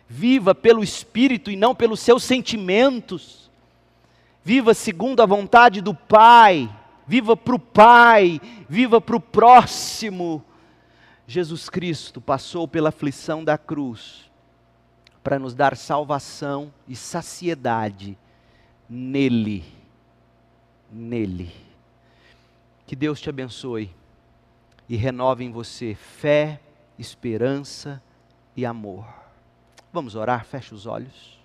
Viva 0.08 0.54
pelo 0.54 0.82
Espírito 0.82 1.50
e 1.50 1.56
não 1.56 1.74
pelos 1.74 2.00
seus 2.00 2.24
sentimentos. 2.24 3.50
Viva 4.42 4.72
segundo 4.72 5.20
a 5.20 5.26
vontade 5.26 5.82
do 5.82 5.94
Pai. 5.94 6.74
Viva 7.06 7.36
para 7.36 7.54
o 7.54 7.58
Pai. 7.58 8.40
Viva 8.66 8.98
para 8.98 9.16
o 9.16 9.20
próximo. 9.20 10.42
Jesus 11.26 11.68
Cristo 11.68 12.18
passou 12.18 12.66
pela 12.66 12.88
aflição 12.88 13.44
da 13.44 13.58
cruz 13.58 14.30
para 15.22 15.38
nos 15.38 15.54
dar 15.54 15.76
salvação 15.76 16.72
e 16.88 16.96
saciedade 16.96 18.16
nele. 18.88 19.62
Nele. 20.90 21.71
Que 22.92 22.96
Deus 22.96 23.22
te 23.22 23.30
abençoe 23.30 23.90
e 24.86 24.96
renove 24.96 25.42
em 25.42 25.50
você 25.50 25.94
fé, 25.94 26.60
esperança 26.98 28.02
e 28.54 28.66
amor. 28.66 29.06
Vamos 29.90 30.14
orar, 30.14 30.44
feche 30.44 30.74
os 30.74 30.84
olhos. 30.84 31.40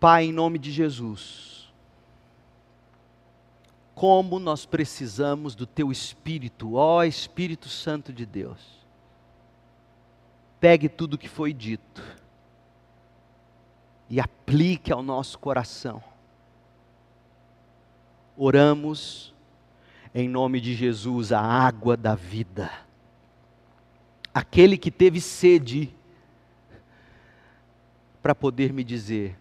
Pai, 0.00 0.24
em 0.24 0.32
nome 0.32 0.58
de 0.58 0.72
Jesus, 0.72 1.72
como 3.94 4.40
nós 4.40 4.66
precisamos 4.66 5.54
do 5.54 5.64
Teu 5.64 5.92
Espírito, 5.92 6.74
ó 6.74 7.04
Espírito 7.04 7.68
Santo 7.68 8.12
de 8.12 8.26
Deus 8.26 8.82
pegue 10.58 10.88
tudo 10.88 11.16
que 11.16 11.28
foi 11.28 11.52
dito 11.52 12.02
e 14.10 14.18
aplique 14.18 14.92
ao 14.92 15.04
nosso 15.04 15.38
coração. 15.38 16.02
Oramos 18.36 19.31
em 20.14 20.28
nome 20.28 20.60
de 20.60 20.74
Jesus, 20.74 21.32
a 21.32 21.40
água 21.40 21.96
da 21.96 22.14
vida. 22.14 22.70
Aquele 24.34 24.76
que 24.76 24.90
teve 24.90 25.20
sede, 25.20 25.94
para 28.22 28.34
poder 28.34 28.72
me 28.72 28.84
dizer: 28.84 29.36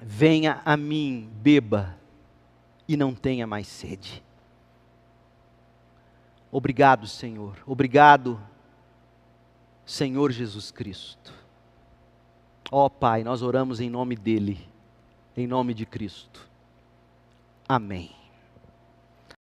venha 0.00 0.62
a 0.64 0.76
mim, 0.76 1.30
beba, 1.42 1.96
e 2.86 2.96
não 2.96 3.14
tenha 3.14 3.46
mais 3.46 3.66
sede. 3.66 4.22
Obrigado, 6.50 7.06
Senhor. 7.06 7.56
Obrigado 7.66 8.40
Senhor 9.84 10.30
Jesus 10.30 10.70
Cristo. 10.70 11.32
Ó 12.70 12.86
oh, 12.86 12.90
Pai, 12.90 13.22
nós 13.22 13.42
oramos 13.42 13.80
em 13.80 13.90
nome 13.90 14.16
dEle, 14.16 14.66
em 15.36 15.46
nome 15.46 15.74
de 15.74 15.84
Cristo. 15.84 16.48
Amém. 17.68 18.23